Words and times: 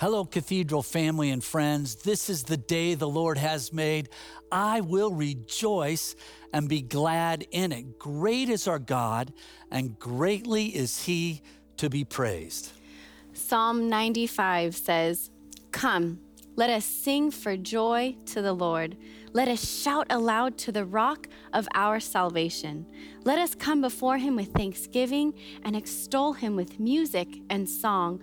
Hello, 0.00 0.24
Cathedral 0.24 0.82
family 0.82 1.28
and 1.28 1.44
friends. 1.44 1.96
This 1.96 2.30
is 2.30 2.44
the 2.44 2.56
day 2.56 2.94
the 2.94 3.06
Lord 3.06 3.36
has 3.36 3.70
made. 3.70 4.08
I 4.50 4.80
will 4.80 5.12
rejoice 5.12 6.16
and 6.54 6.70
be 6.70 6.80
glad 6.80 7.46
in 7.50 7.70
it. 7.70 7.98
Great 7.98 8.48
is 8.48 8.66
our 8.66 8.78
God, 8.78 9.30
and 9.70 9.98
greatly 9.98 10.68
is 10.68 11.04
he 11.04 11.42
to 11.76 11.90
be 11.90 12.04
praised. 12.04 12.72
Psalm 13.34 13.90
95 13.90 14.74
says, 14.74 15.28
Come, 15.70 16.18
let 16.56 16.70
us 16.70 16.86
sing 16.86 17.30
for 17.30 17.58
joy 17.58 18.16
to 18.24 18.40
the 18.40 18.54
Lord. 18.54 18.96
Let 19.34 19.48
us 19.48 19.66
shout 19.66 20.06
aloud 20.10 20.56
to 20.58 20.72
the 20.72 20.84
rock 20.84 21.28
of 21.52 21.68
our 21.74 22.00
salvation. 22.00 22.86
Let 23.24 23.38
us 23.38 23.54
come 23.54 23.80
before 23.80 24.18
him 24.18 24.34
with 24.34 24.52
thanksgiving 24.52 25.34
and 25.62 25.76
extol 25.76 26.32
him 26.32 26.56
with 26.56 26.80
music 26.80 27.28
and 27.50 27.68
song. 27.68 28.22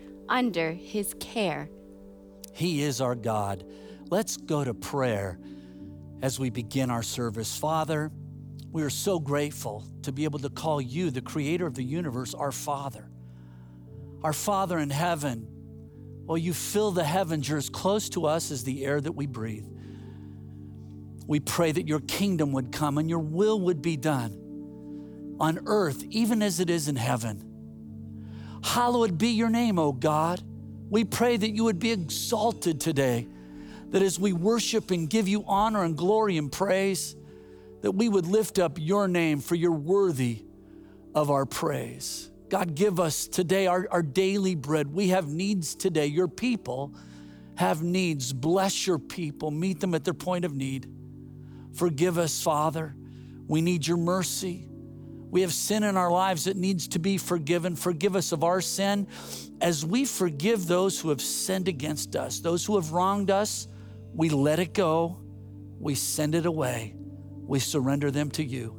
under 0.31 0.71
his 0.71 1.13
care. 1.19 1.69
He 2.53 2.81
is 2.81 3.01
our 3.01 3.15
God. 3.15 3.65
Let's 4.09 4.37
go 4.37 4.63
to 4.63 4.73
prayer 4.73 5.37
as 6.21 6.39
we 6.39 6.49
begin 6.49 6.89
our 6.89 7.03
service. 7.03 7.55
Father, 7.55 8.11
we 8.71 8.81
are 8.83 8.89
so 8.89 9.19
grateful 9.19 9.85
to 10.03 10.11
be 10.11 10.23
able 10.23 10.39
to 10.39 10.49
call 10.49 10.79
you, 10.79 11.11
the 11.11 11.21
creator 11.21 11.67
of 11.67 11.75
the 11.75 11.83
universe, 11.83 12.33
our 12.33 12.53
Father. 12.53 13.09
Our 14.23 14.33
Father 14.33 14.79
in 14.79 14.89
heaven, 14.89 15.47
well, 16.25 16.37
you 16.37 16.53
fill 16.53 16.91
the 16.91 17.03
heavens. 17.03 17.49
You're 17.49 17.57
as 17.57 17.69
close 17.69 18.07
to 18.09 18.25
us 18.25 18.51
as 18.51 18.63
the 18.63 18.85
air 18.85 19.01
that 19.01 19.11
we 19.11 19.27
breathe. 19.27 19.67
We 21.27 21.41
pray 21.41 21.73
that 21.73 21.87
your 21.87 21.99
kingdom 21.99 22.53
would 22.53 22.71
come 22.71 22.97
and 22.97 23.09
your 23.09 23.19
will 23.19 23.59
would 23.61 23.81
be 23.81 23.97
done 23.97 25.35
on 25.41 25.59
earth, 25.65 26.03
even 26.09 26.41
as 26.41 26.59
it 26.61 26.69
is 26.69 26.87
in 26.87 26.95
heaven. 26.95 27.50
Hallowed 28.63 29.17
be 29.17 29.29
your 29.29 29.49
name, 29.49 29.79
O 29.79 29.91
God. 29.91 30.41
We 30.89 31.03
pray 31.03 31.37
that 31.37 31.51
you 31.51 31.63
would 31.65 31.79
be 31.79 31.91
exalted 31.91 32.81
today, 32.81 33.27
that 33.89 34.01
as 34.01 34.19
we 34.19 34.33
worship 34.33 34.91
and 34.91 35.09
give 35.09 35.27
you 35.27 35.43
honor 35.47 35.83
and 35.83 35.97
glory 35.97 36.37
and 36.37 36.51
praise, 36.51 37.15
that 37.81 37.91
we 37.91 38.09
would 38.09 38.27
lift 38.27 38.59
up 38.59 38.77
your 38.79 39.07
name 39.07 39.39
for 39.39 39.55
you're 39.55 39.71
worthy 39.71 40.43
of 41.15 41.31
our 41.31 41.45
praise. 41.45 42.29
God, 42.49 42.75
give 42.75 42.99
us 42.99 43.27
today 43.27 43.67
our, 43.67 43.87
our 43.89 44.01
daily 44.01 44.55
bread. 44.55 44.93
We 44.93 45.09
have 45.09 45.27
needs 45.27 45.73
today. 45.73 46.07
Your 46.07 46.27
people 46.27 46.93
have 47.55 47.81
needs. 47.81 48.33
Bless 48.33 48.85
your 48.85 48.99
people, 48.99 49.51
meet 49.51 49.79
them 49.79 49.95
at 49.95 50.03
their 50.03 50.13
point 50.13 50.45
of 50.45 50.53
need. 50.53 50.87
Forgive 51.73 52.17
us, 52.17 52.41
Father. 52.41 52.95
We 53.47 53.61
need 53.61 53.87
your 53.87 53.97
mercy. 53.97 54.67
We 55.31 55.41
have 55.41 55.53
sin 55.53 55.83
in 55.83 55.95
our 55.95 56.11
lives 56.11 56.43
that 56.43 56.57
needs 56.57 56.89
to 56.89 56.99
be 56.99 57.17
forgiven. 57.17 57.77
Forgive 57.77 58.17
us 58.17 58.33
of 58.33 58.43
our 58.43 58.59
sin 58.59 59.07
as 59.61 59.85
we 59.85 60.03
forgive 60.03 60.67
those 60.67 60.99
who 60.99 61.07
have 61.07 61.21
sinned 61.21 61.69
against 61.69 62.17
us, 62.17 62.41
those 62.41 62.65
who 62.65 62.75
have 62.75 62.91
wronged 62.91 63.31
us. 63.31 63.69
We 64.13 64.27
let 64.27 64.59
it 64.59 64.73
go, 64.73 65.21
we 65.79 65.95
send 65.95 66.35
it 66.35 66.45
away, 66.45 66.95
we 67.47 67.59
surrender 67.59 68.11
them 68.11 68.29
to 68.31 68.43
you. 68.43 68.75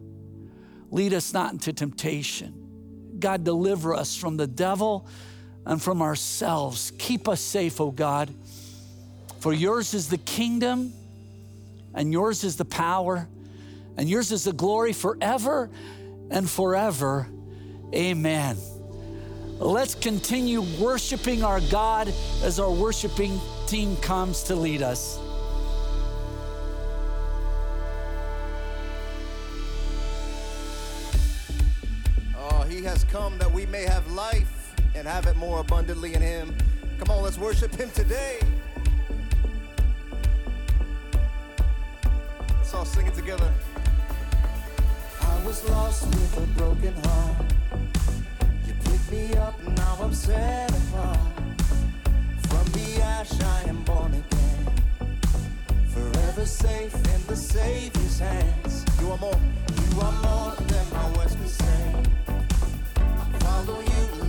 Lead 0.90 1.14
us 1.14 1.32
not 1.32 1.52
into 1.52 1.72
temptation. 1.72 3.16
God, 3.18 3.44
deliver 3.44 3.94
us 3.94 4.14
from 4.14 4.36
the 4.36 4.46
devil 4.46 5.08
and 5.64 5.80
from 5.82 6.02
ourselves. 6.02 6.92
Keep 6.98 7.28
us 7.28 7.40
safe, 7.40 7.80
O 7.80 7.86
oh 7.86 7.90
God. 7.92 8.34
For 9.40 9.54
yours 9.54 9.94
is 9.94 10.08
the 10.08 10.18
kingdom, 10.18 10.92
and 11.94 12.12
yours 12.12 12.44
is 12.44 12.56
the 12.56 12.66
power, 12.66 13.26
and 13.96 14.06
yours 14.06 14.32
is 14.32 14.44
the 14.44 14.52
glory 14.52 14.92
forever 14.92 15.70
and 16.32 16.48
forever. 16.48 17.28
Amen. 17.94 18.56
Let's 19.58 19.94
continue 19.94 20.62
worshiping 20.80 21.44
our 21.44 21.60
God 21.60 22.12
as 22.42 22.58
our 22.58 22.70
worshiping 22.70 23.38
team 23.66 23.96
comes 23.98 24.42
to 24.44 24.56
lead 24.56 24.82
us. 24.82 25.18
Oh, 32.36 32.66
he 32.68 32.82
has 32.82 33.04
come 33.04 33.38
that 33.38 33.52
we 33.52 33.66
may 33.66 33.82
have 33.82 34.10
life 34.10 34.74
and 34.96 35.06
have 35.06 35.26
it 35.26 35.36
more 35.36 35.60
abundantly 35.60 36.14
in 36.14 36.22
him. 36.22 36.56
Come 36.98 37.10
on, 37.10 37.22
let's 37.22 37.38
worship 37.38 37.74
him 37.74 37.90
today. 37.90 38.40
Let's 42.56 42.74
all 42.74 42.84
sing 42.84 43.06
it 43.06 43.14
together 43.14 43.52
was 45.44 45.68
lost 45.70 46.06
with 46.06 46.38
a 46.38 46.46
broken 46.58 46.94
heart. 47.04 47.36
You 48.66 48.74
picked 48.84 49.10
me 49.10 49.34
up, 49.34 49.60
now 49.76 49.98
I'm 50.00 50.14
set 50.14 50.70
apart. 50.70 51.18
From 52.48 52.64
the 52.72 53.02
ash 53.02 53.32
I 53.40 53.68
am 53.68 53.82
born 53.82 54.12
again. 54.14 54.72
Forever 55.88 56.46
safe 56.46 56.94
in 56.94 57.26
the 57.26 57.36
Savior's 57.36 58.18
hands. 58.18 58.84
You 59.00 59.10
are 59.10 59.18
more. 59.18 59.40
You 59.90 60.00
are 60.00 60.12
more 60.22 60.54
than 60.66 60.86
my 60.92 61.10
words 61.16 61.34
can 61.34 61.48
say. 61.48 61.94
I 63.06 63.38
follow 63.40 63.80
you, 63.80 64.21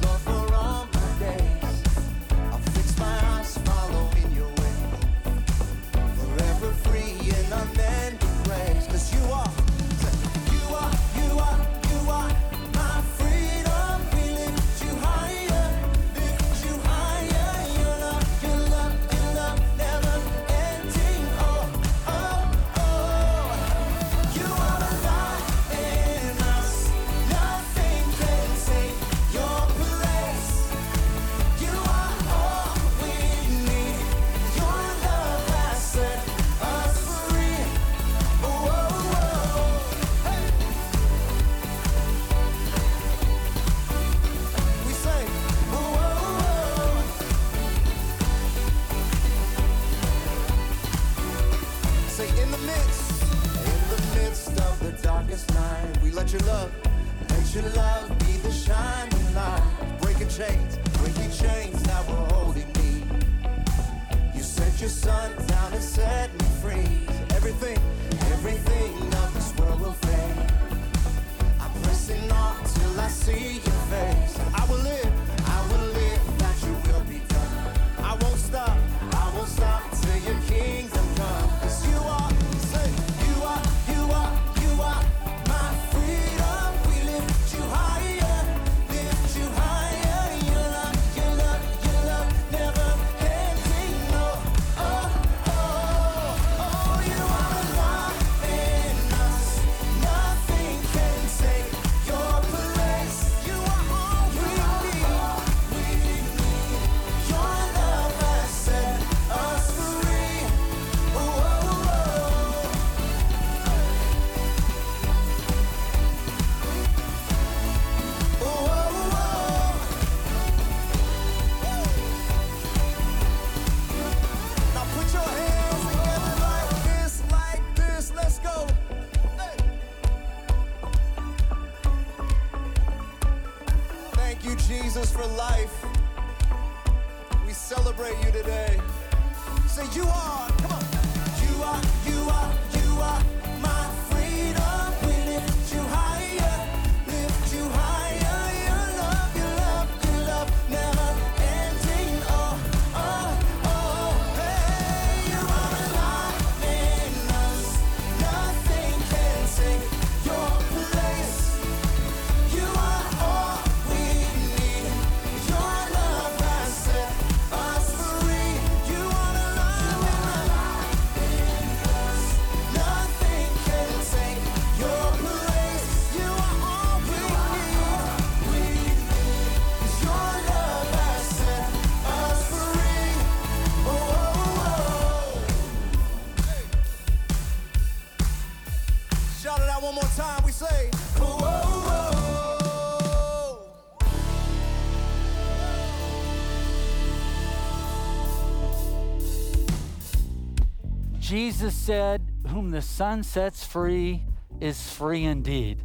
Jesus 201.33 201.73
said, 201.73 202.21
Whom 202.49 202.69
the 202.69 202.83
Son 202.83 203.23
sets 203.23 203.65
free 203.65 204.23
is 204.61 204.91
free 204.93 205.23
indeed. 205.23 205.81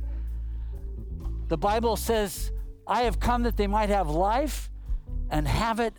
The 1.48 1.56
Bible 1.56 1.96
says, 1.96 2.52
I 2.86 3.04
have 3.04 3.18
come 3.18 3.44
that 3.44 3.56
they 3.56 3.66
might 3.66 3.88
have 3.88 4.10
life 4.10 4.68
and 5.30 5.48
have 5.48 5.80
it 5.80 5.94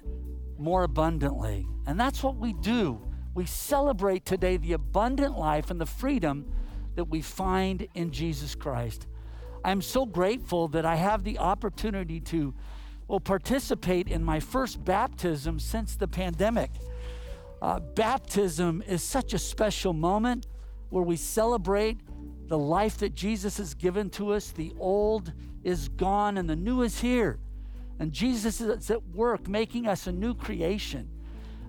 more 0.59 0.83
abundantly. 0.83 1.65
And 1.87 1.99
that's 1.99 2.21
what 2.21 2.35
we 2.35 2.53
do. 2.53 3.01
We 3.33 3.47
celebrate 3.47 4.23
today 4.23 4.57
the 4.57 4.73
abundant 4.73 5.35
life 5.35 5.71
and 5.71 5.81
the 5.81 5.87
freedom 5.87 6.45
that 6.93 7.05
we 7.05 7.23
find 7.23 7.87
in 7.95 8.11
Jesus 8.11 8.53
Christ. 8.53 9.07
I'm 9.65 9.81
so 9.81 10.05
grateful 10.05 10.67
that 10.67 10.85
I 10.85 10.95
have 10.95 11.23
the 11.23 11.39
opportunity 11.39 12.19
to 12.19 12.53
well, 13.07 13.19
participate 13.19 14.09
in 14.09 14.23
my 14.23 14.39
first 14.39 14.85
baptism 14.85 15.59
since 15.59 15.95
the 15.95 16.07
pandemic. 16.07 16.69
Uh, 17.61 17.79
baptism 17.79 18.81
is 18.87 19.03
such 19.03 19.33
a 19.33 19.39
special 19.39 19.93
moment 19.93 20.47
where 20.89 21.03
we 21.03 21.15
celebrate 21.15 21.99
the 22.47 22.57
life 22.57 22.97
that 22.97 23.13
Jesus 23.13 23.57
has 23.57 23.73
given 23.73 24.09
to 24.11 24.33
us. 24.33 24.51
The 24.51 24.73
old 24.79 25.33
is 25.63 25.89
gone 25.89 26.37
and 26.37 26.49
the 26.49 26.55
new 26.55 26.81
is 26.81 27.01
here. 27.01 27.39
And 27.99 28.13
Jesus 28.13 28.61
is 28.61 28.89
at 28.89 29.05
work 29.09 29.47
making 29.47 29.87
us 29.87 30.07
a 30.07 30.11
new 30.11 30.33
creation. 30.33 31.09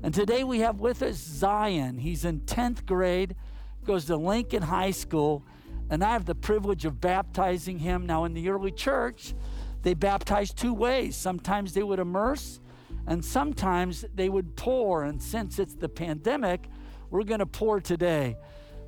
And 0.03 0.15
today 0.15 0.45
we 0.45 0.61
have 0.61 0.81
with 0.81 1.03
us 1.03 1.17
Zion. 1.17 1.99
He's 1.99 2.25
in 2.25 2.41
10th 2.41 2.87
grade, 2.87 3.35
goes 3.85 4.07
to 4.07 4.17
Lincoln 4.17 4.63
High 4.63 4.93
School, 4.93 5.45
and 5.91 6.05
I 6.05 6.13
have 6.13 6.25
the 6.25 6.35
privilege 6.35 6.85
of 6.85 7.01
baptizing 7.01 7.81
him. 7.81 8.07
Now, 8.07 8.25
in 8.25 8.33
the 8.33 8.49
early 8.49 8.71
church, 8.71 9.35
they 9.83 9.95
baptized 9.95 10.57
two 10.57 10.73
ways. 10.73 11.17
Sometimes 11.17 11.75
they 11.75 11.83
would 11.83 11.99
immerse, 11.99 12.61
and 13.07 13.25
sometimes 13.25 14.05
they 14.15 14.29
would 14.29 14.57
pour. 14.57 15.05
And 15.05 15.23
since 15.23 15.59
it's 15.59 15.75
the 15.75 15.89
pandemic, 15.89 16.69
we're 17.11 17.25
going 17.25 17.41
to 17.41 17.47
pour 17.47 17.81
today. 17.81 18.37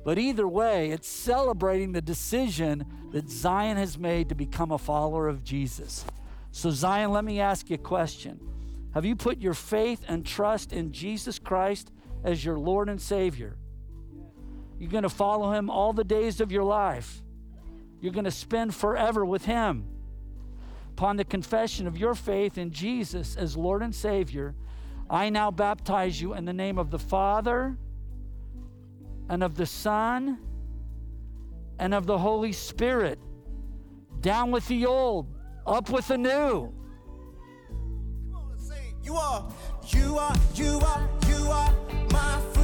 But 0.03 0.17
either 0.17 0.47
way, 0.47 0.91
it's 0.91 1.07
celebrating 1.07 1.91
the 1.91 2.01
decision 2.01 2.85
that 3.11 3.29
Zion 3.29 3.77
has 3.77 3.97
made 3.97 4.29
to 4.29 4.35
become 4.35 4.71
a 4.71 4.77
follower 4.77 5.27
of 5.27 5.43
Jesus. 5.43 6.05
So, 6.51 6.71
Zion, 6.71 7.11
let 7.11 7.23
me 7.23 7.39
ask 7.39 7.69
you 7.69 7.75
a 7.75 7.79
question. 7.79 8.39
Have 8.93 9.05
you 9.05 9.15
put 9.15 9.39
your 9.39 9.53
faith 9.53 10.03
and 10.07 10.25
trust 10.25 10.73
in 10.73 10.91
Jesus 10.91 11.39
Christ 11.39 11.91
as 12.23 12.43
your 12.43 12.59
Lord 12.59 12.89
and 12.89 13.01
Savior? 13.01 13.57
You're 14.77 14.91
going 14.91 15.03
to 15.03 15.09
follow 15.09 15.53
Him 15.53 15.69
all 15.69 15.93
the 15.93 16.03
days 16.03 16.41
of 16.41 16.51
your 16.51 16.63
life. 16.63 17.23
You're 18.01 18.13
going 18.13 18.25
to 18.25 18.31
spend 18.31 18.75
forever 18.75 19.25
with 19.25 19.45
Him. 19.45 19.87
Upon 21.03 21.17
the 21.17 21.25
confession 21.25 21.85
of 21.85 21.97
your 21.97 22.15
faith 22.15 22.57
in 22.57 22.71
Jesus 22.71 23.35
as 23.35 23.57
Lord 23.57 23.81
and 23.81 23.93
Savior, 23.93 24.55
I 25.09 25.29
now 25.29 25.51
baptize 25.51 26.21
you 26.21 26.33
in 26.33 26.45
the 26.45 26.53
name 26.53 26.77
of 26.77 26.91
the 26.91 26.97
Father 26.97 27.77
and 29.27 29.43
of 29.43 29.55
the 29.55 29.65
Son 29.65 30.39
and 31.77 31.93
of 31.93 32.05
the 32.05 32.17
Holy 32.17 32.53
Spirit. 32.53 33.19
Down 34.21 34.49
with 34.49 34.65
the 34.69 34.85
old, 34.85 35.27
up 35.67 35.89
with 35.89 36.07
the 36.07 36.17
new. 36.17 36.71
You 39.03 39.17
are, 39.17 39.51
you 39.89 40.17
are, 40.17 40.35
you 40.55 40.79
are, 40.79 41.09
you 41.27 41.47
are 41.49 41.75
my. 42.13 42.62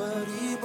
But 0.00 0.26
He 0.28 0.56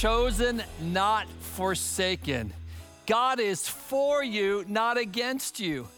chosen, 0.00 0.62
not 0.82 1.26
forsaken. 1.40 2.52
God 3.06 3.40
is 3.40 3.66
for 3.66 4.22
you, 4.22 4.64
not 4.68 4.98
against 4.98 5.58
you. 5.58 5.88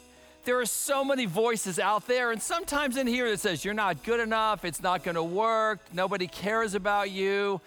There 0.44 0.60
are 0.60 0.66
so 0.66 1.04
many 1.04 1.26
voices 1.26 1.80
out 1.80 2.06
there, 2.06 2.30
and 2.30 2.40
sometimes 2.40 2.96
in 2.96 3.08
here 3.08 3.28
that 3.30 3.40
says, 3.40 3.64
You're 3.64 3.74
not 3.74 4.04
good 4.04 4.20
enough, 4.20 4.64
it's 4.64 4.82
not 4.82 5.02
gonna 5.02 5.24
work, 5.24 5.80
nobody 5.92 6.28
cares 6.28 6.74
about 6.74 7.10
you. 7.10 7.60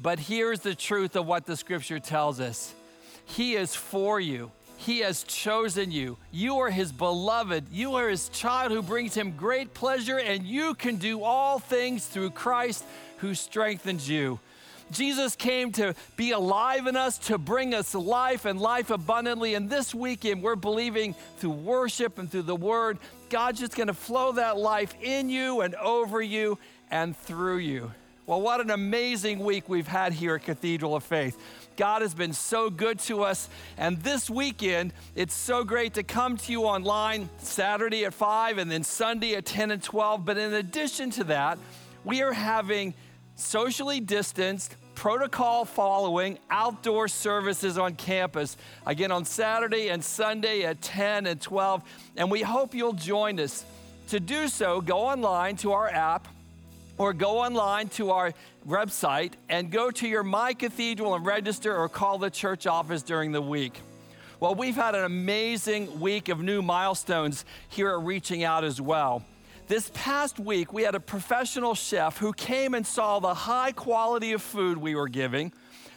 But 0.00 0.18
here's 0.18 0.60
the 0.60 0.74
truth 0.74 1.14
of 1.14 1.26
what 1.26 1.44
the 1.44 1.56
scripture 1.56 1.98
tells 1.98 2.40
us 2.40 2.74
He 3.26 3.54
is 3.54 3.74
for 3.74 4.18
you. 4.18 4.50
He 4.78 5.00
has 5.00 5.24
chosen 5.24 5.92
you. 5.92 6.16
You 6.32 6.58
are 6.60 6.70
His 6.70 6.90
beloved. 6.90 7.66
You 7.70 7.96
are 7.96 8.08
His 8.08 8.30
child 8.30 8.72
who 8.72 8.80
brings 8.80 9.14
Him 9.14 9.32
great 9.36 9.74
pleasure, 9.74 10.18
and 10.18 10.46
you 10.46 10.72
can 10.72 10.96
do 10.96 11.22
all 11.22 11.58
things 11.58 12.06
through 12.06 12.30
Christ 12.30 12.82
who 13.18 13.34
strengthens 13.34 14.08
you. 14.08 14.40
Jesus 14.90 15.36
came 15.36 15.72
to 15.72 15.94
be 16.16 16.32
alive 16.32 16.86
in 16.86 16.96
us, 16.96 17.18
to 17.18 17.38
bring 17.38 17.74
us 17.74 17.94
life 17.94 18.44
and 18.44 18.60
life 18.60 18.90
abundantly. 18.90 19.54
And 19.54 19.70
this 19.70 19.94
weekend, 19.94 20.42
we're 20.42 20.56
believing 20.56 21.14
through 21.38 21.50
worship 21.50 22.18
and 22.18 22.30
through 22.30 22.42
the 22.42 22.56
word, 22.56 22.98
God's 23.28 23.60
just 23.60 23.76
going 23.76 23.86
to 23.86 23.94
flow 23.94 24.32
that 24.32 24.56
life 24.56 24.94
in 25.00 25.30
you 25.30 25.60
and 25.60 25.74
over 25.76 26.20
you 26.20 26.58
and 26.90 27.16
through 27.16 27.58
you. 27.58 27.92
Well, 28.26 28.40
what 28.40 28.60
an 28.60 28.70
amazing 28.70 29.40
week 29.40 29.68
we've 29.68 29.88
had 29.88 30.12
here 30.12 30.36
at 30.36 30.44
Cathedral 30.44 30.94
of 30.94 31.02
Faith. 31.02 31.36
God 31.76 32.02
has 32.02 32.14
been 32.14 32.32
so 32.32 32.70
good 32.70 32.98
to 33.00 33.24
us. 33.24 33.48
And 33.76 33.96
this 34.02 34.28
weekend, 34.28 34.92
it's 35.16 35.34
so 35.34 35.64
great 35.64 35.94
to 35.94 36.02
come 36.02 36.36
to 36.36 36.52
you 36.52 36.62
online 36.62 37.28
Saturday 37.38 38.04
at 38.04 38.14
5 38.14 38.58
and 38.58 38.70
then 38.70 38.84
Sunday 38.84 39.34
at 39.34 39.46
10 39.46 39.70
and 39.70 39.82
12. 39.82 40.24
But 40.24 40.38
in 40.38 40.54
addition 40.54 41.10
to 41.12 41.24
that, 41.24 41.58
we 42.04 42.22
are 42.22 42.32
having 42.32 42.94
socially 43.34 43.98
distanced, 43.98 44.76
protocol 45.00 45.64
following 45.64 46.38
outdoor 46.50 47.08
services 47.08 47.78
on 47.78 47.94
campus. 47.94 48.58
Again, 48.84 49.10
on 49.10 49.24
Saturday 49.24 49.88
and 49.88 50.04
Sunday 50.04 50.62
at 50.64 50.82
10 50.82 51.26
and 51.26 51.40
12. 51.40 51.82
And 52.18 52.30
we 52.30 52.42
hope 52.42 52.74
you'll 52.74 52.92
join 52.92 53.40
us. 53.40 53.64
To 54.08 54.20
do 54.20 54.46
so, 54.46 54.82
go 54.82 54.98
online 54.98 55.56
to 55.56 55.72
our 55.72 55.88
app 55.88 56.28
or 56.98 57.14
go 57.14 57.38
online 57.38 57.88
to 57.88 58.10
our 58.10 58.34
website 58.68 59.32
and 59.48 59.70
go 59.70 59.90
to 59.90 60.06
your 60.06 60.22
My 60.22 60.52
Cathedral 60.52 61.14
and 61.14 61.24
register 61.24 61.74
or 61.74 61.88
call 61.88 62.18
the 62.18 62.28
church 62.28 62.66
office 62.66 63.00
during 63.00 63.32
the 63.32 63.40
week. 63.40 63.80
Well, 64.38 64.54
we've 64.54 64.76
had 64.76 64.94
an 64.94 65.04
amazing 65.04 65.98
week 65.98 66.28
of 66.28 66.42
new 66.42 66.60
milestones 66.60 67.46
here 67.70 67.88
at 67.88 68.00
Reaching 68.00 68.44
Out 68.44 68.64
as 68.64 68.82
well. 68.82 69.24
This 69.70 69.88
past 69.94 70.40
week, 70.40 70.72
we 70.72 70.82
had 70.82 70.96
a 70.96 71.00
professional 71.00 71.76
chef 71.76 72.18
who 72.18 72.32
came 72.32 72.74
and 72.74 72.84
saw 72.84 73.20
the 73.20 73.32
high 73.32 73.70
quality 73.70 74.32
of 74.32 74.42
food 74.42 74.76
we 74.76 74.96
were 74.96 75.06
giving. 75.06 75.52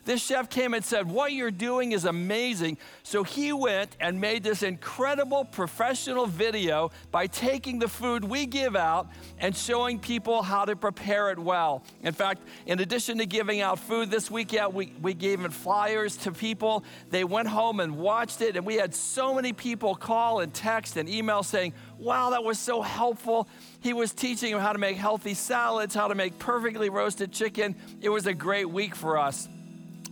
This 0.05 0.21
chef 0.21 0.49
came 0.49 0.73
and 0.73 0.83
said, 0.83 1.09
What 1.09 1.31
you're 1.31 1.49
doing 1.49 1.93
is 1.93 2.03
amazing. 2.03 2.77
So 3.03 3.23
he 3.23 3.53
went 3.53 3.95
and 3.99 4.19
made 4.19 4.43
this 4.43 4.61
incredible 4.61 5.45
professional 5.45 6.25
video 6.25 6.91
by 7.09 7.27
taking 7.27 7.79
the 7.79 7.87
food 7.87 8.23
we 8.25 8.45
give 8.45 8.75
out 8.75 9.07
and 9.39 9.55
showing 9.55 9.99
people 9.99 10.41
how 10.41 10.65
to 10.65 10.75
prepare 10.75 11.31
it 11.31 11.39
well. 11.39 11.83
In 12.01 12.13
fact, 12.13 12.41
in 12.65 12.79
addition 12.79 13.17
to 13.19 13.25
giving 13.25 13.61
out 13.61 13.79
food 13.79 14.11
this 14.11 14.29
weekend, 14.29 14.73
we, 14.73 14.93
we 15.01 15.13
gave 15.13 15.45
it 15.45 15.53
flyers 15.53 16.17
to 16.17 16.31
people. 16.31 16.83
They 17.09 17.23
went 17.23 17.47
home 17.47 17.79
and 17.79 17.97
watched 17.97 18.41
it, 18.41 18.57
and 18.57 18.65
we 18.65 18.75
had 18.75 18.93
so 18.93 19.33
many 19.33 19.53
people 19.53 19.95
call 19.95 20.41
and 20.41 20.53
text 20.53 20.97
and 20.97 21.07
email 21.07 21.43
saying, 21.43 21.73
Wow, 22.03 22.31
that 22.31 22.43
was 22.43 22.59
so 22.59 22.81
helpful. 22.81 23.47
He 23.79 23.93
was 23.93 24.11
teaching 24.11 24.51
them 24.51 24.59
how 24.59 24.73
to 24.73 24.79
make 24.79 24.97
healthy 24.97 25.33
salads, 25.33 25.95
how 25.95 26.09
to 26.09 26.15
make 26.15 26.37
perfectly 26.37 26.89
roasted 26.89 27.31
chicken. 27.31 27.77
It 28.01 28.09
was 28.09 28.27
a 28.27 28.33
great 28.33 28.69
week 28.69 28.93
for 28.93 29.17
us. 29.17 29.47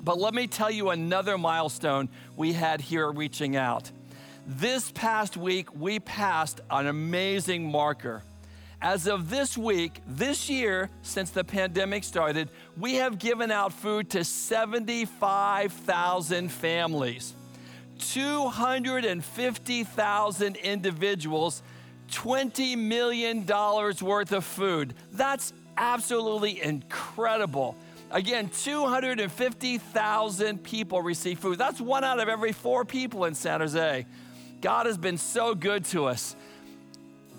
But 0.01 0.17
let 0.17 0.33
me 0.33 0.48
tell 0.48 0.71
you 0.71 0.91
another 0.91 1.38
milestone 1.38 2.07
we 2.38 2.53
had 2.53 2.79
here 2.79 3.12
Reaching 3.12 3.57
Out. 3.57 3.91
This 4.48 4.89
past 4.91 5.36
week, 5.36 5.67
we 5.75 6.00
passed 6.00 6.62
an 6.69 6.88
amazing 6.88 7.69
marker. 7.69 8.24
As 8.81 9.05
of 9.05 9.29
this 9.29 9.57
week, 9.57 10.00
this 10.07 10.50
year, 10.50 10.89
since 11.01 11.31
the 11.31 11.43
pandemic 11.43 12.05
started, 12.05 12.48
we 12.77 12.95
have 12.95 13.19
given 13.19 13.51
out 13.51 13.74
food 13.74 14.10
to 14.12 14.24
75,000 14.24 16.50
families, 16.50 17.33
250,000 18.00 20.55
individuals, 20.55 21.62
$20 22.12 22.77
million 22.77 23.46
worth 23.46 24.32
of 24.32 24.46
food. 24.46 24.94
That's 25.12 25.52
absolutely 25.78 26.62
incredible. 26.62 27.76
Again, 28.12 28.50
250,000 28.50 30.63
people 30.63 31.02
receive 31.02 31.39
food. 31.39 31.58
That's 31.58 31.82
one 31.82 32.04
out 32.04 32.19
of 32.19 32.28
every 32.28 32.52
four 32.52 32.84
people 32.84 33.24
in 33.26 33.34
San 33.34 33.62
Jose. 33.62 34.06
God 34.60 34.86
has 34.86 34.97
been 34.97 35.17
so 35.17 35.56
good 35.56 35.86
to 35.86 36.04
us. 36.06 36.36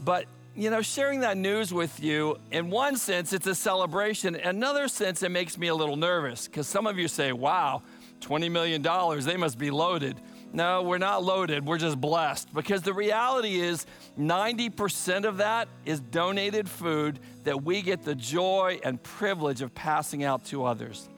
But, 0.05 0.25
you 0.57 0.71
know, 0.71 0.83
sharing 0.83 1.21
that 1.21 1.37
news 1.37 1.73
with 1.73 2.03
you, 2.03 2.39
in 2.51 2.71
one 2.71 2.97
sense, 2.97 3.33
it's 3.33 3.47
a 3.47 3.55
celebration. 3.55 4.35
In 4.35 4.49
another 4.49 4.89
sense, 4.89 5.23
it 5.23 5.31
makes 5.31 5.57
me 5.59 5.69
a 5.69 5.75
little 5.75 5.97
nervous 5.97 6.49
because 6.49 6.67
some 6.67 6.87
of 6.87 6.99
you 6.99 7.07
say, 7.07 7.33
wow, 7.33 7.83
$20 8.23 8.51
million, 8.51 8.83
they 9.25 9.37
must 9.37 9.59
be 9.59 9.71
loaded. 9.71 10.17
No, 10.55 10.83
we're 10.83 10.99
not 10.99 11.25
loaded. 11.25 11.65
We're 11.65 11.79
just 11.79 11.99
blessed 11.99 12.53
because 12.53 12.83
the 12.83 12.93
reality 12.93 13.59
is 13.61 13.87
90% 14.19 15.25
of 15.25 15.39
that 15.39 15.69
is 15.87 16.01
donated 16.01 16.69
food 16.69 17.19
that 17.45 17.65
we 17.65 17.81
get 17.81 18.05
the 18.05 18.15
joy 18.15 18.79
and 18.85 19.03
privilege 19.03 19.63
of 19.63 19.75
passing 19.75 20.25
out 20.25 20.45
to 20.47 20.65
others. 20.65 21.09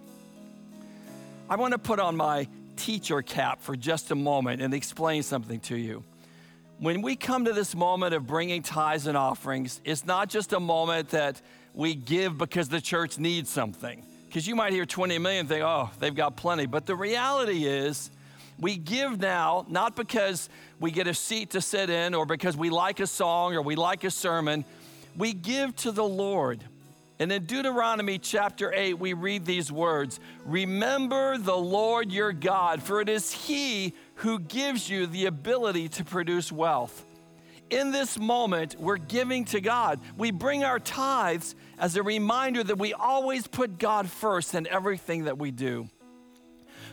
I 1.51 1.57
want 1.57 1.73
to 1.73 1.79
put 1.79 1.99
on 1.99 2.16
my 2.16 2.47
teacher 2.77 3.23
cap 3.23 3.61
for 3.61 3.75
just 3.75 4.12
a 4.12 4.14
moment 4.14 4.62
and 4.62 4.73
explain 4.73 5.23
something 5.23 5.59
to 5.61 5.77
you. 5.77 6.05
When 6.79 7.03
we 7.03 7.16
come 7.16 7.44
to 7.44 7.53
this 7.53 7.75
moment 7.75 8.14
of 8.14 8.27
bringing 8.27 8.62
tithes 8.62 9.07
and 9.07 9.16
offerings, 9.16 9.81
it's 9.85 10.05
not 10.05 10.29
just 10.29 10.53
a 10.53 10.61
moment 10.61 11.11
that 11.11 11.40
we 11.75 11.94
give 11.94 12.38
because 12.38 12.68
the 12.68 12.81
church 12.81 13.18
needs 13.18 13.51
something. 13.51 14.05
Because 14.27 14.47
you 14.47 14.55
might 14.55 14.73
hear 14.73 14.87
20 14.87 15.18
million 15.18 15.40
and 15.40 15.49
think, 15.49 15.62
oh, 15.62 15.90
they've 15.99 16.14
got 16.14 16.37
plenty. 16.37 16.66
But 16.66 16.87
the 16.87 16.97
reality 16.97 17.66
is, 17.66 18.11
we 18.59 18.77
give 18.77 19.21
now 19.21 19.67
not 19.69 19.97
because 19.97 20.49
we 20.81 20.90
get 20.90 21.07
a 21.07 21.14
seat 21.14 21.51
to 21.51 21.61
sit 21.61 21.90
in 21.90 22.14
or 22.14 22.27
because 22.27 22.57
we 22.57 22.71
like 22.71 23.01
a 23.01 23.07
song 23.07 23.55
or 23.55 23.62
we 23.62 23.75
like 23.77 24.05
a 24.05 24.11
sermon. 24.11 24.64
We 25.17 25.33
give 25.33 25.75
to 25.77 25.93
the 25.93 26.05
Lord. 26.05 26.64
And 27.19 27.31
in 27.31 27.47
Deuteronomy 27.47 28.19
chapter 28.19 28.73
8, 28.73 28.99
we 28.99 29.12
read 29.12 29.45
these 29.45 29.71
words 29.71 30.19
Remember 30.45 31.38
the 31.38 31.57
Lord 31.57 32.11
your 32.11 32.33
God, 32.33 32.83
for 32.83 33.01
it 33.01 33.09
is 33.09 33.31
He 33.33 33.95
who 34.17 34.40
gives 34.40 34.90
you 34.90 35.07
the 35.07 35.27
ability 35.27 35.88
to 35.90 36.05
produce 36.05 36.51
wealth. 36.51 37.05
In 37.71 37.93
this 37.93 38.19
moment, 38.19 38.77
we're 38.79 38.99
giving 38.99 39.45
to 39.47 39.61
God. 39.61 40.01
We 40.17 40.33
bring 40.33 40.64
our 40.64 40.79
tithes 40.79 41.55
as 41.79 41.97
a 41.97 42.03
reminder 42.03 42.62
that 42.62 42.79
we 42.79 42.93
always 42.93 43.47
put 43.47 43.79
God 43.79 44.09
first 44.09 44.55
in 44.55 44.67
everything 44.67 45.25
that 45.25 45.38
we 45.38 45.51
do. 45.51 45.88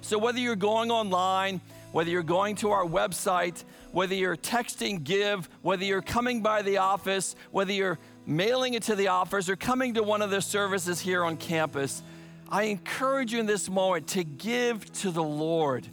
So, 0.02 0.18
whether 0.18 0.40
you're 0.40 0.56
going 0.56 0.92
online, 0.92 1.62
whether 1.92 2.10
you're 2.10 2.24
going 2.24 2.56
to 2.58 2.72
our 2.72 2.86
website, 2.86 3.64
whether 3.92 4.16
you're 4.16 4.38
texting 4.38 5.04
give, 5.04 5.48
whether 5.62 5.84
you're 5.84 6.02
coming 6.02 6.42
by 6.42 6.62
the 6.62 6.78
office, 6.78 7.36
whether 7.52 7.72
you're 7.72 8.00
mailing 8.26 8.74
it 8.74 8.84
to 8.84 8.96
the 8.96 9.10
office 9.10 9.50
or 9.50 9.56
coming 9.56 9.94
to 9.96 10.04
one 10.04 10.22
of 10.22 10.32
the 10.32 10.42
services 10.42 11.00
here 11.00 11.24
on 11.24 11.38
campus, 11.38 12.02
I 12.50 12.64
encourage 12.64 13.34
you 13.34 13.40
in 13.40 13.46
this 13.46 13.70
moment 13.70 14.08
to 14.10 14.24
give 14.24 14.92
to 14.94 15.12
the 15.12 15.24
Lord. 15.24 15.88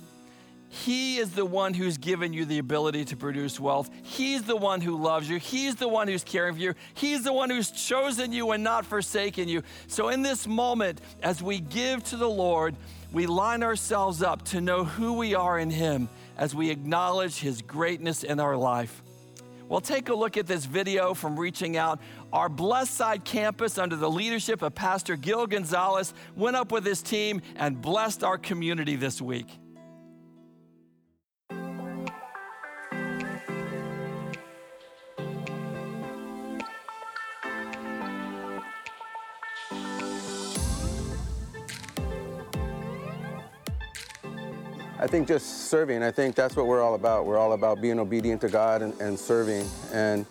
He 0.70 1.16
is 1.16 1.30
the 1.30 1.46
one 1.46 1.72
who's 1.72 1.96
given 1.96 2.32
you 2.32 2.44
the 2.44 2.58
ability 2.58 3.06
to 3.06 3.16
produce 3.16 3.58
wealth. 3.58 3.90
He's 4.02 4.42
the 4.42 4.56
one 4.56 4.82
who 4.82 5.02
loves 5.02 5.28
you. 5.28 5.38
He's 5.38 5.76
the 5.76 5.88
one 5.88 6.08
who's 6.08 6.24
caring 6.24 6.54
for 6.54 6.60
you. 6.60 6.74
He's 6.94 7.24
the 7.24 7.32
one 7.32 7.48
who's 7.48 7.70
chosen 7.70 8.32
you 8.32 8.50
and 8.50 8.62
not 8.62 8.84
forsaken 8.84 9.48
you. 9.48 9.62
So, 9.86 10.10
in 10.10 10.22
this 10.22 10.46
moment, 10.46 11.00
as 11.22 11.42
we 11.42 11.60
give 11.60 12.04
to 12.04 12.16
the 12.16 12.28
Lord, 12.28 12.76
we 13.12 13.26
line 13.26 13.62
ourselves 13.62 14.22
up 14.22 14.44
to 14.46 14.60
know 14.60 14.84
who 14.84 15.14
we 15.14 15.34
are 15.34 15.58
in 15.58 15.70
Him 15.70 16.10
as 16.36 16.54
we 16.54 16.70
acknowledge 16.70 17.38
His 17.38 17.62
greatness 17.62 18.22
in 18.22 18.38
our 18.38 18.56
life. 18.56 19.02
Well, 19.70 19.80
take 19.80 20.10
a 20.10 20.14
look 20.14 20.36
at 20.36 20.46
this 20.46 20.66
video 20.66 21.14
from 21.14 21.38
Reaching 21.38 21.76
Out. 21.76 22.00
Our 22.32 22.48
Blessed 22.48 22.94
Side 22.94 23.24
campus, 23.24 23.78
under 23.78 23.96
the 23.96 24.10
leadership 24.10 24.60
of 24.60 24.74
Pastor 24.74 25.16
Gil 25.16 25.46
Gonzalez, 25.46 26.12
went 26.36 26.56
up 26.56 26.72
with 26.72 26.84
his 26.84 27.02
team 27.02 27.40
and 27.56 27.80
blessed 27.80 28.22
our 28.22 28.38
community 28.38 28.96
this 28.96 29.20
week. 29.20 29.46
Think 45.08 45.26
just 45.26 45.68
serving. 45.68 46.02
I 46.02 46.10
think 46.10 46.34
that's 46.34 46.54
what 46.54 46.66
we're 46.66 46.82
all 46.82 46.94
about. 46.94 47.24
We're 47.24 47.38
all 47.38 47.54
about 47.54 47.80
being 47.80 47.98
obedient 47.98 48.42
to 48.42 48.48
God 48.48 48.82
and, 48.82 48.98
and 49.00 49.18
serving. 49.18 49.66
And 49.92 50.26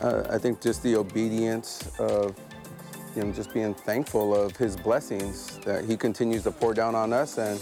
uh, 0.00 0.24
I 0.30 0.38
think 0.38 0.60
just 0.60 0.82
the 0.82 0.96
obedience 0.96 1.90
of 1.98 2.34
you 3.14 3.24
know, 3.24 3.32
just 3.32 3.52
being 3.52 3.74
thankful 3.74 4.34
of 4.34 4.56
His 4.56 4.74
blessings 4.76 5.58
that 5.60 5.84
He 5.84 5.96
continues 5.96 6.42
to 6.44 6.50
pour 6.50 6.74
down 6.74 6.94
on 6.94 7.12
us, 7.12 7.38
and 7.38 7.60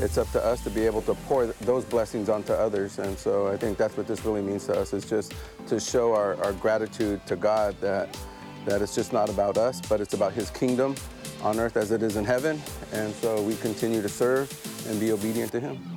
it's 0.00 0.16
up 0.16 0.30
to 0.32 0.44
us 0.44 0.62
to 0.64 0.70
be 0.70 0.86
able 0.86 1.02
to 1.02 1.14
pour 1.26 1.46
those 1.46 1.84
blessings 1.84 2.28
onto 2.28 2.52
others. 2.52 2.98
And 2.98 3.18
so 3.18 3.48
I 3.48 3.56
think 3.56 3.76
that's 3.76 3.96
what 3.96 4.06
this 4.06 4.24
really 4.24 4.42
means 4.42 4.66
to 4.66 4.78
us 4.78 4.92
is 4.92 5.08
just 5.08 5.34
to 5.68 5.80
show 5.80 6.14
our, 6.14 6.34
our 6.44 6.52
gratitude 6.52 7.24
to 7.26 7.36
God 7.36 7.76
that 7.80 8.16
that 8.64 8.82
it's 8.82 8.96
just 8.96 9.12
not 9.12 9.28
about 9.28 9.56
us, 9.56 9.80
but 9.80 10.00
it's 10.00 10.14
about 10.14 10.32
His 10.32 10.50
kingdom 10.50 10.96
on 11.42 11.60
earth 11.60 11.76
as 11.76 11.92
it 11.92 12.02
is 12.02 12.16
in 12.16 12.24
heaven. 12.24 12.60
And 12.92 13.14
so 13.14 13.40
we 13.42 13.54
continue 13.56 14.02
to 14.02 14.08
serve 14.08 14.50
and 14.88 14.98
be 14.98 15.12
obedient 15.12 15.52
to 15.52 15.60
Him. 15.60 15.95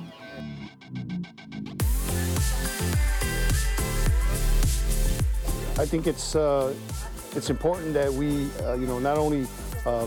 I 5.80 5.86
think 5.86 6.06
it's 6.06 6.36
uh, 6.36 6.74
it's 7.34 7.48
important 7.48 7.94
that 7.94 8.12
we, 8.12 8.50
uh, 8.64 8.74
you 8.74 8.86
know, 8.86 8.98
not 8.98 9.16
only 9.16 9.46
uh, 9.86 10.06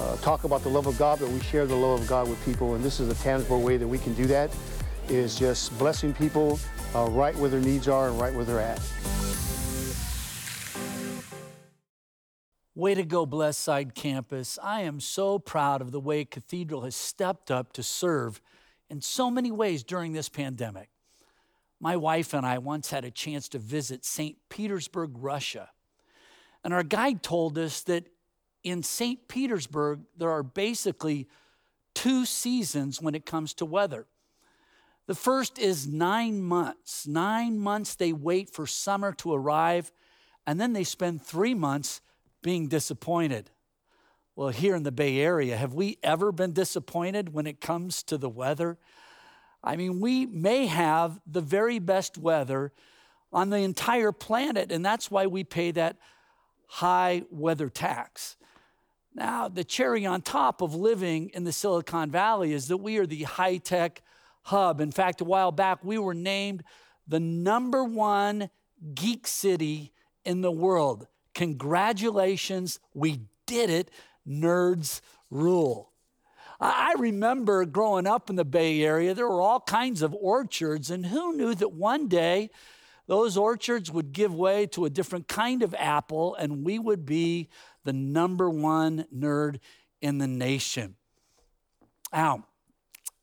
uh, 0.00 0.16
talk 0.16 0.42
about 0.42 0.64
the 0.64 0.68
love 0.68 0.88
of 0.88 0.98
God, 0.98 1.20
but 1.20 1.28
we 1.28 1.38
share 1.38 1.64
the 1.64 1.76
love 1.76 2.00
of 2.00 2.08
God 2.08 2.28
with 2.28 2.44
people. 2.44 2.74
And 2.74 2.82
this 2.82 2.98
is 2.98 3.08
a 3.08 3.14
tangible 3.22 3.62
way 3.62 3.76
that 3.76 3.86
we 3.86 3.98
can 3.98 4.14
do 4.14 4.26
that. 4.26 4.50
Is 5.08 5.38
just 5.38 5.78
blessing 5.78 6.12
people 6.12 6.58
uh, 6.96 7.04
right 7.10 7.36
where 7.36 7.48
their 7.48 7.60
needs 7.60 7.86
are 7.86 8.08
and 8.08 8.20
right 8.20 8.34
where 8.34 8.44
they're 8.44 8.58
at. 8.58 8.80
Way 12.74 12.96
to 12.96 13.04
go, 13.04 13.24
Blessed 13.24 13.60
Side 13.60 13.94
Campus. 13.94 14.58
I 14.60 14.80
am 14.80 14.98
so 14.98 15.38
proud 15.38 15.80
of 15.80 15.92
the 15.92 16.00
way 16.00 16.24
Cathedral 16.24 16.80
has 16.80 16.96
stepped 16.96 17.48
up 17.48 17.72
to 17.74 17.84
serve 17.84 18.40
in 18.90 19.00
so 19.00 19.30
many 19.30 19.52
ways 19.52 19.84
during 19.84 20.14
this 20.14 20.28
pandemic. 20.28 20.91
My 21.82 21.96
wife 21.96 22.32
and 22.32 22.46
I 22.46 22.58
once 22.58 22.92
had 22.92 23.04
a 23.04 23.10
chance 23.10 23.48
to 23.48 23.58
visit 23.58 24.04
St. 24.04 24.36
Petersburg, 24.48 25.10
Russia. 25.16 25.68
And 26.62 26.72
our 26.72 26.84
guide 26.84 27.24
told 27.24 27.58
us 27.58 27.82
that 27.82 28.06
in 28.62 28.84
St. 28.84 29.26
Petersburg, 29.26 30.02
there 30.16 30.30
are 30.30 30.44
basically 30.44 31.26
two 31.92 32.24
seasons 32.24 33.02
when 33.02 33.16
it 33.16 33.26
comes 33.26 33.52
to 33.54 33.64
weather. 33.64 34.06
The 35.08 35.16
first 35.16 35.58
is 35.58 35.88
nine 35.88 36.40
months. 36.40 37.08
Nine 37.08 37.58
months 37.58 37.96
they 37.96 38.12
wait 38.12 38.48
for 38.48 38.64
summer 38.64 39.12
to 39.14 39.34
arrive, 39.34 39.90
and 40.46 40.60
then 40.60 40.74
they 40.74 40.84
spend 40.84 41.20
three 41.24 41.52
months 41.52 42.00
being 42.42 42.68
disappointed. 42.68 43.50
Well, 44.36 44.50
here 44.50 44.76
in 44.76 44.84
the 44.84 44.92
Bay 44.92 45.18
Area, 45.18 45.56
have 45.56 45.74
we 45.74 45.98
ever 46.04 46.30
been 46.30 46.52
disappointed 46.52 47.34
when 47.34 47.48
it 47.48 47.60
comes 47.60 48.04
to 48.04 48.16
the 48.16 48.30
weather? 48.30 48.78
I 49.64 49.76
mean, 49.76 50.00
we 50.00 50.26
may 50.26 50.66
have 50.66 51.20
the 51.26 51.40
very 51.40 51.78
best 51.78 52.18
weather 52.18 52.72
on 53.32 53.50
the 53.50 53.58
entire 53.58 54.12
planet, 54.12 54.72
and 54.72 54.84
that's 54.84 55.10
why 55.10 55.26
we 55.26 55.44
pay 55.44 55.70
that 55.72 55.96
high 56.66 57.22
weather 57.30 57.68
tax. 57.68 58.36
Now, 59.14 59.48
the 59.48 59.64
cherry 59.64 60.06
on 60.06 60.22
top 60.22 60.62
of 60.62 60.74
living 60.74 61.30
in 61.34 61.44
the 61.44 61.52
Silicon 61.52 62.10
Valley 62.10 62.52
is 62.52 62.68
that 62.68 62.78
we 62.78 62.98
are 62.98 63.06
the 63.06 63.24
high 63.24 63.58
tech 63.58 64.02
hub. 64.42 64.80
In 64.80 64.90
fact, 64.90 65.20
a 65.20 65.24
while 65.24 65.52
back, 65.52 65.84
we 65.84 65.98
were 65.98 66.14
named 66.14 66.64
the 67.06 67.20
number 67.20 67.84
one 67.84 68.48
geek 68.94 69.26
city 69.26 69.92
in 70.24 70.40
the 70.40 70.50
world. 70.50 71.06
Congratulations, 71.34 72.80
we 72.94 73.20
did 73.46 73.70
it. 73.70 73.90
Nerds 74.26 75.00
rule. 75.30 75.91
I 76.62 76.94
remember 76.96 77.64
growing 77.64 78.06
up 78.06 78.30
in 78.30 78.36
the 78.36 78.44
Bay 78.44 78.82
Area, 78.82 79.14
there 79.14 79.28
were 79.28 79.40
all 79.40 79.60
kinds 79.60 80.00
of 80.00 80.14
orchards, 80.14 80.90
and 80.90 81.06
who 81.06 81.36
knew 81.36 81.56
that 81.56 81.72
one 81.72 82.06
day 82.06 82.50
those 83.08 83.36
orchards 83.36 83.90
would 83.90 84.12
give 84.12 84.32
way 84.32 84.66
to 84.68 84.84
a 84.84 84.90
different 84.90 85.26
kind 85.26 85.64
of 85.64 85.74
apple, 85.76 86.36
and 86.36 86.64
we 86.64 86.78
would 86.78 87.04
be 87.04 87.48
the 87.82 87.92
number 87.92 88.48
one 88.48 89.06
nerd 89.12 89.58
in 90.00 90.18
the 90.18 90.28
nation. 90.28 90.94
Now, 92.12 92.46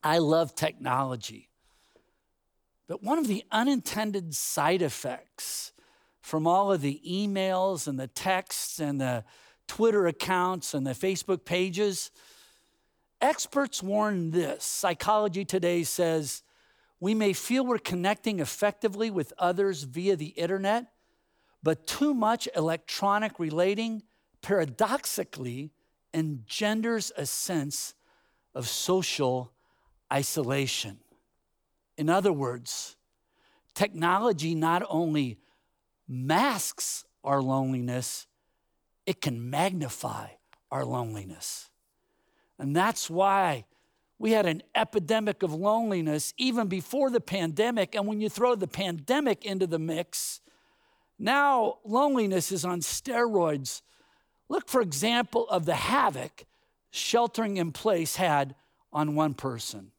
I 0.03 0.17
love 0.17 0.53
technology, 0.53 1.49
but 2.89 3.01
one 3.01 3.19
of 3.19 3.27
the 3.27 3.45
unintended 3.51 4.35
side 4.35 4.81
effects 4.81 5.71
from 6.19 6.45
all 6.45 6.73
of 6.73 6.81
the 6.81 7.01
emails 7.07 7.87
and 7.87 7.97
the 7.97 8.07
texts 8.07 8.79
and 8.79 8.99
the 8.99 9.23
Twitter 9.67 10.07
accounts 10.07 10.73
and 10.73 10.85
the 10.85 10.91
Facebook 10.91 11.45
pages, 11.45 12.11
experts 13.21 13.83
warn 13.83 14.31
this. 14.31 14.63
Psychology 14.63 15.45
Today 15.45 15.83
says 15.83 16.43
we 16.99 17.13
may 17.13 17.33
feel 17.33 17.65
we're 17.65 17.77
connecting 17.77 18.39
effectively 18.39 19.09
with 19.09 19.33
others 19.37 19.83
via 19.83 20.15
the 20.15 20.27
internet, 20.27 20.91
but 21.63 21.87
too 21.87 22.13
much 22.13 22.47
electronic 22.55 23.39
relating 23.39 24.03
paradoxically 24.41 25.71
engenders 26.13 27.11
a 27.15 27.25
sense 27.25 27.93
of 28.55 28.67
social 28.67 29.51
isolation. 30.11 30.99
In 31.97 32.09
other 32.09 32.33
words, 32.33 32.95
technology 33.75 34.55
not 34.55 34.83
only 34.89 35.37
masks 36.07 37.05
our 37.23 37.41
loneliness, 37.41 38.27
it 39.05 39.21
can 39.21 39.49
magnify 39.49 40.27
our 40.71 40.85
loneliness. 40.85 41.68
And 42.59 42.75
that's 42.75 43.09
why 43.09 43.65
we 44.19 44.31
had 44.31 44.45
an 44.45 44.61
epidemic 44.75 45.41
of 45.41 45.53
loneliness 45.53 46.33
even 46.37 46.67
before 46.67 47.09
the 47.09 47.21
pandemic. 47.21 47.95
And 47.95 48.05
when 48.05 48.19
you 48.19 48.29
throw 48.29 48.53
the 48.53 48.67
pandemic 48.67 49.45
into 49.45 49.65
the 49.65 49.79
mix, 49.79 50.41
now 51.17 51.77
loneliness 51.85 52.51
is 52.51 52.65
on 52.65 52.81
steroids. 52.81 53.81
Look, 54.49 54.67
for 54.67 54.81
example, 54.81 55.47
of 55.49 55.65
the 55.65 55.75
havoc 55.75 56.45
sheltering 56.91 57.57
in 57.57 57.71
place 57.71 58.17
had 58.17 58.55
on 58.91 59.15
one 59.15 59.33
person. 59.33 59.91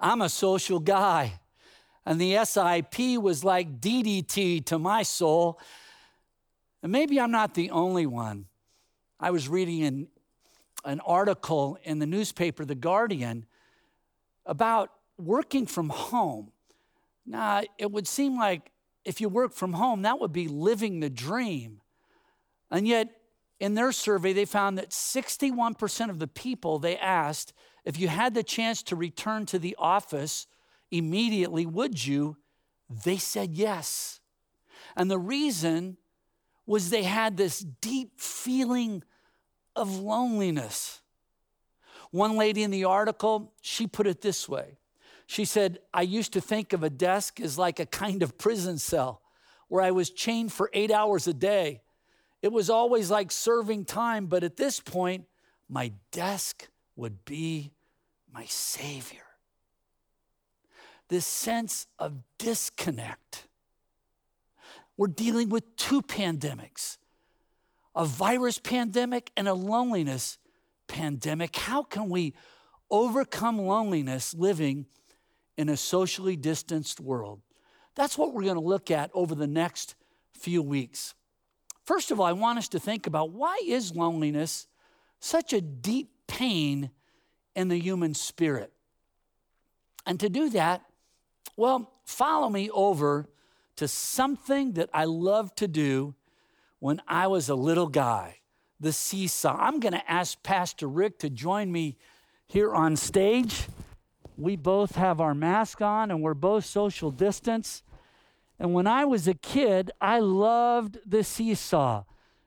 I'm 0.00 0.22
a 0.22 0.28
social 0.28 0.80
guy. 0.80 1.40
And 2.06 2.20
the 2.20 2.44
SIP 2.44 3.20
was 3.20 3.44
like 3.44 3.80
DDT 3.80 4.64
to 4.66 4.78
my 4.78 5.02
soul. 5.02 5.60
And 6.82 6.90
maybe 6.90 7.20
I'm 7.20 7.30
not 7.30 7.54
the 7.54 7.70
only 7.70 8.06
one. 8.06 8.46
I 9.18 9.30
was 9.30 9.48
reading 9.48 9.82
an, 9.84 10.08
an 10.84 11.00
article 11.00 11.78
in 11.84 11.98
the 11.98 12.06
newspaper, 12.06 12.64
The 12.64 12.74
Guardian, 12.74 13.44
about 14.46 14.90
working 15.18 15.66
from 15.66 15.90
home. 15.90 16.52
Now, 17.26 17.62
it 17.76 17.92
would 17.92 18.08
seem 18.08 18.38
like 18.38 18.70
if 19.04 19.20
you 19.20 19.28
work 19.28 19.52
from 19.52 19.74
home, 19.74 20.02
that 20.02 20.18
would 20.18 20.32
be 20.32 20.48
living 20.48 21.00
the 21.00 21.10
dream. 21.10 21.80
And 22.70 22.88
yet, 22.88 23.08
in 23.58 23.74
their 23.74 23.92
survey, 23.92 24.32
they 24.32 24.46
found 24.46 24.78
that 24.78 24.90
61% 24.90 26.08
of 26.08 26.18
the 26.18 26.26
people 26.26 26.78
they 26.78 26.96
asked, 26.96 27.52
if 27.84 27.98
you 27.98 28.08
had 28.08 28.34
the 28.34 28.42
chance 28.42 28.82
to 28.84 28.96
return 28.96 29.46
to 29.46 29.58
the 29.58 29.76
office 29.78 30.46
immediately, 30.90 31.66
would 31.66 32.04
you? 32.04 32.36
They 33.04 33.16
said 33.16 33.54
yes. 33.54 34.20
And 34.96 35.10
the 35.10 35.18
reason 35.18 35.96
was 36.66 36.90
they 36.90 37.04
had 37.04 37.36
this 37.36 37.60
deep 37.60 38.20
feeling 38.20 39.02
of 39.76 39.98
loneliness. 39.98 41.00
One 42.10 42.36
lady 42.36 42.62
in 42.62 42.70
the 42.70 42.84
article, 42.84 43.52
she 43.60 43.86
put 43.86 44.06
it 44.06 44.20
this 44.20 44.48
way. 44.48 44.78
She 45.26 45.44
said, 45.44 45.78
I 45.94 46.02
used 46.02 46.32
to 46.32 46.40
think 46.40 46.72
of 46.72 46.82
a 46.82 46.90
desk 46.90 47.40
as 47.40 47.56
like 47.56 47.78
a 47.78 47.86
kind 47.86 48.22
of 48.22 48.36
prison 48.36 48.78
cell 48.78 49.22
where 49.68 49.82
I 49.82 49.92
was 49.92 50.10
chained 50.10 50.52
for 50.52 50.68
eight 50.72 50.90
hours 50.90 51.28
a 51.28 51.32
day. 51.32 51.82
It 52.42 52.50
was 52.50 52.68
always 52.68 53.10
like 53.10 53.30
serving 53.30 53.84
time, 53.84 54.26
but 54.26 54.42
at 54.42 54.56
this 54.56 54.80
point, 54.80 55.26
my 55.68 55.92
desk 56.10 56.68
would 56.96 57.24
be 57.24 57.72
my 58.32 58.44
savior. 58.46 59.22
This 61.08 61.26
sense 61.26 61.86
of 61.98 62.14
disconnect. 62.38 63.46
We're 64.96 65.08
dealing 65.08 65.48
with 65.48 65.76
two 65.76 66.02
pandemics 66.02 66.98
a 67.94 68.04
virus 68.04 68.58
pandemic 68.58 69.32
and 69.36 69.48
a 69.48 69.54
loneliness 69.54 70.38
pandemic. 70.86 71.56
How 71.56 71.82
can 71.82 72.08
we 72.08 72.34
overcome 72.90 73.58
loneliness 73.58 74.32
living 74.32 74.86
in 75.56 75.68
a 75.68 75.76
socially 75.76 76.36
distanced 76.36 77.00
world? 77.00 77.40
That's 77.96 78.16
what 78.16 78.32
we're 78.32 78.44
going 78.44 78.54
to 78.54 78.60
look 78.60 78.90
at 78.90 79.10
over 79.12 79.34
the 79.34 79.48
next 79.48 79.96
few 80.34 80.62
weeks. 80.62 81.14
First 81.84 82.10
of 82.10 82.20
all, 82.20 82.26
I 82.26 82.32
want 82.32 82.58
us 82.58 82.68
to 82.68 82.78
think 82.78 83.06
about 83.06 83.30
why 83.30 83.58
is 83.66 83.96
loneliness 83.96 84.68
such 85.18 85.52
a 85.52 85.60
deep 85.60 86.08
pain 86.30 86.90
in 87.54 87.68
the 87.68 87.78
human 87.78 88.14
spirit? 88.14 88.72
And 90.06 90.18
to 90.20 90.28
do 90.28 90.48
that, 90.50 90.82
well, 91.56 91.92
follow 92.04 92.48
me 92.48 92.70
over 92.70 93.28
to 93.76 93.88
something 93.88 94.72
that 94.72 94.88
I 94.94 95.04
loved 95.04 95.58
to 95.58 95.68
do 95.68 96.14
when 96.78 97.02
I 97.06 97.26
was 97.26 97.48
a 97.48 97.54
little 97.54 97.88
guy 97.88 98.36
the 98.80 98.92
seesaw. 98.92 99.56
I'm 99.60 99.78
going 99.78 99.92
to 99.92 100.10
ask 100.10 100.42
Pastor 100.42 100.88
Rick 100.88 101.18
to 101.18 101.30
join 101.30 101.70
me 101.70 101.98
here 102.46 102.72
on 102.72 102.96
stage. 102.96 103.66
We 104.38 104.56
both 104.56 104.94
have 104.94 105.20
our 105.20 105.34
mask 105.34 105.82
on 105.82 106.10
and 106.10 106.22
we're 106.22 106.34
both 106.34 106.64
social 106.64 107.10
distance. 107.10 107.82
And 108.58 108.72
when 108.72 108.86
I 108.86 109.04
was 109.04 109.28
a 109.28 109.34
kid, 109.34 109.90
I 110.00 110.20
loved 110.20 110.98
the 111.04 111.22
seesaw. 111.22 112.04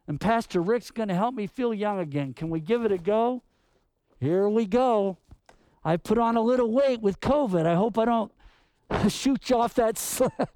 And 0.07 0.19
Pastor 0.19 0.59
Rick's 0.59 0.91
going 0.91 1.09
to 1.09 1.15
help 1.15 1.35
me 1.35 1.47
feel 1.47 1.73
young 1.73 1.99
again. 1.99 2.33
Can 2.33 2.49
we 2.49 2.59
give 2.59 2.83
it 2.83 2.91
a 2.91 2.97
go? 2.97 3.43
Here 4.23 4.47
we 4.47 4.65
go. 4.65 5.17
I 5.83 5.97
put 5.97 6.17
on 6.17 6.38
a 6.38 6.41
little 6.41 6.71
weight 6.71 7.01
with 7.01 7.19
COVID. 7.19 7.65
I 7.65 7.75
hope 7.75 7.97
I 7.97 8.05
don't 8.05 8.31
shoot 9.12 9.49
you 9.49 9.57
off 9.57 9.73
that, 9.73 9.97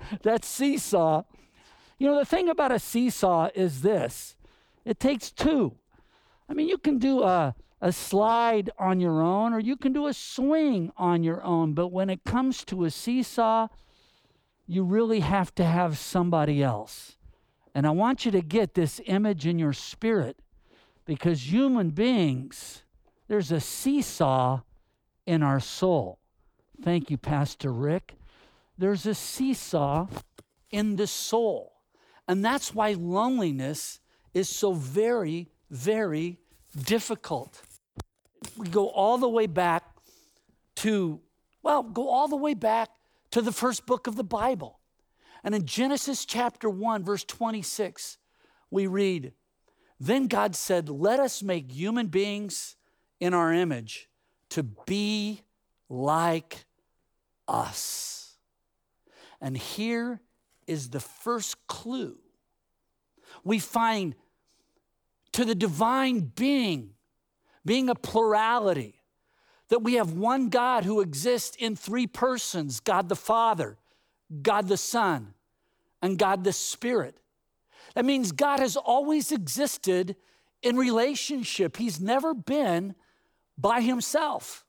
that 0.22 0.46
seesaw. 0.46 1.24
You 1.98 2.08
know, 2.08 2.18
the 2.18 2.24
thing 2.24 2.48
about 2.48 2.72
a 2.72 2.80
seesaw 2.80 3.50
is 3.54 3.82
this 3.82 4.38
it 4.86 5.02
takes 5.02 5.32
two. 5.32 5.74
I 6.48 6.54
mean, 6.54 6.70
you 6.70 6.78
can 6.78 6.98
do 6.98 7.24
a, 7.24 7.56
a 7.82 7.92
slide 7.92 8.70
on 8.80 9.02
your 9.02 9.22
own 9.22 9.52
or 9.52 9.60
you 9.60 9.76
can 9.76 9.92
do 9.92 10.08
a 10.08 10.14
swing 10.14 10.94
on 10.96 11.22
your 11.22 11.44
own, 11.44 11.74
but 11.74 11.90
when 11.90 12.10
it 12.10 12.24
comes 12.24 12.64
to 12.64 12.86
a 12.86 12.90
seesaw, 12.90 13.68
you 14.66 14.86
really 14.86 15.20
have 15.20 15.54
to 15.56 15.66
have 15.66 15.98
somebody 15.98 16.64
else. 16.64 17.18
And 17.76 17.86
I 17.86 17.92
want 17.92 18.24
you 18.24 18.32
to 18.32 18.42
get 18.42 18.76
this 18.76 19.02
image 19.08 19.46
in 19.46 19.60
your 19.60 19.74
spirit 19.74 20.38
because 21.04 21.52
human 21.52 21.90
beings, 21.90 22.84
there's 23.28 23.52
a 23.52 23.60
seesaw 23.60 24.62
in 25.26 25.44
our 25.44 25.60
soul. 25.60 26.20
Thank 26.82 27.10
you, 27.12 27.18
Pastor 27.18 27.72
Rick. 27.72 28.16
There's 28.78 29.06
a 29.06 29.16
seesaw 29.16 30.08
in 30.72 30.96
the 30.96 31.08
soul. 31.08 31.74
And 32.28 32.44
that's 32.44 32.74
why 32.74 32.94
loneliness 32.94 34.00
is 34.34 34.50
so 34.50 34.74
very, 34.74 35.50
very 35.70 36.40
difficult. 36.84 37.62
We 38.56 38.68
go 38.68 38.90
all 38.90 39.18
the 39.18 39.30
way 39.30 39.48
back 39.48 39.84
to, 40.78 41.20
well, 41.64 41.84
go 41.84 42.10
all 42.10 42.28
the 42.28 42.36
way 42.38 42.54
back 42.54 42.90
to 43.32 43.42
the 43.42 43.52
first 43.52 43.86
book 43.86 44.08
of 44.08 44.16
the 44.16 44.24
Bible. 44.24 44.80
And 45.44 45.56
in 45.56 45.66
Genesis 45.66 46.26
chapter 46.26 46.70
1, 46.70 47.04
verse 47.04 47.24
26, 47.24 48.18
we 48.70 48.88
read, 48.88 49.34
Then 50.00 50.28
God 50.28 50.56
said, 50.56 50.90
Let 50.90 51.20
us 51.20 51.42
make 51.42 51.72
human 51.72 52.08
beings 52.08 52.77
in 53.20 53.34
our 53.34 53.54
image 53.54 54.10
to 54.50 54.64
be 54.64 55.42
like 55.90 56.66
us. 57.48 58.38
And 59.42 59.58
here 59.58 60.22
is 60.66 60.90
the 60.90 61.00
first 61.00 61.68
clue. 61.68 62.18
We 63.44 63.60
find 63.60 64.16
to 65.34 65.46
the 65.46 65.56
divine 65.56 66.32
being, 66.36 66.92
being 67.66 67.90
a 67.90 67.96
plurality, 67.96 68.96
that 69.70 69.84
we 69.84 69.96
have 69.96 70.14
one 70.14 70.50
God 70.50 70.86
who 70.86 71.02
exists 71.02 71.56
in 71.58 71.76
three 71.76 72.08
persons 72.08 72.80
God 72.80 73.10
the 73.10 73.16
Father, 73.16 73.78
God 74.42 74.68
the 74.68 74.78
Son, 74.78 75.34
and 76.02 76.18
God 76.18 76.44
the 76.44 76.54
Spirit. 76.54 77.20
That 77.94 78.06
means 78.06 78.32
God 78.32 78.60
has 78.60 78.76
always 78.76 79.32
existed 79.32 80.16
in 80.64 80.76
relationship, 80.76 81.78
He's 81.78 82.02
never 82.02 82.34
been 82.34 82.96
by 83.58 83.82
Himself. 83.82 84.66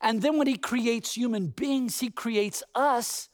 And 0.00 0.22
then 0.22 0.38
when 0.38 0.46
He 0.46 0.56
creates 0.56 1.14
human 1.14 1.48
beings, 1.48 2.00
He 2.00 2.10
creates 2.10 2.62
us 2.74 3.28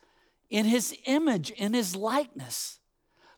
in 0.50 0.64
His 0.64 0.96
image, 1.06 1.50
in 1.50 1.74
His 1.74 1.94
likeness. 1.94 2.80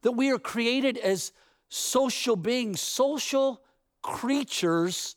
That 0.03 0.13
we 0.13 0.31
are 0.31 0.39
created 0.39 0.97
as 0.97 1.33
social 1.69 2.37
beings, 2.37 2.81
social 2.81 3.63
creatures. 4.03 5.17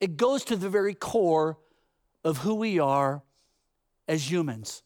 It 0.00 0.16
goes 0.16 0.44
to 0.44 0.56
the 0.56 0.70
very 0.70 0.94
core 0.94 1.58
of 2.24 2.38
who 2.38 2.54
we 2.54 2.78
are 2.78 3.22
as 4.08 4.30
humans. 4.30 4.82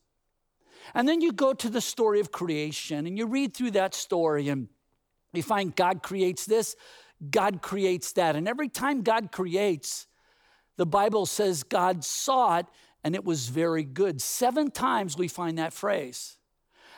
And 0.95 1.09
then 1.09 1.21
you 1.21 1.33
go 1.33 1.53
to 1.53 1.69
the 1.69 1.81
story 1.81 2.21
of 2.21 2.33
creation 2.33 3.07
and 3.07 3.17
you 3.17 3.27
read 3.27 3.55
through 3.55 3.73
that 3.73 3.95
story 3.95 4.49
and 4.49 4.69
you 5.33 5.43
find 5.43 5.75
God 5.75 6.03
creates 6.03 6.45
this, 6.45 6.75
God 7.31 7.63
creates 7.63 8.13
that. 8.13 8.35
And 8.35 8.49
every 8.49 8.69
time 8.69 9.03
God 9.03 9.31
creates, 9.31 10.07
the 10.81 10.87
Bible 10.87 11.27
says 11.27 11.63
God 11.63 12.03
saw 12.07 12.57
it 12.57 12.67
and 13.05 13.15
it 13.15 13.23
was 13.23 13.49
very 13.49 13.85
good. 13.85 14.23
Seven 14.23 14.71
times 14.71 15.15
we 15.15 15.29
find 15.29 15.59
that 15.59 15.75
phrase. 15.75 16.39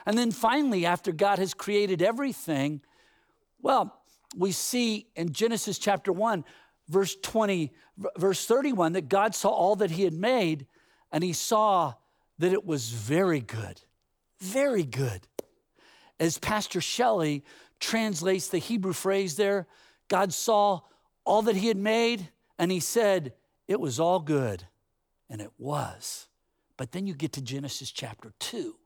And 0.07 0.17
then 0.17 0.31
finally, 0.31 0.87
after 0.87 1.11
God 1.11 1.41
has 1.41 1.53
created 1.53 2.01
everything, 2.01 2.81
well, 3.61 4.01
we 4.37 4.53
see 4.53 5.09
in 5.17 5.33
Genesis 5.33 5.81
chapter 5.81 6.13
1, 6.13 6.45
verse 6.91 7.17
20, 7.25 7.73
verse 8.17 8.47
31, 8.47 8.93
that 8.93 9.09
God 9.09 9.35
saw 9.35 9.49
all 9.49 9.75
that 9.75 9.91
he 9.91 10.05
had 10.05 10.15
made, 10.15 10.69
and 11.11 11.25
he 11.25 11.33
saw 11.33 11.95
that 12.39 12.53
it 12.53 12.65
was 12.65 12.91
very 12.91 13.41
good, 13.41 13.81
very 14.39 14.85
good. 14.85 15.27
As 16.21 16.39
Pastor 16.39 16.81
Shelley 16.81 17.43
translates 17.81 18.47
the 18.47 18.59
Hebrew 18.59 18.93
phrase 18.93 19.35
there, 19.35 19.67
God 20.07 20.33
saw 20.33 20.83
all 21.25 21.43
that 21.43 21.57
he 21.57 21.67
had 21.67 21.77
made 21.77 22.29
and 22.61 22.71
he 22.71 22.79
said, 22.79 23.33
It 23.69 23.81
was 23.81 24.01
all 24.01 24.21
good. 24.21 24.67
And 25.31 25.41
it 25.41 25.53
was. 25.59 26.29
But 26.77 26.93
then 26.93 27.07
you 27.07 27.15
get 27.15 27.33
to 27.35 27.43
Genesis 27.43 27.91
chapter 27.91 28.33
2. 28.39 28.77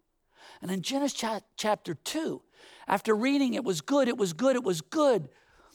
And 0.63 0.71
in 0.71 0.83
Genesis 0.83 1.19
cha- 1.19 1.41
chapter 1.57 1.95
2, 1.95 2.43
after 2.89 3.15
reading 3.15 3.55
it 3.55 3.65
was 3.65 3.81
good, 3.81 4.09
it 4.09 4.17
was 4.17 4.33
good, 4.33 4.57
it 4.57 4.65
was 4.65 4.81
good, 4.81 5.29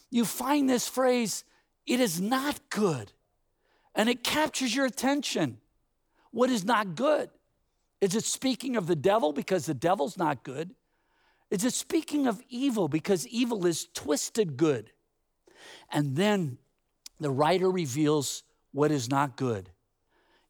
you 0.09 0.25
find 0.25 0.69
this 0.69 0.87
phrase, 0.87 1.43
it 1.85 1.99
is 1.99 2.21
not 2.21 2.59
good. 2.69 3.11
And 3.95 4.09
it 4.09 4.23
captures 4.23 4.75
your 4.75 4.85
attention. 4.85 5.57
What 6.31 6.49
is 6.49 6.63
not 6.63 6.95
good? 6.95 7.29
Is 7.99 8.15
it 8.15 8.23
speaking 8.23 8.75
of 8.75 8.87
the 8.87 8.95
devil 8.95 9.33
because 9.33 9.65
the 9.65 9.73
devil's 9.73 10.17
not 10.17 10.43
good? 10.43 10.73
Is 11.49 11.65
it 11.65 11.73
speaking 11.73 12.27
of 12.27 12.41
evil 12.49 12.87
because 12.87 13.27
evil 13.27 13.65
is 13.65 13.87
twisted 13.93 14.55
good? 14.57 14.91
And 15.91 16.15
then 16.15 16.57
the 17.19 17.29
writer 17.29 17.69
reveals 17.69 18.43
what 18.71 18.91
is 18.91 19.09
not 19.09 19.35
good. 19.35 19.69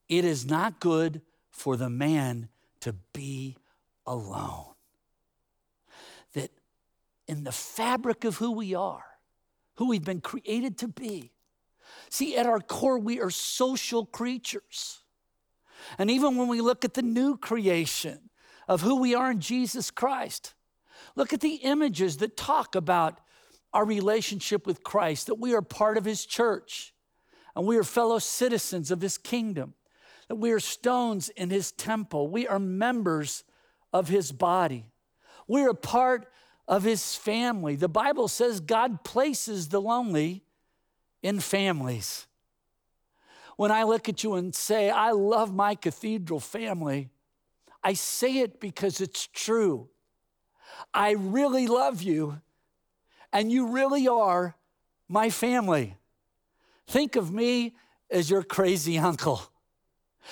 It 0.10 0.26
is 0.26 0.46
not 0.46 0.80
good 0.80 1.22
for 1.50 1.78
the 1.78 1.90
man 1.90 2.50
to 2.82 2.94
be 3.14 3.58
alone. 4.06 4.74
That 6.34 6.52
in 7.28 7.44
the 7.44 7.52
fabric 7.52 8.24
of 8.24 8.38
who 8.38 8.52
we 8.52 8.76
are, 8.76 9.06
who 9.76 9.88
we've 9.88 10.04
been 10.04 10.22
created 10.22 10.78
to 10.80 10.88
be, 10.88 11.32
see, 12.10 12.36
at 12.36 12.46
our 12.46 12.60
core, 12.60 13.00
we 13.00 13.20
are 13.22 13.30
social 13.30 14.06
creatures. 14.06 15.00
And 15.98 16.12
even 16.12 16.38
when 16.38 16.48
we 16.48 16.62
look 16.62 16.86
at 16.86 16.94
the 16.94 17.02
new 17.02 17.38
creation 17.38 18.30
of 18.68 18.82
who 18.82 19.00
we 19.00 19.16
are 19.16 19.32
in 19.32 19.40
Jesus 19.40 19.92
Christ, 19.92 20.54
look 21.16 21.34
at 21.34 21.42
the 21.42 21.56
images 21.56 22.18
that 22.18 22.38
talk 22.38 22.76
about 22.76 23.20
our 23.74 23.86
relationship 23.86 24.68
with 24.68 24.84
Christ, 24.84 25.28
that 25.28 25.36
we 25.36 25.54
are 25.54 25.62
part 25.62 25.98
of 25.98 26.06
his 26.06 26.26
church 26.26 26.94
and 27.56 27.66
we 27.66 27.78
are 27.78 27.84
fellow 27.84 28.20
citizens 28.20 28.92
of 28.92 29.02
his 29.02 29.18
kingdom, 29.18 29.74
that 30.28 30.36
we 30.36 30.52
are 30.52 30.60
stones 30.60 31.30
in 31.30 31.50
his 31.50 31.72
temple, 31.72 32.28
we 32.28 32.48
are 32.48 32.60
members 32.60 33.44
of 33.92 34.08
his 34.08 34.32
body, 34.32 34.86
we 35.48 35.64
are 35.64 35.74
part 35.74 36.32
of 36.68 36.84
his 36.84 37.16
family. 37.16 37.76
The 37.76 37.90
Bible 37.90 38.28
says 38.28 38.60
God 38.62 39.04
places 39.04 39.70
the 39.70 39.82
lonely 39.82 40.44
in 41.22 41.40
families. 41.40 42.28
When 43.58 43.72
I 43.72 43.84
look 43.84 44.08
at 44.08 44.24
you 44.24 44.36
and 44.36 44.56
say, 44.56 44.90
I 44.90 45.12
love 45.12 45.54
my 45.54 45.76
cathedral 45.76 46.40
family, 46.40 47.10
I 47.84 47.94
say 47.94 48.40
it 48.40 48.60
because 48.60 49.02
it's 49.02 49.28
true. 49.28 49.90
I 50.94 51.12
really 51.12 51.68
love 51.68 52.02
you, 52.02 52.42
and 53.34 53.52
you 53.52 53.68
really 53.68 54.08
are 54.08 54.56
my 55.08 55.30
family. 55.30 55.98
Think 56.92 57.16
of 57.16 57.32
me 57.32 57.74
as 58.10 58.30
your 58.30 58.44
crazy 58.44 58.98
uncle. 58.98 59.42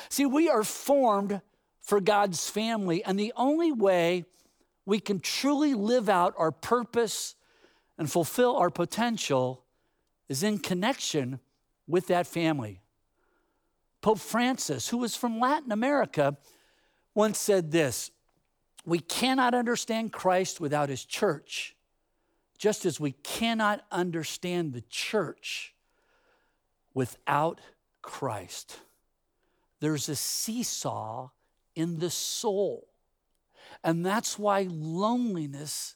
See, 0.09 0.25
we 0.25 0.49
are 0.49 0.65
formed 0.65 1.39
for 1.79 2.01
God's 2.01 2.49
family, 2.49 3.01
and 3.01 3.17
the 3.17 3.31
only 3.37 3.71
way 3.71 4.25
we 4.85 4.99
can 4.99 5.21
truly 5.21 5.73
live 5.73 6.09
out 6.09 6.33
our 6.37 6.51
purpose 6.51 7.35
and 7.97 8.11
fulfill 8.11 8.57
our 8.57 8.69
potential 8.69 9.63
is 10.27 10.43
in 10.43 10.59
connection 10.59 11.39
with 11.87 12.07
that 12.07 12.27
family. 12.27 12.81
Pope 14.01 14.19
Francis, 14.19 14.89
who 14.89 14.97
was 14.97 15.15
from 15.15 15.39
Latin 15.39 15.71
America, 15.71 16.35
once 17.15 17.39
said 17.39 17.71
this 17.71 18.11
We 18.83 18.99
cannot 18.99 19.53
understand 19.53 20.11
Christ 20.11 20.59
without 20.59 20.89
his 20.89 21.05
church, 21.05 21.77
just 22.57 22.85
as 22.85 22.99
we 22.99 23.13
cannot 23.13 23.85
understand 23.93 24.73
the 24.73 24.83
church 24.89 25.73
without 26.99 27.61
Christ. 28.01 28.77
There's 29.79 30.09
a 30.09 30.17
seesaw 30.17 31.29
in 31.73 31.99
the 31.99 32.09
soul. 32.09 32.89
And 33.85 34.05
that's 34.05 34.37
why 34.37 34.67
loneliness 34.69 35.95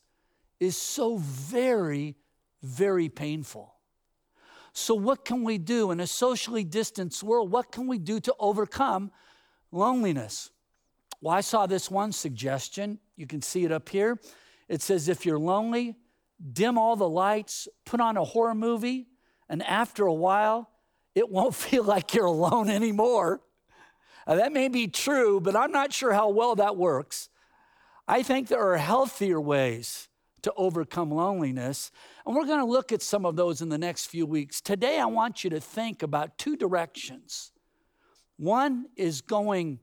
is 0.62 0.78
so 0.78 1.18
very, 1.18 2.16
very 2.62 3.10
painful. 3.10 3.76
So, 4.72 4.96
what 4.96 5.26
can 5.26 5.44
we 5.44 5.58
do 5.58 5.92
in 5.92 6.00
a 6.00 6.08
socially 6.08 6.64
distanced 6.64 7.22
world? 7.22 7.52
What 7.52 7.74
can 7.74 7.86
we 7.88 7.98
do 7.98 8.22
to 8.22 8.34
overcome 8.40 9.12
loneliness? 9.74 10.52
Well, 11.20 11.36
I 11.36 11.42
saw 11.42 11.66
this 11.66 11.92
one 11.92 12.14
suggestion. 12.14 12.98
You 13.18 13.28
can 13.28 13.42
see 13.42 13.66
it 13.66 13.74
up 13.74 13.90
here. 13.90 14.22
It 14.70 14.82
says 14.82 15.10
if 15.10 15.26
you're 15.26 15.38
lonely, 15.38 15.98
dim 16.54 16.78
all 16.78 16.96
the 16.96 17.10
lights, 17.10 17.68
put 17.84 18.00
on 18.00 18.16
a 18.16 18.24
horror 18.24 18.56
movie, 18.56 19.08
and 19.50 19.62
after 19.64 20.06
a 20.06 20.14
while, 20.14 20.70
it 21.16 21.30
won't 21.30 21.56
feel 21.66 21.84
like 21.84 22.14
you're 22.14 22.26
alone 22.26 22.70
anymore. 22.70 23.42
Now, 24.28 24.36
that 24.36 24.54
may 24.54 24.68
be 24.70 24.88
true, 24.88 25.40
but 25.40 25.56
I'm 25.56 25.72
not 25.72 25.92
sure 25.92 26.14
how 26.14 26.30
well 26.30 26.56
that 26.56 26.78
works. 26.78 27.30
I 28.08 28.24
think 28.24 28.48
there 28.48 28.72
are 28.72 28.78
healthier 28.78 29.40
ways 29.40 30.08
to 30.44 30.54
overcome 30.58 31.10
loneliness, 31.10 31.92
and 32.26 32.36
we're 32.36 32.46
going 32.46 32.60
to 32.60 32.66
look 32.66 32.92
at 32.92 33.02
some 33.02 33.26
of 33.26 33.36
those 33.36 33.62
in 33.62 33.70
the 33.70 33.78
next 33.78 34.08
few 34.08 34.26
weeks. 34.26 34.60
Today, 34.60 35.00
I 35.00 35.06
want 35.06 35.44
you 35.44 35.50
to 35.52 35.60
think 35.60 36.04
about 36.04 36.38
two 36.38 36.58
directions. 36.58 37.52
One 38.38 38.88
is 38.98 39.22
going 39.22 39.80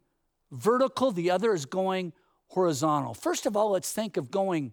vertical, 0.51 1.13
the 1.13 1.31
other 1.31 1.55
is 1.55 1.65
going 1.65 2.13
horizontal. 2.49 3.15
First 3.15 3.47
of 3.47 3.57
all, 3.57 3.71
let's 3.71 3.93
think 3.93 4.17
of 4.17 4.31
going 4.31 4.73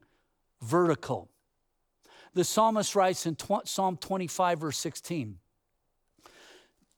vertical. 0.62 1.30
The 2.34 2.44
psalmist 2.44 2.96
writes 2.96 3.26
in 3.26 3.38
Psalm 3.66 3.98
25, 3.98 4.60
verse 4.60 4.78
16 4.78 5.38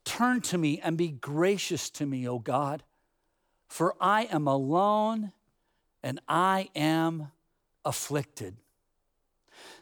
Turn 0.09 0.41
to 0.41 0.57
me 0.57 0.81
and 0.83 0.97
be 0.97 1.09
gracious 1.09 1.91
to 1.91 2.05
me, 2.05 2.27
O 2.27 2.39
God, 2.39 2.81
for 3.67 3.93
I 4.01 4.23
am 4.23 4.47
alone 4.47 5.31
and 6.01 6.19
I 6.27 6.69
am 6.75 7.27
afflicted. 7.85 8.55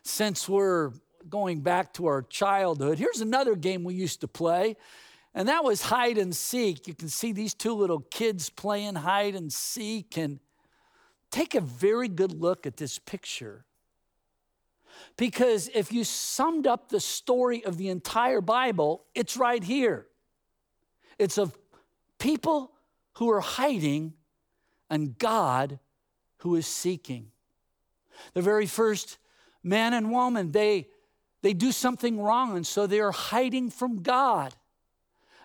Since 0.04 0.50
we're 0.50 0.92
going 1.30 1.62
back 1.62 1.94
to 1.94 2.08
our 2.08 2.24
childhood, 2.24 3.00
here's 3.00 3.22
another 3.22 3.56
game 3.56 3.86
we 3.86 3.94
used 3.94 4.20
to 4.20 4.28
play, 4.28 4.76
and 5.34 5.48
that 5.48 5.64
was 5.64 5.84
hide 5.84 6.18
and 6.18 6.36
seek. 6.36 6.88
You 6.88 6.94
can 6.94 7.08
see 7.08 7.32
these 7.32 7.54
two 7.54 7.74
little 7.74 8.02
kids 8.02 8.50
playing 8.50 8.96
hide 8.96 9.34
and 9.34 9.52
seek, 9.52 10.18
and 10.18 10.42
take 11.32 11.56
a 11.56 11.62
very 11.62 12.10
good 12.10 12.34
look 12.34 12.68
at 12.68 12.76
this 12.76 13.00
picture. 13.00 13.64
Because 15.16 15.70
if 15.74 15.94
you 15.94 16.04
summed 16.04 16.68
up 16.68 16.90
the 16.90 17.00
story 17.00 17.64
of 17.64 17.78
the 17.78 17.88
entire 17.88 18.42
Bible, 18.42 19.06
it's 19.16 19.38
right 19.38 19.64
here. 19.64 20.06
It's 21.20 21.38
of 21.38 21.58
people 22.20 22.72
who 23.14 23.30
are 23.30 23.40
hiding 23.40 24.14
and 24.90 25.18
God 25.18 25.80
who 26.40 26.56
is 26.56 26.68
seeking. 26.68 27.32
The 28.34 28.42
very 28.42 28.66
first 28.66 29.18
man 29.64 29.94
and 29.94 30.12
woman, 30.12 30.52
they, 30.52 30.88
they 31.42 31.54
do 31.54 31.72
something 31.72 32.20
wrong, 32.22 32.56
and 32.56 32.66
so 32.66 32.88
they 32.88 33.00
are 33.00 33.12
hiding 33.12 33.70
from 33.70 34.02
God. 34.02 34.56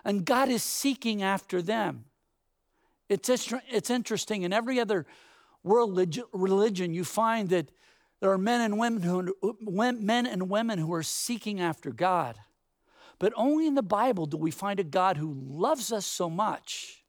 And 0.05 0.25
God 0.25 0.49
is 0.49 0.63
seeking 0.63 1.23
after 1.23 1.61
them. 1.61 2.05
It's, 3.09 3.29
it's 3.69 3.89
interesting. 3.89 4.43
In 4.43 4.53
every 4.53 4.79
other 4.79 5.05
world 5.63 6.17
religion, 6.33 6.93
you 6.93 7.03
find 7.03 7.49
that 7.49 7.69
there 8.19 8.31
are 8.31 8.37
men 8.37 8.61
and 8.61 8.77
women 8.77 9.01
who, 9.01 9.57
men 9.61 10.25
and 10.25 10.49
women 10.49 10.79
who 10.79 10.93
are 10.93 11.03
seeking 11.03 11.59
after 11.59 11.91
God. 11.91 12.37
But 13.19 13.33
only 13.35 13.67
in 13.67 13.75
the 13.75 13.81
Bible 13.81 14.25
do 14.25 14.37
we 14.37 14.51
find 14.51 14.79
a 14.79 14.83
God 14.83 15.17
who 15.17 15.33
loves 15.33 15.91
us 15.91 16.05
so 16.05 16.29
much, 16.29 17.03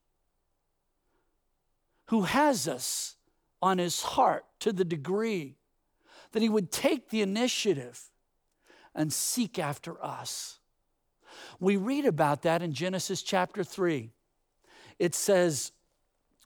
who 2.07 2.23
has 2.23 2.69
us 2.69 3.17
on 3.62 3.79
his 3.79 4.03
heart 4.03 4.45
to 4.61 4.73
the 4.73 4.85
degree 4.85 5.57
that 6.33 6.43
he 6.43 6.49
would 6.49 6.71
take 6.71 7.09
the 7.09 7.23
initiative 7.23 8.11
and 8.95 9.12
seek 9.12 9.59
after 9.59 10.03
us. 10.05 10.59
We 11.59 11.77
read 11.77 12.05
about 12.05 12.43
that 12.43 12.62
in 12.62 12.73
Genesis 12.73 13.23
chapter 13.23 13.64
3. 13.64 14.11
It 14.99 15.14
says, 15.14 15.73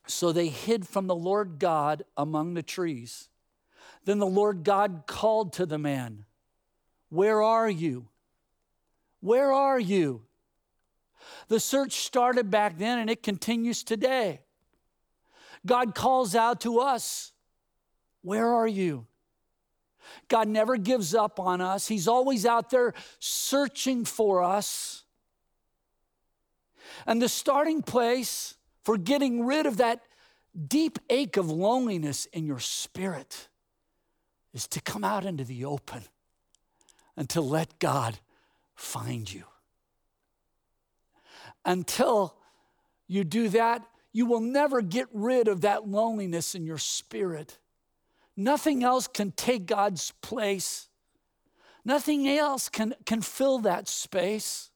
So 0.06 0.32
they 0.32 0.48
hid 0.48 0.86
from 0.86 1.06
the 1.06 1.14
Lord 1.14 1.58
God 1.58 2.04
among 2.16 2.54
the 2.54 2.62
trees. 2.62 3.28
Then 4.04 4.18
the 4.18 4.26
Lord 4.26 4.64
God 4.64 5.04
called 5.06 5.52
to 5.54 5.66
the 5.66 5.78
man, 5.78 6.24
Where 7.08 7.42
are 7.42 7.68
you? 7.68 8.08
Where 9.20 9.52
are 9.52 9.78
you? 9.78 10.22
The 11.48 11.60
search 11.60 11.92
started 11.92 12.50
back 12.50 12.78
then 12.78 12.98
and 12.98 13.10
it 13.10 13.22
continues 13.22 13.82
today. 13.82 14.40
God 15.66 15.94
calls 15.94 16.34
out 16.34 16.60
to 16.62 16.80
us, 16.80 17.32
Where 18.22 18.48
are 18.48 18.68
you? 18.68 19.06
God 20.28 20.48
never 20.48 20.76
gives 20.76 21.14
up 21.14 21.38
on 21.38 21.60
us. 21.60 21.88
He's 21.88 22.08
always 22.08 22.46
out 22.46 22.70
there 22.70 22.94
searching 23.18 24.04
for 24.04 24.42
us. 24.42 25.04
And 27.06 27.20
the 27.20 27.28
starting 27.28 27.82
place 27.82 28.54
for 28.82 28.96
getting 28.96 29.44
rid 29.44 29.66
of 29.66 29.78
that 29.78 30.00
deep 30.66 30.98
ache 31.10 31.36
of 31.36 31.50
loneliness 31.50 32.26
in 32.26 32.46
your 32.46 32.58
spirit 32.58 33.48
is 34.54 34.66
to 34.68 34.80
come 34.80 35.04
out 35.04 35.24
into 35.24 35.44
the 35.44 35.64
open 35.64 36.04
and 37.16 37.28
to 37.30 37.40
let 37.40 37.78
God 37.78 38.18
find 38.78 39.32
you. 39.32 39.44
Until 41.64 42.36
you 43.06 43.24
do 43.24 43.48
that, 43.50 43.84
you 44.12 44.24
will 44.26 44.40
never 44.40 44.80
get 44.80 45.06
rid 45.12 45.48
of 45.48 45.62
that 45.62 45.88
loneliness 45.88 46.54
in 46.54 46.64
your 46.64 46.78
spirit. 46.78 47.58
Nothing 48.36 48.84
else 48.84 49.08
can 49.08 49.32
take 49.32 49.66
God's 49.66 50.12
place. 50.22 50.88
Nothing 51.84 52.28
else 52.28 52.68
can, 52.68 52.94
can 53.04 53.20
fill 53.20 53.58
that 53.60 53.88
space. 53.88 54.70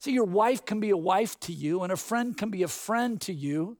See, 0.00 0.12
your 0.12 0.24
wife 0.24 0.64
can 0.64 0.80
be 0.80 0.90
a 0.90 0.96
wife 0.96 1.40
to 1.40 1.52
you, 1.52 1.82
and 1.82 1.92
a 1.92 1.96
friend 1.96 2.36
can 2.36 2.50
be 2.50 2.62
a 2.62 2.68
friend 2.68 3.20
to 3.22 3.32
you, 3.32 3.78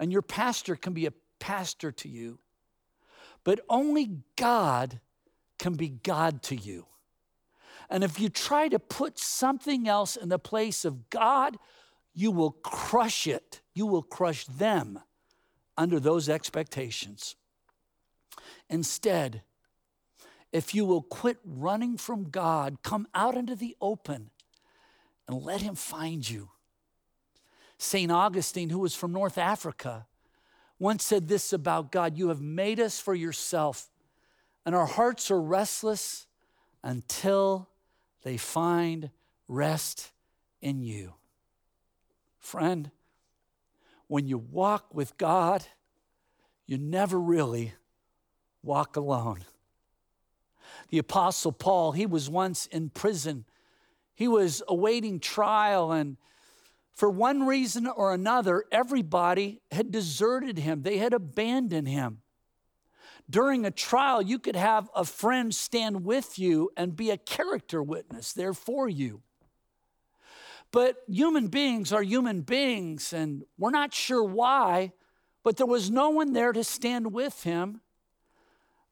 and 0.00 0.10
your 0.10 0.22
pastor 0.22 0.74
can 0.74 0.92
be 0.92 1.06
a 1.06 1.12
pastor 1.38 1.92
to 1.92 2.08
you. 2.08 2.40
But 3.44 3.60
only 3.68 4.18
God 4.36 5.00
can 5.58 5.74
be 5.74 5.88
God 5.88 6.42
to 6.44 6.56
you. 6.56 6.86
And 7.92 8.02
if 8.02 8.18
you 8.18 8.30
try 8.30 8.68
to 8.68 8.78
put 8.78 9.18
something 9.18 9.86
else 9.86 10.16
in 10.16 10.30
the 10.30 10.38
place 10.38 10.86
of 10.86 11.10
God, 11.10 11.58
you 12.14 12.30
will 12.30 12.52
crush 12.52 13.26
it. 13.26 13.60
You 13.74 13.84
will 13.84 14.02
crush 14.02 14.46
them 14.46 14.98
under 15.76 16.00
those 16.00 16.26
expectations. 16.30 17.36
Instead, 18.70 19.42
if 20.52 20.74
you 20.74 20.86
will 20.86 21.02
quit 21.02 21.36
running 21.44 21.98
from 21.98 22.30
God, 22.30 22.78
come 22.82 23.06
out 23.14 23.36
into 23.36 23.54
the 23.54 23.76
open 23.78 24.30
and 25.28 25.42
let 25.42 25.60
Him 25.60 25.74
find 25.74 26.28
you. 26.28 26.48
St. 27.76 28.10
Augustine, 28.10 28.70
who 28.70 28.78
was 28.78 28.94
from 28.94 29.12
North 29.12 29.36
Africa, 29.36 30.06
once 30.78 31.04
said 31.04 31.28
this 31.28 31.52
about 31.52 31.92
God 31.92 32.16
You 32.16 32.28
have 32.28 32.40
made 32.40 32.80
us 32.80 32.98
for 32.98 33.14
yourself, 33.14 33.90
and 34.64 34.74
our 34.74 34.86
hearts 34.86 35.30
are 35.30 35.42
restless 35.42 36.26
until 36.82 37.68
they 38.22 38.36
find 38.36 39.10
rest 39.48 40.12
in 40.60 40.82
you. 40.82 41.14
Friend, 42.38 42.90
when 44.06 44.26
you 44.26 44.38
walk 44.38 44.94
with 44.94 45.16
God, 45.16 45.64
you 46.66 46.78
never 46.78 47.18
really 47.18 47.74
walk 48.62 48.96
alone. 48.96 49.44
The 50.88 50.98
Apostle 50.98 51.52
Paul, 51.52 51.92
he 51.92 52.06
was 52.06 52.28
once 52.28 52.66
in 52.66 52.90
prison. 52.90 53.44
He 54.14 54.28
was 54.28 54.62
awaiting 54.68 55.20
trial, 55.20 55.90
and 55.92 56.16
for 56.92 57.08
one 57.10 57.46
reason 57.46 57.86
or 57.86 58.12
another, 58.12 58.64
everybody 58.70 59.60
had 59.70 59.90
deserted 59.90 60.58
him, 60.58 60.82
they 60.82 60.98
had 60.98 61.12
abandoned 61.12 61.88
him. 61.88 62.22
During 63.32 63.64
a 63.64 63.70
trial, 63.70 64.20
you 64.20 64.38
could 64.38 64.56
have 64.56 64.90
a 64.94 65.06
friend 65.06 65.54
stand 65.54 66.04
with 66.04 66.38
you 66.38 66.70
and 66.76 66.94
be 66.94 67.08
a 67.08 67.16
character 67.16 67.82
witness 67.82 68.34
there 68.34 68.52
for 68.52 68.90
you. 68.90 69.22
But 70.70 70.96
human 71.08 71.48
beings 71.48 71.94
are 71.94 72.02
human 72.02 72.42
beings, 72.42 73.14
and 73.14 73.44
we're 73.56 73.70
not 73.70 73.94
sure 73.94 74.22
why, 74.22 74.92
but 75.42 75.56
there 75.56 75.66
was 75.66 75.90
no 75.90 76.10
one 76.10 76.34
there 76.34 76.52
to 76.52 76.62
stand 76.62 77.14
with 77.14 77.44
him. 77.44 77.80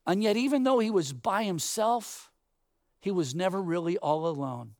And 0.07 0.23
yet, 0.23 0.35
even 0.35 0.63
though 0.63 0.79
he 0.79 0.89
was 0.89 1.13
by 1.13 1.43
himself, 1.43 2.31
he 2.99 3.11
was 3.11 3.35
never 3.35 3.61
really 3.61 3.99
all 3.99 4.25
alone. 4.25 4.71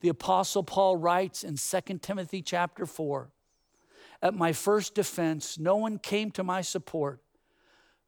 The 0.00 0.10
apostle 0.10 0.64
Paul 0.64 0.98
writes 0.98 1.44
in 1.44 1.56
2 1.56 1.98
Timothy 2.02 2.42
chapter 2.42 2.84
4, 2.84 3.30
at 4.20 4.34
my 4.34 4.52
first 4.52 4.94
defense, 4.94 5.58
no 5.58 5.76
one 5.76 5.98
came 5.98 6.30
to 6.32 6.44
my 6.44 6.60
support, 6.60 7.22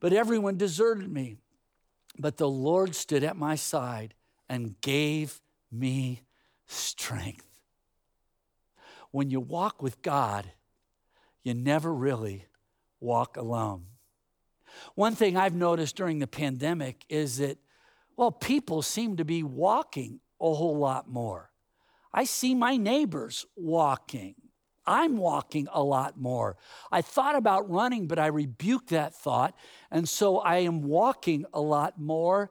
but 0.04 0.12
everyone 0.12 0.58
deserted 0.58 1.10
me. 1.10 1.38
But 2.18 2.36
the 2.36 2.46
Lord 2.46 2.94
stood 2.94 3.24
at 3.24 3.38
my 3.38 3.54
side 3.54 4.12
and 4.50 4.78
gave 4.82 5.40
me 5.72 6.24
strength. 6.66 7.46
When 9.12 9.30
you 9.30 9.40
walk 9.40 9.82
with 9.82 10.02
God, 10.02 10.44
you 11.42 11.54
never 11.54 11.90
really 11.90 12.44
walk 13.00 13.38
alone. 13.38 13.86
One 14.94 15.14
thing 15.14 15.38
I've 15.38 15.54
noticed 15.54 15.96
during 15.96 16.18
the 16.18 16.26
pandemic 16.26 17.06
is 17.08 17.38
that, 17.38 17.56
well, 18.14 18.30
people 18.30 18.82
seem 18.82 19.16
to 19.16 19.24
be 19.24 19.42
walking 19.42 20.20
a 20.38 20.52
whole 20.52 20.76
lot 20.76 21.08
more. 21.08 21.50
I 22.12 22.24
see 22.24 22.54
my 22.54 22.76
neighbors 22.76 23.46
walking. 23.56 24.34
I'm 24.86 25.16
walking 25.16 25.68
a 25.72 25.82
lot 25.82 26.18
more. 26.18 26.56
I 26.92 27.02
thought 27.02 27.36
about 27.36 27.70
running, 27.70 28.06
but 28.06 28.18
I 28.18 28.26
rebuked 28.26 28.90
that 28.90 29.14
thought. 29.14 29.54
And 29.90 30.08
so 30.08 30.38
I 30.38 30.58
am 30.58 30.82
walking 30.82 31.46
a 31.52 31.60
lot 31.60 31.98
more. 31.98 32.50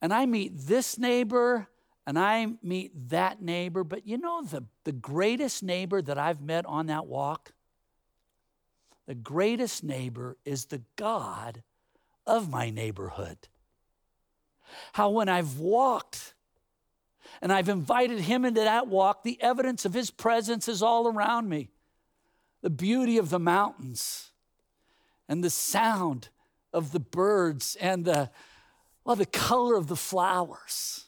And 0.00 0.12
I 0.12 0.26
meet 0.26 0.52
this 0.56 0.98
neighbor 0.98 1.68
and 2.06 2.18
I 2.18 2.46
meet 2.62 3.10
that 3.10 3.42
neighbor. 3.42 3.84
But 3.84 4.06
you 4.06 4.16
know, 4.16 4.42
the, 4.42 4.64
the 4.84 4.92
greatest 4.92 5.62
neighbor 5.62 6.00
that 6.00 6.16
I've 6.16 6.40
met 6.40 6.64
on 6.66 6.86
that 6.86 7.06
walk? 7.06 7.52
The 9.06 9.14
greatest 9.14 9.84
neighbor 9.84 10.36
is 10.44 10.66
the 10.66 10.82
God 10.96 11.62
of 12.26 12.50
my 12.50 12.70
neighborhood. 12.70 13.48
How 14.92 15.10
when 15.10 15.28
I've 15.28 15.58
walked 15.58 16.34
and 17.40 17.52
I've 17.52 17.68
invited 17.68 18.20
him 18.20 18.44
into 18.44 18.60
that 18.60 18.88
walk, 18.88 19.22
the 19.22 19.40
evidence 19.40 19.84
of 19.84 19.94
his 19.94 20.10
presence 20.10 20.68
is 20.68 20.82
all 20.82 21.06
around 21.06 21.48
me. 21.48 21.70
The 22.62 22.70
beauty 22.70 23.18
of 23.18 23.30
the 23.30 23.38
mountains 23.38 24.30
and 25.28 25.44
the 25.44 25.50
sound 25.50 26.28
of 26.72 26.92
the 26.92 27.00
birds 27.00 27.76
and 27.80 28.04
the, 28.04 28.30
well, 29.04 29.16
the 29.16 29.26
color 29.26 29.76
of 29.76 29.86
the 29.86 29.96
flowers. 29.96 31.06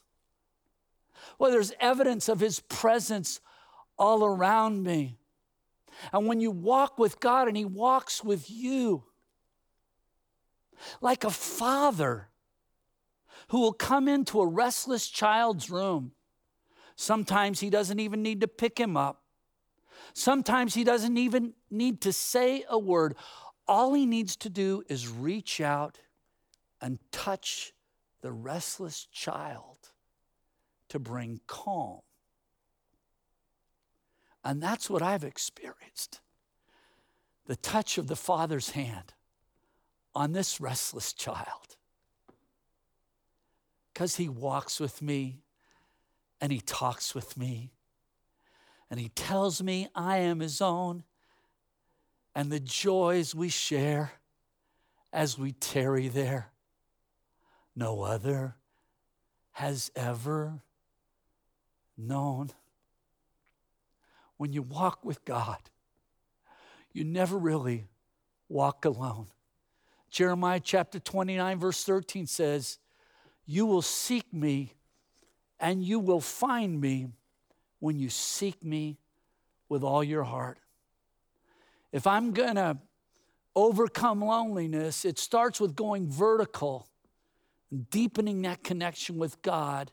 Well, 1.38 1.50
there's 1.50 1.72
evidence 1.80 2.28
of 2.28 2.40
his 2.40 2.60
presence 2.60 3.40
all 3.98 4.24
around 4.24 4.82
me. 4.82 5.18
And 6.12 6.26
when 6.26 6.40
you 6.40 6.50
walk 6.50 6.98
with 6.98 7.20
God 7.20 7.48
and 7.48 7.56
He 7.56 7.64
walks 7.64 8.24
with 8.24 8.50
you, 8.50 9.04
like 11.00 11.24
a 11.24 11.30
father 11.30 12.28
who 13.48 13.60
will 13.60 13.72
come 13.72 14.08
into 14.08 14.40
a 14.40 14.46
restless 14.46 15.08
child's 15.08 15.70
room. 15.70 16.12
Sometimes 17.00 17.60
he 17.60 17.70
doesn't 17.70 17.98
even 17.98 18.22
need 18.22 18.40
to 18.42 18.48
pick 18.48 18.78
him 18.78 18.96
up. 18.96 19.22
Sometimes 20.12 20.74
he 20.74 20.84
doesn't 20.84 21.16
even 21.16 21.54
need 21.70 22.00
to 22.02 22.12
say 22.12 22.64
a 22.68 22.78
word. 22.78 23.14
All 23.66 23.94
he 23.94 24.04
needs 24.04 24.36
to 24.36 24.50
do 24.50 24.82
is 24.88 25.08
reach 25.08 25.60
out 25.60 25.98
and 26.80 26.98
touch 27.12 27.72
the 28.20 28.32
restless 28.32 29.06
child 29.06 29.78
to 30.88 30.98
bring 30.98 31.40
calm 31.46 32.00
and 34.44 34.62
that's 34.62 34.88
what 34.88 35.02
I've 35.02 35.24
experienced 35.24 36.20
the 37.46 37.56
touch 37.56 37.98
of 37.98 38.06
the 38.06 38.16
Father's 38.16 38.70
hand 38.70 39.12
on 40.14 40.32
this 40.32 40.60
restless 40.60 41.12
child. 41.12 41.76
Because 43.92 44.16
he 44.16 44.28
walks 44.28 44.78
with 44.78 45.02
me 45.02 45.40
and 46.40 46.50
he 46.50 46.60
talks 46.60 47.14
with 47.14 47.36
me. 47.36 47.72
And 48.90 48.98
he 48.98 49.08
tells 49.10 49.62
me 49.62 49.88
I 49.94 50.18
am 50.18 50.40
his 50.40 50.60
own. 50.60 51.04
And 52.34 52.50
the 52.50 52.60
joys 52.60 53.34
we 53.34 53.48
share 53.48 54.12
as 55.12 55.38
we 55.38 55.52
tarry 55.52 56.08
there, 56.08 56.50
no 57.74 58.02
other 58.02 58.56
has 59.52 59.90
ever 59.96 60.62
known. 61.96 62.50
When 64.36 64.52
you 64.52 64.62
walk 64.62 65.04
with 65.04 65.24
God, 65.24 65.58
you 66.92 67.04
never 67.04 67.36
really 67.36 67.88
walk 68.48 68.84
alone. 68.84 69.26
Jeremiah 70.10 70.60
chapter 70.62 70.98
29, 70.98 71.58
verse 71.58 71.84
13 71.84 72.26
says, 72.26 72.78
You 73.44 73.66
will 73.66 73.82
seek 73.82 74.32
me 74.32 74.74
and 75.60 75.84
you 75.84 75.98
will 75.98 76.20
find 76.20 76.80
me 76.80 77.08
when 77.78 77.98
you 77.98 78.08
seek 78.08 78.64
me 78.64 78.98
with 79.68 79.82
all 79.82 80.02
your 80.02 80.24
heart. 80.24 80.58
If 81.92 82.06
I'm 82.06 82.32
going 82.32 82.56
to 82.56 82.78
overcome 83.54 84.24
loneliness, 84.24 85.04
it 85.04 85.18
starts 85.18 85.60
with 85.60 85.74
going 85.74 86.10
vertical 86.10 86.88
and 87.70 87.88
deepening 87.90 88.42
that 88.42 88.64
connection 88.64 89.18
with 89.18 89.40
God. 89.42 89.92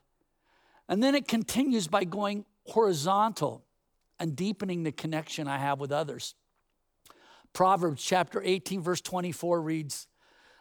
And 0.89 1.03
then 1.03 1.15
it 1.15 1.27
continues 1.27 1.87
by 1.87 2.05
going 2.05 2.45
horizontal 2.65 3.65
and 4.19 4.35
deepening 4.35 4.83
the 4.83 4.91
connection 4.91 5.47
I 5.47 5.57
have 5.57 5.79
with 5.79 5.91
others. 5.91 6.35
Proverbs 7.53 8.03
chapter 8.03 8.41
18, 8.43 8.81
verse 8.81 9.01
24 9.01 9.61
reads 9.61 10.07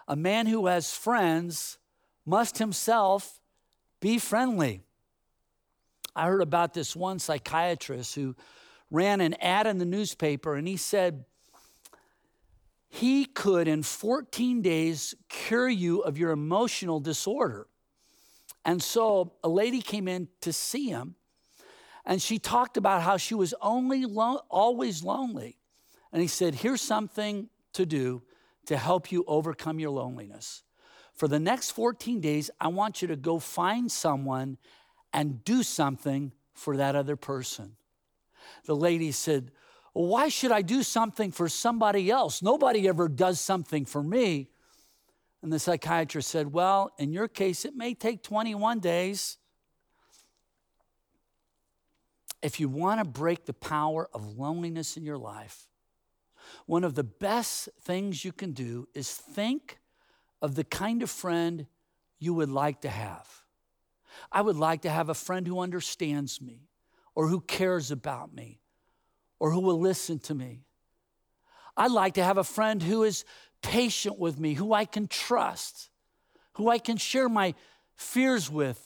A 0.09 0.17
man 0.17 0.47
who 0.47 0.67
has 0.67 0.93
friends 0.93 1.79
must 2.25 2.59
himself 2.59 3.41
be 4.01 4.19
friendly. 4.19 4.86
I 6.17 6.27
heard 6.27 6.43
about 6.43 6.75
this 6.75 6.97
one 6.97 7.19
psychiatrist 7.19 8.15
who 8.15 8.35
ran 8.91 9.21
an 9.21 9.35
ad 9.35 9.67
in 9.67 9.79
the 9.79 9.85
newspaper 9.85 10.55
and 10.55 10.67
he 10.67 10.77
said, 10.77 11.25
he 12.89 13.27
could 13.27 13.69
in 13.69 13.83
14 13.83 14.63
days 14.63 15.15
cure 15.29 15.69
you 15.69 16.01
of 16.01 16.17
your 16.17 16.31
emotional 16.31 16.99
disorder. 16.99 17.67
And 18.65 18.83
so 18.83 19.35
a 19.45 19.49
lady 19.49 19.83
came 19.83 20.09
in 20.09 20.29
to 20.41 20.53
see 20.53 20.89
him, 20.89 21.15
and 22.05 22.23
she 22.23 22.39
talked 22.39 22.77
about 22.77 23.03
how 23.03 23.17
she 23.17 23.35
was 23.35 23.55
only 23.61 24.07
lo- 24.07 24.41
always 24.51 25.05
lonely. 25.05 25.59
And 26.13 26.23
he 26.23 26.29
said, 26.29 26.55
Here's 26.55 26.81
something 26.81 27.49
to 27.75 27.85
do 27.85 28.23
to 28.67 28.77
help 28.77 29.13
you 29.13 29.25
overcome 29.27 29.79
your 29.79 29.91
loneliness. 29.91 30.63
For 31.13 31.29
the 31.29 31.39
next 31.39 31.73
14 31.73 32.21
days, 32.21 32.51
I 32.61 32.69
want 32.69 33.03
you 33.03 33.09
to 33.09 33.17
go 33.17 33.39
find 33.39 33.91
someone 33.91 34.59
and 35.13 35.45
do 35.45 35.63
something 35.63 36.33
for 36.55 36.77
that 36.77 36.95
other 36.97 37.17
person. 37.17 37.77
The 38.65 38.77
lady 38.77 39.13
said, 39.13 39.51
well, 39.95 40.07
Why 40.07 40.29
should 40.29 40.53
I 40.53 40.63
do 40.63 40.83
something 40.83 41.33
for 41.33 41.49
somebody 41.49 42.11
else? 42.11 42.43
Nobody 42.43 42.87
ever 42.89 43.09
does 43.09 43.41
something 43.41 43.85
for 43.85 44.03
me. 44.03 44.51
And 45.43 45.53
the 45.53 45.59
psychiatrist 45.59 46.29
said, 46.29 46.53
Well, 46.53 46.93
in 46.99 47.13
your 47.13 47.29
case, 47.29 47.65
it 47.65 47.75
may 47.75 47.95
take 47.95 48.23
21 48.23 48.81
days. 48.81 49.39
If 52.43 52.61
you 52.61 52.69
want 52.69 53.01
to 53.01 53.09
break 53.09 53.47
the 53.47 53.55
power 53.55 54.09
of 54.13 54.37
loneliness 54.37 54.97
in 54.97 55.05
your 55.05 55.19
life, 55.19 55.67
one 56.67 56.85
of 56.85 56.95
the 56.95 57.05
best 57.05 57.69
things 57.81 58.25
you 58.25 58.33
can 58.33 58.53
do 58.53 58.89
is 58.95 59.11
think 59.11 59.79
of 60.43 60.55
the 60.55 60.65
kind 60.65 61.03
of 61.03 61.11
friend 61.11 61.67
you 62.19 62.35
would 62.35 62.51
like 62.51 62.83
to 62.83 62.89
have. 62.89 63.46
I 64.33 64.43
would 64.43 64.57
like 64.57 64.83
to 64.83 64.91
have 64.91 65.09
a 65.09 65.15
friend 65.15 65.47
who 65.47 65.61
understands 65.61 66.41
me 66.41 66.69
or 67.15 67.29
who 67.29 67.41
cares 67.41 67.91
about 67.91 68.35
me 68.35 68.61
or 69.39 69.51
who 69.51 69.61
will 69.61 69.81
listen 69.81 70.19
to 70.21 70.35
me. 70.35 70.63
I'd 71.77 71.91
like 71.91 72.15
to 72.15 72.25
have 72.25 72.39
a 72.39 72.45
friend 72.45 72.83
who 72.83 73.03
is 73.03 73.25
patient 73.63 74.19
with 74.19 74.39
me, 74.39 74.55
who 74.55 74.73
I 74.73 74.85
can 74.85 75.09
trust, 75.09 75.91
who 76.53 76.69
I 76.71 76.79
can 76.79 76.97
share 76.97 77.29
my 77.29 77.55
fears 77.97 78.51
with, 78.51 78.83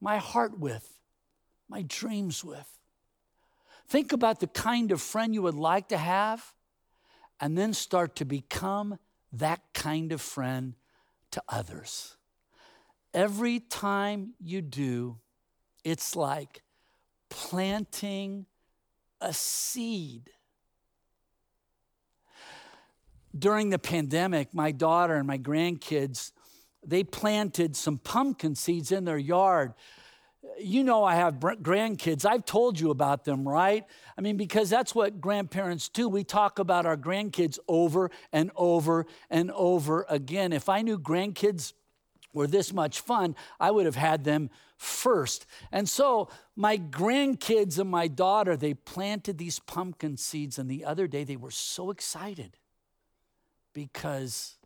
my 0.00 0.18
heart 0.18 0.58
with, 0.58 0.98
my 1.68 1.82
dreams 1.82 2.44
with. 2.44 2.68
Think 3.88 4.12
about 4.12 4.38
the 4.38 4.46
kind 4.46 4.92
of 4.92 5.00
friend 5.00 5.34
you 5.34 5.42
would 5.42 5.54
like 5.54 5.88
to 5.88 5.98
have, 5.98 6.54
and 7.40 7.56
then 7.58 7.72
start 7.72 8.16
to 8.16 8.24
become 8.24 8.98
that 9.32 9.60
kind 9.74 10.12
of 10.12 10.20
friend 10.20 10.74
to 11.32 11.42
others. 11.48 12.16
Every 13.12 13.60
time 13.60 14.34
you 14.38 14.62
do, 14.62 15.18
it's 15.84 16.14
like 16.14 16.62
planting 17.28 18.46
a 19.20 19.32
seed. 19.32 20.30
During 23.36 23.70
the 23.70 23.78
pandemic, 23.78 24.54
my 24.54 24.72
daughter 24.72 25.14
and 25.14 25.26
my 25.26 25.38
grandkids, 25.38 26.32
they 26.84 27.04
planted 27.04 27.76
some 27.76 27.98
pumpkin 27.98 28.54
seeds 28.54 28.90
in 28.92 29.04
their 29.04 29.18
yard. 29.18 29.74
You 30.58 30.82
know, 30.84 31.04
I 31.04 31.16
have 31.16 31.34
grandkids. 31.34 32.24
I've 32.24 32.44
told 32.44 32.80
you 32.80 32.90
about 32.90 33.24
them, 33.24 33.46
right? 33.46 33.84
I 34.16 34.20
mean, 34.20 34.36
because 34.36 34.70
that's 34.70 34.94
what 34.94 35.20
grandparents 35.20 35.88
do. 35.88 36.08
We 36.08 36.24
talk 36.24 36.58
about 36.58 36.86
our 36.86 36.96
grandkids 36.96 37.58
over 37.68 38.10
and 38.32 38.50
over 38.56 39.06
and 39.28 39.50
over 39.52 40.06
again. 40.08 40.52
If 40.52 40.68
I 40.68 40.82
knew 40.82 40.98
grandkids 40.98 41.74
were 42.32 42.46
this 42.46 42.72
much 42.72 43.00
fun, 43.00 43.34
I 43.58 43.70
would 43.70 43.86
have 43.86 43.96
had 43.96 44.24
them 44.24 44.50
first. 44.76 45.46
And 45.72 45.88
so 45.88 46.28
my 46.56 46.78
grandkids 46.78 47.78
and 47.78 47.90
my 47.90 48.08
daughter, 48.08 48.56
they 48.56 48.74
planted 48.74 49.38
these 49.38 49.58
pumpkin 49.58 50.16
seeds, 50.16 50.58
and 50.58 50.70
the 50.70 50.84
other 50.84 51.06
day 51.06 51.24
they 51.24 51.36
were 51.36 51.50
so 51.50 51.90
excited 51.90 52.56
because 53.72 54.56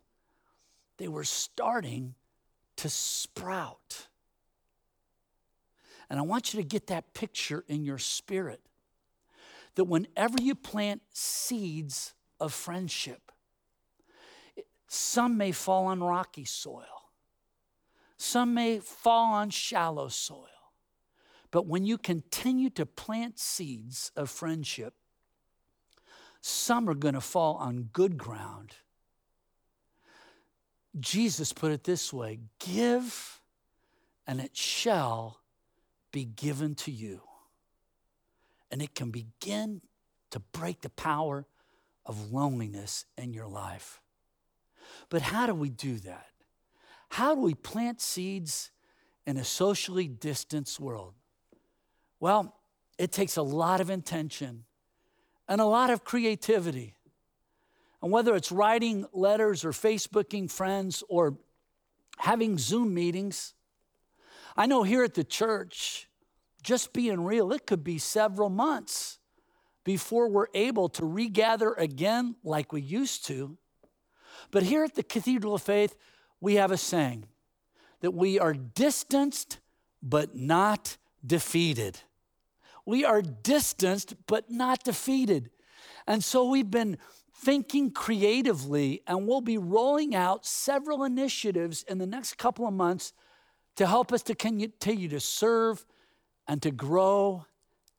they 0.98 1.08
were 1.08 1.24
starting 1.24 2.14
to 2.76 2.88
sprout. 2.88 4.08
And 6.10 6.18
I 6.18 6.22
want 6.22 6.52
you 6.52 6.60
to 6.60 6.66
get 6.66 6.88
that 6.88 7.14
picture 7.14 7.64
in 7.66 7.84
your 7.84 7.98
spirit 7.98 8.60
that 9.74 9.84
whenever 9.84 10.36
you 10.40 10.54
plant 10.54 11.02
seeds 11.12 12.14
of 12.38 12.52
friendship, 12.52 13.32
some 14.86 15.36
may 15.36 15.50
fall 15.50 15.86
on 15.86 16.02
rocky 16.02 16.44
soil. 16.44 16.93
Some 18.24 18.54
may 18.54 18.78
fall 18.78 19.34
on 19.34 19.50
shallow 19.50 20.08
soil. 20.08 20.48
But 21.50 21.66
when 21.66 21.84
you 21.84 21.98
continue 21.98 22.70
to 22.70 22.86
plant 22.86 23.38
seeds 23.38 24.12
of 24.16 24.30
friendship, 24.30 24.94
some 26.40 26.88
are 26.88 26.94
going 26.94 27.12
to 27.12 27.20
fall 27.20 27.56
on 27.56 27.90
good 27.92 28.16
ground. 28.16 28.76
Jesus 30.98 31.52
put 31.52 31.70
it 31.70 31.84
this 31.84 32.14
way 32.14 32.38
give, 32.58 33.42
and 34.26 34.40
it 34.40 34.56
shall 34.56 35.40
be 36.10 36.24
given 36.24 36.74
to 36.76 36.90
you. 36.90 37.20
And 38.70 38.80
it 38.80 38.94
can 38.94 39.10
begin 39.10 39.82
to 40.30 40.40
break 40.40 40.80
the 40.80 40.88
power 40.88 41.44
of 42.06 42.32
loneliness 42.32 43.04
in 43.18 43.34
your 43.34 43.48
life. 43.48 44.00
But 45.10 45.20
how 45.20 45.46
do 45.46 45.54
we 45.54 45.68
do 45.68 45.98
that? 45.98 46.33
How 47.14 47.36
do 47.36 47.42
we 47.42 47.54
plant 47.54 48.00
seeds 48.00 48.72
in 49.24 49.36
a 49.36 49.44
socially 49.44 50.08
distanced 50.08 50.80
world? 50.80 51.14
Well, 52.18 52.56
it 52.98 53.12
takes 53.12 53.36
a 53.36 53.42
lot 53.42 53.80
of 53.80 53.88
intention 53.88 54.64
and 55.46 55.60
a 55.60 55.64
lot 55.64 55.90
of 55.90 56.02
creativity. 56.02 56.96
And 58.02 58.10
whether 58.10 58.34
it's 58.34 58.50
writing 58.50 59.06
letters 59.12 59.64
or 59.64 59.70
Facebooking 59.70 60.50
friends 60.50 61.04
or 61.08 61.38
having 62.18 62.58
Zoom 62.58 62.92
meetings, 62.92 63.54
I 64.56 64.66
know 64.66 64.82
here 64.82 65.04
at 65.04 65.14
the 65.14 65.22
church, 65.22 66.08
just 66.64 66.92
being 66.92 67.22
real, 67.22 67.52
it 67.52 67.64
could 67.64 67.84
be 67.84 67.98
several 67.98 68.50
months 68.50 69.20
before 69.84 70.28
we're 70.28 70.48
able 70.52 70.88
to 70.88 71.06
regather 71.06 71.74
again 71.74 72.34
like 72.42 72.72
we 72.72 72.80
used 72.80 73.24
to. 73.26 73.56
But 74.50 74.64
here 74.64 74.82
at 74.82 74.96
the 74.96 75.04
Cathedral 75.04 75.54
of 75.54 75.62
Faith, 75.62 75.94
we 76.44 76.56
have 76.56 76.70
a 76.70 76.76
saying 76.76 77.24
that 78.00 78.10
we 78.10 78.38
are 78.38 78.52
distanced 78.52 79.60
but 80.02 80.36
not 80.36 80.98
defeated. 81.26 81.98
We 82.84 83.02
are 83.02 83.22
distanced 83.22 84.14
but 84.26 84.50
not 84.50 84.84
defeated. 84.84 85.48
And 86.06 86.22
so 86.22 86.46
we've 86.46 86.70
been 86.70 86.98
thinking 87.34 87.90
creatively, 87.90 89.02
and 89.06 89.26
we'll 89.26 89.40
be 89.40 89.56
rolling 89.56 90.14
out 90.14 90.44
several 90.44 91.02
initiatives 91.02 91.82
in 91.84 91.96
the 91.96 92.06
next 92.06 92.36
couple 92.36 92.68
of 92.68 92.74
months 92.74 93.14
to 93.76 93.86
help 93.86 94.12
us 94.12 94.22
to 94.24 94.34
continue 94.34 95.08
to 95.08 95.20
serve 95.20 95.86
and 96.46 96.60
to 96.60 96.70
grow 96.70 97.46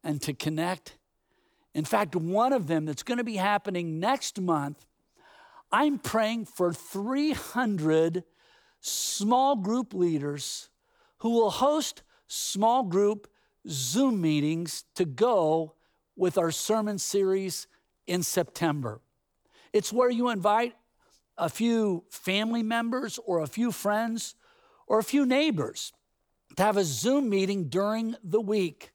and 0.03 0.21
to 0.21 0.33
connect. 0.33 0.97
In 1.73 1.83
fact, 1.83 2.15
one 2.15 2.53
of 2.53 2.67
them 2.67 2.85
that's 2.85 3.03
going 3.03 3.17
to 3.17 3.23
be 3.23 3.37
happening 3.37 3.99
next 3.99 4.39
month, 4.39 4.85
I'm 5.71 5.97
praying 5.97 6.45
for 6.45 6.71
300 6.71 8.23
small 8.85 9.55
group 9.55 9.93
leaders 9.93 10.69
who 11.19 11.31
will 11.31 11.49
host 11.49 12.03
small 12.27 12.83
group 12.83 13.27
Zoom 13.67 14.21
meetings 14.21 14.83
to 14.95 15.05
go 15.05 15.73
with 16.15 16.37
our 16.37 16.51
sermon 16.51 16.99
series 16.99 17.67
in 18.05 18.21
September. 18.21 19.01
It's 19.73 19.91
where 19.91 20.09
you 20.09 20.29
invite 20.29 20.75
a 21.37 21.49
few 21.49 22.03
family 22.09 22.63
members 22.63 23.19
or 23.25 23.41
a 23.41 23.47
few 23.47 23.71
friends 23.71 24.35
or 24.87 24.99
a 24.99 25.03
few 25.03 25.25
neighbors 25.25 25.91
to 26.55 26.63
have 26.63 26.77
a 26.77 26.83
Zoom 26.83 27.29
meeting 27.29 27.67
during 27.69 28.15
the 28.23 28.39
week. 28.39 28.91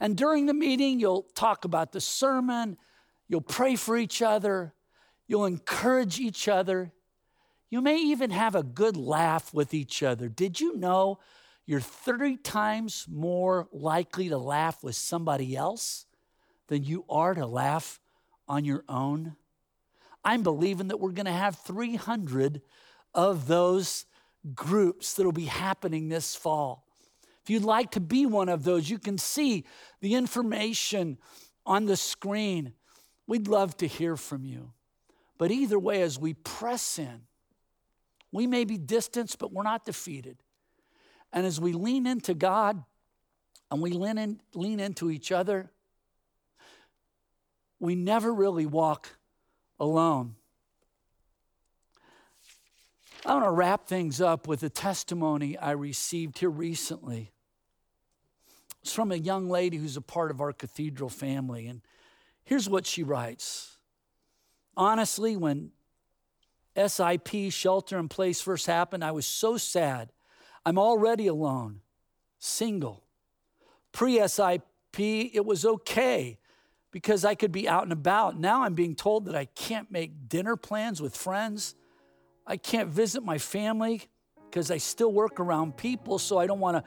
And 0.00 0.16
during 0.16 0.46
the 0.46 0.54
meeting, 0.54 0.98
you'll 0.98 1.26
talk 1.34 1.64
about 1.64 1.92
the 1.92 2.00
sermon, 2.00 2.76
you'll 3.28 3.40
pray 3.42 3.76
for 3.76 3.96
each 3.96 4.22
other, 4.22 4.74
you'll 5.28 5.46
encourage 5.46 6.18
each 6.18 6.48
other. 6.48 6.92
You 7.70 7.80
may 7.80 7.98
even 7.98 8.30
have 8.30 8.56
a 8.56 8.64
good 8.64 8.96
laugh 8.96 9.54
with 9.54 9.72
each 9.72 10.02
other. 10.02 10.28
Did 10.28 10.60
you 10.60 10.76
know 10.76 11.20
you're 11.66 11.80
30 11.80 12.38
times 12.38 13.06
more 13.08 13.68
likely 13.72 14.28
to 14.28 14.38
laugh 14.38 14.82
with 14.82 14.96
somebody 14.96 15.56
else 15.56 16.06
than 16.66 16.82
you 16.82 17.04
are 17.08 17.32
to 17.32 17.46
laugh 17.46 18.00
on 18.48 18.64
your 18.64 18.84
own? 18.88 19.36
I'm 20.24 20.42
believing 20.42 20.88
that 20.88 20.98
we're 20.98 21.12
going 21.12 21.26
to 21.26 21.32
have 21.32 21.56
300 21.60 22.60
of 23.14 23.46
those 23.46 24.04
groups 24.54 25.14
that'll 25.14 25.32
be 25.32 25.44
happening 25.44 26.08
this 26.08 26.34
fall. 26.34 26.84
If 27.42 27.50
you'd 27.50 27.62
like 27.62 27.92
to 27.92 28.00
be 28.00 28.26
one 28.26 28.48
of 28.48 28.64
those, 28.64 28.90
you 28.90 28.98
can 28.98 29.16
see 29.16 29.64
the 30.00 30.14
information 30.14 31.18
on 31.64 31.86
the 31.86 31.96
screen. 31.96 32.72
We'd 33.26 33.48
love 33.48 33.76
to 33.78 33.86
hear 33.86 34.16
from 34.16 34.44
you. 34.44 34.72
But 35.38 35.50
either 35.52 35.78
way, 35.78 36.02
as 36.02 36.18
we 36.18 36.34
press 36.34 36.98
in, 36.98 37.22
we 38.32 38.46
may 38.46 38.64
be 38.64 38.78
distanced, 38.78 39.38
but 39.38 39.52
we're 39.52 39.62
not 39.62 39.84
defeated. 39.84 40.38
And 41.32 41.46
as 41.46 41.60
we 41.60 41.72
lean 41.72 42.06
into 42.06 42.34
God 42.34 42.82
and 43.70 43.80
we 43.80 43.90
lean, 43.90 44.18
in, 44.18 44.40
lean 44.54 44.80
into 44.80 45.10
each 45.10 45.32
other, 45.32 45.70
we 47.78 47.94
never 47.94 48.32
really 48.32 48.66
walk 48.66 49.16
alone. 49.78 50.34
I 53.24 53.34
want 53.34 53.44
to 53.44 53.50
wrap 53.50 53.86
things 53.86 54.20
up 54.20 54.46
with 54.46 54.62
a 54.62 54.70
testimony 54.70 55.56
I 55.58 55.72
received 55.72 56.38
here 56.38 56.50
recently. 56.50 57.32
It's 58.82 58.94
from 58.94 59.12
a 59.12 59.16
young 59.16 59.48
lady 59.48 59.76
who's 59.76 59.96
a 59.96 60.02
part 60.02 60.30
of 60.30 60.40
our 60.40 60.52
cathedral 60.52 61.10
family. 61.10 61.66
And 61.66 61.82
here's 62.44 62.68
what 62.68 62.86
she 62.86 63.02
writes 63.02 63.76
Honestly, 64.76 65.36
when 65.36 65.72
SIP, 66.88 67.52
shelter 67.52 67.98
in 67.98 68.08
place, 68.08 68.40
first 68.40 68.66
happened, 68.66 69.04
I 69.04 69.12
was 69.12 69.26
so 69.26 69.56
sad. 69.56 70.12
I'm 70.64 70.78
already 70.78 71.26
alone, 71.26 71.80
single. 72.38 73.04
Pre 73.92 74.26
SIP, 74.26 74.62
it 74.98 75.44
was 75.44 75.64
okay 75.64 76.38
because 76.90 77.24
I 77.24 77.34
could 77.34 77.52
be 77.52 77.68
out 77.68 77.84
and 77.84 77.92
about. 77.92 78.38
Now 78.38 78.62
I'm 78.62 78.74
being 78.74 78.94
told 78.94 79.26
that 79.26 79.34
I 79.34 79.46
can't 79.46 79.90
make 79.90 80.28
dinner 80.28 80.56
plans 80.56 81.00
with 81.00 81.16
friends. 81.16 81.74
I 82.46 82.56
can't 82.56 82.88
visit 82.88 83.22
my 83.22 83.38
family 83.38 84.08
because 84.48 84.70
I 84.70 84.78
still 84.78 85.12
work 85.12 85.38
around 85.38 85.76
people, 85.76 86.18
so 86.18 86.38
I 86.38 86.46
don't 86.46 86.58
want 86.58 86.76
to 86.76 86.84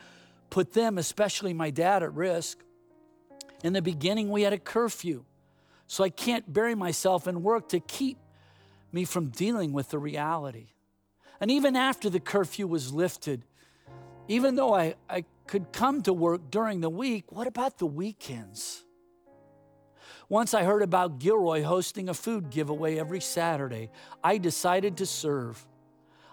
put 0.49 0.73
them, 0.73 0.97
especially 0.97 1.53
my 1.53 1.69
dad, 1.69 2.03
at 2.03 2.13
risk. 2.13 2.59
In 3.63 3.73
the 3.73 3.81
beginning, 3.81 4.29
we 4.29 4.41
had 4.41 4.51
a 4.51 4.59
curfew, 4.59 5.23
so 5.87 6.03
I 6.03 6.09
can't 6.09 6.51
bury 6.51 6.75
myself 6.75 7.27
in 7.27 7.41
work 7.41 7.69
to 7.69 7.79
keep 7.79 8.17
me 8.93 9.05
from 9.05 9.29
dealing 9.29 9.73
with 9.73 9.89
the 9.89 9.99
reality. 9.99 10.67
And 11.39 11.49
even 11.51 11.75
after 11.75 12.09
the 12.09 12.19
curfew 12.19 12.67
was 12.67 12.93
lifted, 12.93 13.43
even 14.27 14.55
though 14.55 14.73
I, 14.73 14.95
I 15.09 15.25
could 15.47 15.71
come 15.73 16.01
to 16.03 16.13
work 16.13 16.49
during 16.49 16.81
the 16.81 16.89
week, 16.89 17.31
what 17.31 17.47
about 17.47 17.79
the 17.79 17.85
weekends? 17.85 18.83
Once 20.29 20.53
I 20.53 20.63
heard 20.63 20.81
about 20.81 21.19
Gilroy 21.19 21.63
hosting 21.63 22.07
a 22.09 22.13
food 22.13 22.49
giveaway 22.49 22.97
every 22.97 23.19
Saturday. 23.19 23.89
I 24.23 24.37
decided 24.37 24.97
to 24.97 25.05
serve. 25.05 25.65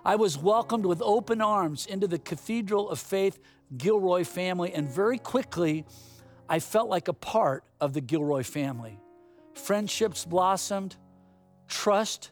I 0.04 0.16
was 0.16 0.38
welcomed 0.38 0.86
with 0.86 1.02
open 1.02 1.40
arms 1.40 1.86
into 1.86 2.06
the 2.06 2.18
Cathedral 2.18 2.88
of 2.88 2.98
Faith 2.98 3.38
Gilroy 3.76 4.24
family, 4.24 4.72
and 4.72 4.90
very 4.90 5.18
quickly, 5.18 5.84
I 6.48 6.58
felt 6.58 6.88
like 6.88 7.08
a 7.08 7.12
part 7.12 7.64
of 7.80 7.92
the 7.92 8.00
Gilroy 8.00 8.42
family. 8.42 8.98
Friendships 9.54 10.24
blossomed, 10.24 10.96
trust 11.68 12.30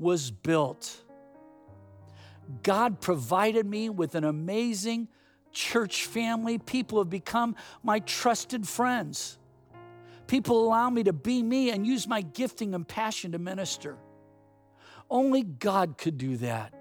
was 0.00 0.30
built. 0.30 0.96
God 2.62 3.00
provided 3.00 3.66
me 3.66 3.88
with 3.90 4.14
an 4.14 4.24
amazing 4.24 5.08
church 5.52 6.06
family. 6.06 6.58
People 6.58 6.98
have 6.98 7.10
become 7.10 7.54
my 7.82 8.00
trusted 8.00 8.66
friends. 8.66 9.38
People 10.26 10.64
allow 10.64 10.90
me 10.90 11.02
to 11.04 11.12
be 11.12 11.42
me 11.42 11.70
and 11.70 11.86
use 11.86 12.08
my 12.08 12.22
gifting 12.22 12.74
and 12.74 12.86
passion 12.86 13.32
to 13.32 13.38
minister. 13.38 13.96
Only 15.10 15.42
God 15.42 15.98
could 15.98 16.18
do 16.18 16.36
that. 16.38 16.72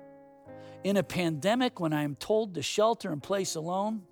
In 0.84 0.98
a 0.98 1.04
pandemic, 1.04 1.80
when 1.80 1.92
I 1.92 2.04
am 2.04 2.16
told 2.16 2.54
to 2.56 2.62
shelter 2.62 3.12
in 3.12 3.20
place 3.20 3.56
alone, 3.56 4.04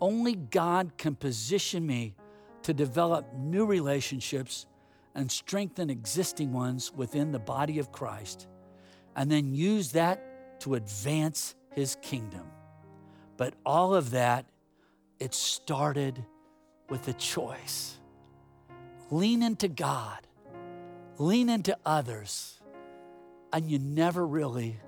only 0.00 0.34
God 0.34 0.98
can 0.98 1.14
position 1.14 1.86
me 1.86 2.16
to 2.62 2.74
develop 2.74 3.32
new 3.34 3.64
relationships 3.64 4.66
and 5.14 5.30
strengthen 5.30 5.90
existing 5.90 6.52
ones 6.52 6.92
within 6.94 7.32
the 7.32 7.38
body 7.38 7.78
of 7.78 7.92
Christ, 7.92 8.48
and 9.16 9.30
then 9.30 9.54
use 9.54 9.92
that 9.92 10.60
to 10.60 10.74
advance 10.74 11.54
his 11.72 11.96
kingdom. 12.02 12.46
But 13.36 13.54
all 13.64 13.94
of 13.94 14.10
that, 14.10 14.46
it 15.20 15.34
started 15.34 16.24
with 16.88 17.08
a 17.08 17.12
choice. 17.12 17.98
Lean 19.10 19.42
into 19.42 19.68
God, 19.68 20.26
lean 21.18 21.48
into 21.48 21.76
others, 21.84 22.60
and 23.52 23.70
you 23.70 23.78
never 23.78 24.26
really 24.26 24.80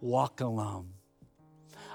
walk 0.00 0.40
alone. 0.40 0.88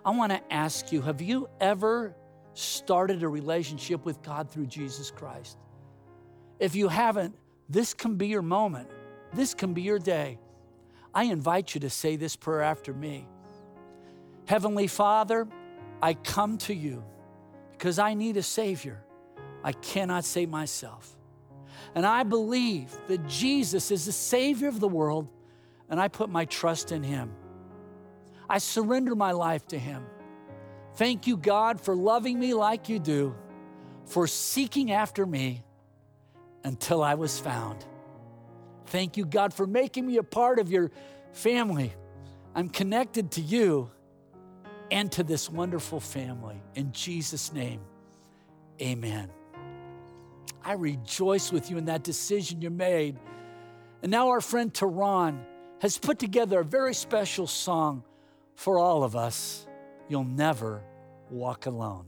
I 0.04 0.12
want 0.12 0.32
to 0.32 0.54
ask 0.54 0.92
you 0.92 1.02
have 1.02 1.22
you 1.22 1.50
ever 1.60 2.16
started 2.54 3.22
a 3.24 3.28
relationship 3.28 4.06
with 4.06 4.22
God 4.24 4.50
through 4.50 4.68
Jesus 4.68 5.12
Christ? 5.12 5.58
If 6.60 6.76
you 6.76 6.88
haven't, 6.88 7.36
this 7.70 7.93
can 7.93 8.16
be 8.16 8.28
your 8.28 8.41
moment. 8.41 8.89
This 9.34 9.53
can 9.53 9.74
be 9.74 9.82
your 9.82 9.99
day. 9.99 10.39
I 11.14 11.24
invite 11.24 11.74
you 11.74 11.82
to 11.82 11.89
say 11.89 12.16
this 12.16 12.36
prayer 12.36 12.62
after 12.62 12.93
me 12.93 13.28
Heavenly 14.45 14.88
Father, 14.88 15.47
I 16.01 16.14
come 16.14 16.58
to 16.60 16.74
you 16.74 17.03
because 17.72 17.99
I 17.99 18.14
need 18.14 18.38
a 18.38 18.43
Savior. 18.43 19.03
I 19.64 19.74
cannot 19.74 20.24
save 20.24 20.49
myself. 20.49 21.16
And 21.95 22.05
I 22.05 22.24
believe 22.24 22.95
that 23.08 23.28
Jesus 23.28 23.91
is 23.91 24.05
the 24.05 24.12
Savior 24.12 24.68
of 24.68 24.80
the 24.80 24.88
world, 24.88 25.28
and 25.89 25.99
I 25.99 26.08
put 26.08 26.30
my 26.30 26.45
trust 26.45 26.91
in 26.91 27.03
Him. 27.03 27.34
I 28.49 28.60
surrender 28.60 29.16
my 29.16 29.32
life 29.32 29.68
to 29.68 29.80
Him. 29.80 30.05
Thank 30.95 31.28
you, 31.28 31.38
God, 31.38 31.82
for 31.82 31.95
loving 31.95 32.39
me 32.39 32.53
like 32.53 32.89
you 32.89 32.99
do, 32.99 33.36
for 34.05 34.28
seeking 34.28 34.91
after 34.91 35.26
me 35.26 35.64
until 36.68 37.01
I 37.01 37.15
was 37.15 37.39
found. 37.39 37.86
Thank 38.88 39.18
you, 39.18 39.26
God, 39.26 39.53
for 39.53 39.65
making 39.65 40.05
me 40.05 40.18
a 40.18 40.24
part 40.24 40.59
of 40.59 40.70
your 40.70 40.91
family. 41.32 41.93
I'm 42.53 42.70
connected 42.70 43.32
to 43.32 43.41
you 43.41 43.89
and 44.91 45.11
to 45.13 45.24
this 45.24 45.49
wonderful 45.49 45.99
family. 45.99 46.61
In 46.76 46.91
Jesus' 46.91 47.53
name, 47.53 47.82
amen. 48.82 49.30
I 50.63 50.74
rejoice 50.74 51.51
with 51.51 51.72
you 51.72 51.78
in 51.78 51.86
that 51.86 52.03
decision 52.03 52.61
you 52.61 52.70
made. 52.70 53.18
And 54.01 54.11
now 54.11 54.30
our 54.30 54.41
friend 54.41 54.74
Tehran 54.74 55.45
has 55.82 55.97
put 55.97 56.20
together 56.20 56.59
a 56.59 56.65
very 56.65 56.93
special 56.93 57.47
song 57.47 58.03
for 58.55 58.78
all 58.78 59.03
of 59.03 59.15
us. 59.15 59.65
You'll 60.09 60.24
never 60.26 60.84
walk 61.30 61.65
alone. 61.65 62.07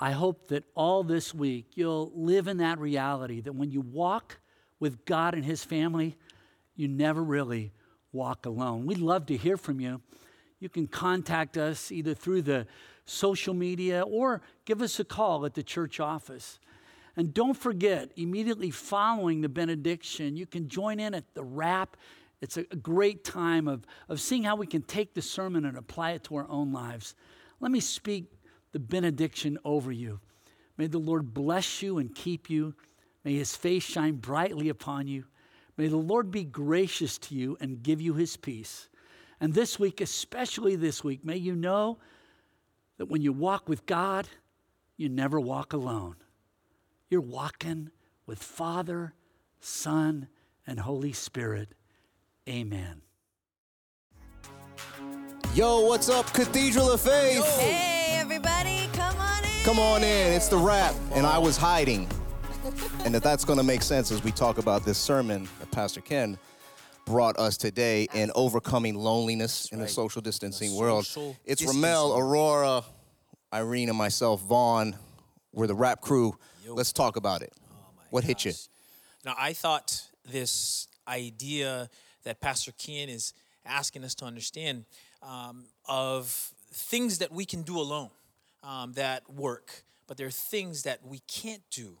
I 0.00 0.12
hope 0.12 0.48
that 0.48 0.64
all 0.74 1.04
this 1.04 1.34
week 1.34 1.66
you'll 1.74 2.10
live 2.14 2.48
in 2.48 2.56
that 2.56 2.78
reality 2.78 3.42
that 3.42 3.52
when 3.52 3.70
you 3.70 3.82
walk 3.82 4.40
with 4.78 5.04
God 5.04 5.34
and 5.34 5.44
His 5.44 5.62
family, 5.62 6.16
you 6.74 6.88
never 6.88 7.22
really 7.22 7.72
walk 8.10 8.46
alone. 8.46 8.86
We'd 8.86 8.98
love 8.98 9.26
to 9.26 9.36
hear 9.36 9.58
from 9.58 9.78
you. 9.78 10.00
You 10.58 10.70
can 10.70 10.86
contact 10.86 11.58
us 11.58 11.92
either 11.92 12.14
through 12.14 12.42
the 12.42 12.66
social 13.04 13.52
media 13.52 14.02
or 14.02 14.40
give 14.64 14.80
us 14.80 14.98
a 14.98 15.04
call 15.04 15.44
at 15.44 15.54
the 15.54 15.62
church 15.62 16.00
office. 16.00 16.58
And 17.16 17.34
don't 17.34 17.54
forget, 17.54 18.10
immediately 18.16 18.70
following 18.70 19.42
the 19.42 19.48
benediction, 19.48 20.36
you 20.36 20.46
can 20.46 20.68
join 20.68 20.98
in 20.98 21.12
at 21.12 21.34
the 21.34 21.44
wrap. 21.44 21.96
It's 22.40 22.56
a 22.56 22.62
great 22.62 23.22
time 23.24 23.68
of, 23.68 23.84
of 24.08 24.20
seeing 24.20 24.44
how 24.44 24.56
we 24.56 24.66
can 24.66 24.80
take 24.82 25.12
the 25.12 25.20
sermon 25.20 25.66
and 25.66 25.76
apply 25.76 26.12
it 26.12 26.24
to 26.24 26.36
our 26.36 26.48
own 26.48 26.72
lives. 26.72 27.14
Let 27.58 27.70
me 27.70 27.80
speak 27.80 28.26
the 28.72 28.78
benediction 28.78 29.58
over 29.64 29.90
you. 29.92 30.20
May 30.76 30.86
the 30.86 30.98
Lord 30.98 31.34
bless 31.34 31.82
you 31.82 31.98
and 31.98 32.14
keep 32.14 32.48
you. 32.48 32.74
May 33.24 33.34
his 33.34 33.54
face 33.54 33.82
shine 33.82 34.14
brightly 34.16 34.68
upon 34.68 35.06
you. 35.08 35.24
May 35.76 35.88
the 35.88 35.96
Lord 35.96 36.30
be 36.30 36.44
gracious 36.44 37.18
to 37.18 37.34
you 37.34 37.56
and 37.60 37.82
give 37.82 38.00
you 38.00 38.14
his 38.14 38.36
peace. 38.36 38.88
And 39.40 39.54
this 39.54 39.78
week, 39.78 40.00
especially 40.00 40.76
this 40.76 41.02
week, 41.02 41.24
may 41.24 41.36
you 41.36 41.54
know 41.54 41.98
that 42.98 43.06
when 43.06 43.22
you 43.22 43.32
walk 43.32 43.68
with 43.68 43.86
God, 43.86 44.28
you 44.96 45.08
never 45.08 45.40
walk 45.40 45.72
alone. 45.72 46.16
You're 47.08 47.22
walking 47.22 47.90
with 48.26 48.42
Father, 48.42 49.14
Son, 49.60 50.28
and 50.66 50.78
Holy 50.78 51.12
Spirit. 51.12 51.70
Amen. 52.48 53.02
Yo, 55.54 55.80
what's 55.86 56.08
up, 56.08 56.32
Cathedral 56.32 56.92
of 56.92 57.00
Faith? 57.00 57.44
Hey, 57.58 57.60
everybody, 57.60 57.99
come 59.64 59.78
on 59.78 60.02
in. 60.02 60.26
In, 60.28 60.32
it's 60.32 60.48
the 60.48 60.56
rap, 60.56 60.94
and 61.12 61.26
I 61.26 61.38
was 61.38 61.56
hiding. 61.56 62.08
and 63.04 63.14
that 63.14 63.22
that's 63.22 63.44
going 63.44 63.58
to 63.58 63.62
make 63.62 63.82
sense 63.82 64.10
as 64.10 64.22
we 64.22 64.30
talk 64.32 64.58
about 64.58 64.84
this 64.84 64.98
sermon 64.98 65.48
that 65.58 65.70
Pastor 65.70 66.00
Ken 66.00 66.38
brought 67.06 67.38
us 67.38 67.56
today 67.56 68.06
in 68.14 68.30
overcoming 68.34 68.94
loneliness 68.94 69.68
in 69.72 69.78
the 69.78 69.84
right. 69.84 69.90
social 69.90 70.20
distancing 70.22 70.70
The 70.70 70.78
world. 70.78 71.06
social 71.06 71.36
It's 71.44 71.60
distancing. 71.60 71.82
Ramel, 71.82 72.16
Aurora, 72.18 72.84
Irene, 73.52 73.88
and 73.88 73.98
myself, 73.98 74.40
Vaughn. 74.42 74.96
We're 75.52 75.66
the 75.66 75.74
rap 75.74 76.00
crew. 76.00 76.36
Let's 76.66 76.92
talk 76.92 77.16
about 77.16 77.42
it. 77.42 77.52
what 78.10 78.24
hit 78.24 78.44
you? 78.44 78.52
Now, 79.24 79.34
I 79.38 79.52
thought 79.52 80.02
this 80.30 80.88
idea 81.08 81.90
that 82.22 82.40
Pastor 82.40 82.72
Ken 82.72 83.08
is 83.08 83.32
asking 83.66 84.04
us 84.04 84.14
to 84.16 84.24
understand 84.24 84.84
um, 85.22 85.64
of 85.88 86.52
things 86.72 87.18
that 87.18 87.32
we 87.32 87.44
can 87.44 87.62
do 87.62 87.78
alone 87.78 88.10
um, 88.62 88.92
that 88.94 89.28
work, 89.30 89.84
but 90.06 90.16
there 90.16 90.26
are 90.26 90.30
things 90.30 90.82
that 90.84 91.00
we 91.04 91.20
can't 91.20 91.62
do 91.70 91.98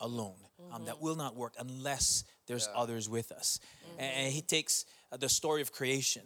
alone 0.00 0.36
um, 0.72 0.84
that 0.86 1.00
will 1.00 1.16
not 1.16 1.36
work 1.36 1.54
unless 1.58 2.24
there's 2.46 2.68
others 2.74 3.08
with 3.08 3.30
us. 3.32 3.60
And, 3.98 4.12
and 4.24 4.32
he 4.32 4.42
takes 4.42 4.84
uh, 5.12 5.16
the 5.16 5.28
story 5.28 5.62
of 5.62 5.72
creation 5.72 6.22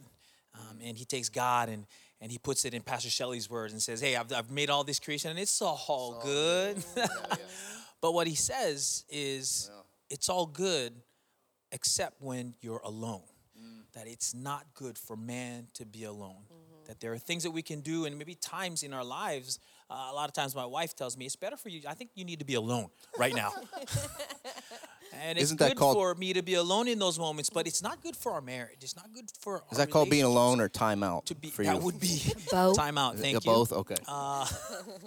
um, 0.54 0.78
and 0.82 0.96
he 0.96 1.04
takes 1.04 1.28
God 1.28 1.68
and 1.68 1.86
and 2.22 2.32
he 2.32 2.38
puts 2.38 2.64
it 2.64 2.72
in 2.72 2.80
Pastor 2.80 3.10
Shelley's 3.10 3.50
words 3.50 3.74
and 3.74 3.82
says, 3.82 4.00
"Hey, 4.00 4.16
I've, 4.16 4.32
I've 4.32 4.50
made 4.50 4.70
all 4.70 4.84
this 4.84 4.98
creation 4.98 5.30
and 5.30 5.38
it's 5.38 5.60
all 5.60 6.18
good." 6.22 6.82
but 8.00 8.14
what 8.14 8.26
he 8.26 8.34
says 8.34 9.04
is, 9.10 9.70
it's 10.08 10.30
all 10.30 10.46
good 10.46 10.94
except 11.72 12.22
when 12.22 12.54
you're 12.62 12.80
alone. 12.84 13.22
That 13.92 14.06
it's 14.06 14.34
not 14.34 14.66
good 14.74 14.96
for 14.98 15.16
man 15.16 15.68
to 15.74 15.84
be 15.84 16.04
alone. 16.04 16.44
That 16.86 17.00
there 17.00 17.12
are 17.12 17.18
things 17.18 17.42
that 17.42 17.50
we 17.50 17.62
can 17.62 17.80
do, 17.80 18.04
and 18.04 18.16
maybe 18.18 18.34
times 18.34 18.82
in 18.82 18.92
our 18.92 19.04
lives. 19.04 19.58
Uh, 19.90 20.08
a 20.10 20.14
lot 20.14 20.28
of 20.28 20.34
times, 20.34 20.54
my 20.54 20.66
wife 20.66 20.94
tells 20.96 21.16
me 21.16 21.26
it's 21.26 21.36
better 21.36 21.56
for 21.56 21.68
you. 21.68 21.82
I 21.88 21.94
think 21.94 22.10
you 22.14 22.24
need 22.24 22.38
to 22.40 22.44
be 22.44 22.54
alone 22.54 22.88
right 23.18 23.34
now. 23.34 23.52
and 25.12 25.38
it's 25.38 25.44
Isn't 25.44 25.58
that 25.60 25.68
good 25.70 25.76
called- 25.78 25.96
for 25.96 26.14
me 26.14 26.32
to 26.32 26.42
be 26.42 26.54
alone 26.54 26.88
in 26.88 26.98
those 26.98 27.18
moments, 27.18 27.50
but 27.50 27.66
it's 27.66 27.82
not 27.82 28.02
good 28.02 28.16
for 28.16 28.32
our 28.32 28.40
marriage. 28.40 28.78
It's 28.82 28.96
not 28.96 29.12
good 29.14 29.30
for. 29.40 29.62
Is 29.70 29.78
our 29.78 29.86
that 29.86 29.92
called 29.92 30.10
being 30.10 30.24
alone 30.24 30.60
or 30.60 30.68
time 30.68 31.02
out 31.02 31.26
To 31.26 31.34
be 31.34 31.48
for 31.50 31.62
you? 31.62 31.70
that 31.72 31.80
would 31.82 32.00
be 32.00 32.20
Both. 32.50 32.76
time 32.76 32.98
out. 32.98 33.16
Yeah, 33.16 33.22
Thank 33.22 33.44
you. 33.44 33.52
both? 33.52 33.72
Okay. 33.72 33.96
Uh, 34.08 34.46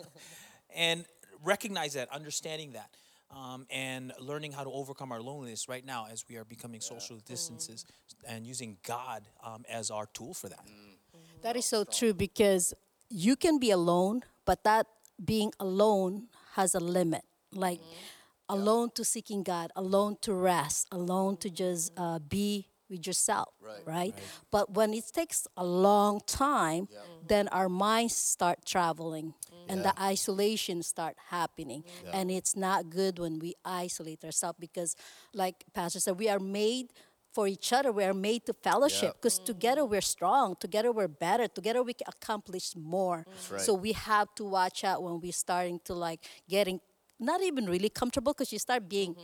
and 0.75 1.05
recognize 1.43 1.93
that, 1.93 2.09
understanding 2.13 2.73
that, 2.73 2.89
um, 3.36 3.65
and 3.69 4.11
learning 4.19 4.51
how 4.53 4.63
to 4.63 4.71
overcome 4.71 5.11
our 5.11 5.21
loneliness 5.21 5.67
right 5.69 5.86
now 5.86 6.07
as 6.11 6.25
we 6.30 6.36
are 6.38 6.45
becoming 6.45 6.82
social 6.82 7.17
distances 7.19 7.86
and 8.27 8.45
using 8.45 8.77
God 8.86 9.23
um, 9.43 9.63
as 9.69 9.91
our 9.91 10.07
tool 10.13 10.34
for 10.34 10.49
that. 10.49 10.65
That 11.41 11.55
is 11.55 11.65
so 11.65 11.83
true 11.83 12.13
because 12.13 12.73
you 13.09 13.35
can 13.35 13.59
be 13.59 13.71
alone, 13.71 14.21
but 14.45 14.63
that 14.63 14.87
being 15.23 15.51
alone 15.59 16.27
has 16.53 16.75
a 16.75 16.79
limit. 16.79 17.23
Like 17.51 17.79
mm-hmm. 17.79 18.53
alone 18.55 18.91
to 18.95 19.03
seeking 19.03 19.43
God, 19.43 19.71
alone 19.75 20.17
to 20.21 20.33
rest, 20.33 20.87
alone 20.91 21.37
to 21.37 21.49
just 21.49 21.91
uh, 21.97 22.19
be 22.19 22.67
with 22.89 23.05
yourself, 23.05 23.53
right? 23.85 24.13
But 24.51 24.73
when 24.73 24.93
it 24.93 25.05
takes 25.13 25.47
a 25.55 25.63
long 25.63 26.21
time, 26.25 26.87
mm-hmm. 26.87 27.27
then 27.27 27.47
our 27.49 27.69
minds 27.69 28.15
start 28.15 28.65
traveling 28.65 29.33
mm-hmm. 29.45 29.71
and 29.71 29.85
the 29.85 29.99
isolation 30.01 30.81
start 30.83 31.15
happening. 31.29 31.83
And 32.11 32.31
it's 32.31 32.55
not 32.55 32.89
good 32.89 33.19
when 33.19 33.39
we 33.39 33.53
isolate 33.63 34.23
ourselves 34.25 34.57
because 34.59 34.95
like 35.33 35.63
Pastor 35.73 35.99
said, 35.99 36.17
we 36.19 36.29
are 36.29 36.39
made 36.39 36.87
for 37.32 37.47
each 37.47 37.71
other. 37.73 37.91
We 37.91 38.03
are 38.03 38.13
made 38.13 38.45
to 38.47 38.53
fellowship 38.53 39.13
because 39.21 39.39
together 39.39 39.86
we're 39.86 40.01
strong, 40.01 40.55
together 40.59 40.91
we're 40.91 41.07
better, 41.07 41.47
together 41.47 41.84
we 41.84 41.93
can 41.93 42.07
accomplish 42.07 42.75
more. 42.75 43.25
So 43.55 43.73
we 43.73 43.93
have 43.93 44.34
to 44.36 44.43
watch 44.45 44.84
out 44.84 45.03
when 45.03 45.19
we're 45.21 45.32
starting 45.32 45.80
to 45.86 45.93
like 45.93 46.25
getting 46.49 46.80
not 47.19 47.41
even 47.41 47.65
really 47.65 47.89
comfortable 47.89 48.34
because 48.34 48.51
you 48.51 48.59
start 48.59 48.88
being 48.89 49.15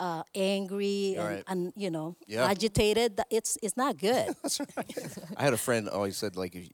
uh, 0.00 0.22
angry 0.34 1.14
and, 1.16 1.24
Right. 1.26 1.44
and 1.46 1.72
you 1.76 1.90
know 1.90 2.16
Yeah. 2.26 2.46
agitated. 2.46 3.16
That 3.16 3.26
It's 3.30 3.56
it's 3.62 3.76
not 3.76 3.98
good. 3.98 4.34
I 5.36 5.42
had 5.42 5.52
a 5.52 5.58
friend 5.58 5.88
always 5.88 6.16
said 6.16 6.36
like 6.36 6.54
if 6.54 6.68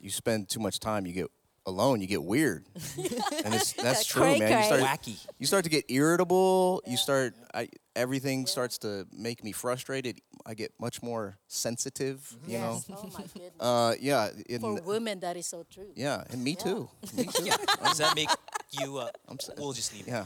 you 0.00 0.10
spend 0.10 0.48
too 0.48 0.60
much 0.60 0.78
time, 0.80 1.06
you 1.06 1.12
get 1.12 1.30
alone, 1.66 2.00
you 2.00 2.06
get 2.06 2.22
weird, 2.22 2.64
and 3.44 3.54
it's, 3.54 3.72
that's 3.72 4.04
true, 4.06 4.22
Cray 4.22 4.38
man. 4.38 4.58
You 4.58 4.64
start 4.64 4.80
Wacky. 4.82 5.26
You 5.38 5.46
start 5.46 5.64
to 5.64 5.70
get 5.70 5.84
irritable. 5.88 6.82
You 6.86 6.96
start. 6.96 7.34
I, 7.54 7.68
everything 7.94 8.46
starts 8.46 8.78
to 8.78 9.06
make 9.12 9.44
me 9.44 9.52
frustrated. 9.52 10.18
I 10.44 10.54
get 10.54 10.72
much 10.80 11.02
more 11.02 11.38
sensitive. 11.46 12.34
You 12.48 12.58
know. 12.58 12.80
oh 12.90 13.10
my 13.12 13.22
goodness. 13.32 13.52
Uh, 13.60 13.94
yeah. 14.00 14.30
in- 14.48 14.60
For 14.60 14.80
women, 14.82 15.20
that 15.20 15.36
is 15.36 15.46
so 15.46 15.64
true. 15.72 15.92
yeah, 15.94 16.24
and 16.30 16.42
me 16.42 16.54
too. 16.56 16.88
Me 17.16 17.24
too. 17.24 17.44
Yeah. 17.44 17.56
Does 17.84 17.98
that 17.98 18.16
make 18.16 18.28
you? 18.72 18.98
Uh, 18.98 19.08
s- 19.30 19.50
we'll 19.56 19.72
just 19.72 19.92
leave 19.94 20.08
it. 20.08 20.10
Yeah. 20.10 20.24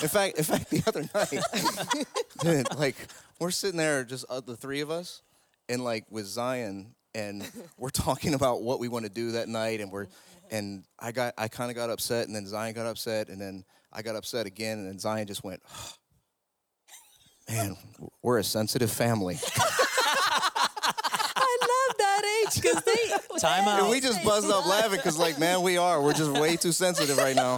In 0.00 0.08
fact, 0.08 0.38
in 0.38 0.44
fact, 0.44 0.70
the 0.70 0.82
other 0.86 1.02
night, 1.14 2.06
dude, 2.40 2.74
like 2.78 2.96
we're 3.38 3.50
sitting 3.50 3.76
there, 3.78 4.04
just 4.04 4.24
uh, 4.30 4.40
the 4.40 4.56
three 4.56 4.80
of 4.80 4.90
us, 4.90 5.22
and 5.68 5.84
like 5.84 6.04
with 6.10 6.26
Zion, 6.26 6.94
and 7.14 7.46
we're 7.76 7.90
talking 7.90 8.34
about 8.34 8.62
what 8.62 8.80
we 8.80 8.88
want 8.88 9.04
to 9.04 9.10
do 9.10 9.32
that 9.32 9.48
night, 9.48 9.80
and 9.80 9.90
we're, 9.90 10.06
and 10.50 10.84
I 10.98 11.12
got, 11.12 11.34
I 11.38 11.48
kind 11.48 11.70
of 11.70 11.76
got 11.76 11.90
upset, 11.90 12.26
and 12.26 12.34
then 12.34 12.46
Zion 12.46 12.74
got 12.74 12.86
upset, 12.86 13.28
and 13.28 13.40
then 13.40 13.64
I 13.92 14.02
got 14.02 14.16
upset 14.16 14.46
again, 14.46 14.78
and 14.78 14.88
then 14.88 14.98
Zion 14.98 15.26
just 15.26 15.42
went, 15.44 15.62
man, 17.48 17.76
we're 18.22 18.38
a 18.38 18.44
sensitive 18.44 18.90
family. 18.90 19.38
I 21.42 21.58
love 21.62 21.96
that 21.98 22.44
age 22.46 22.62
because 22.62 22.82
they 22.84 23.38
Time 23.40 23.66
And 23.66 23.82
out. 23.84 23.90
we 23.90 24.00
just 24.00 24.22
buzzed 24.22 24.50
up 24.50 24.66
laughing 24.66 24.96
because, 24.98 25.18
like, 25.18 25.38
man, 25.38 25.62
we 25.62 25.78
are. 25.78 26.02
We're 26.02 26.12
just 26.12 26.30
way 26.32 26.56
too 26.56 26.72
sensitive 26.72 27.16
right 27.16 27.34
now. 27.34 27.56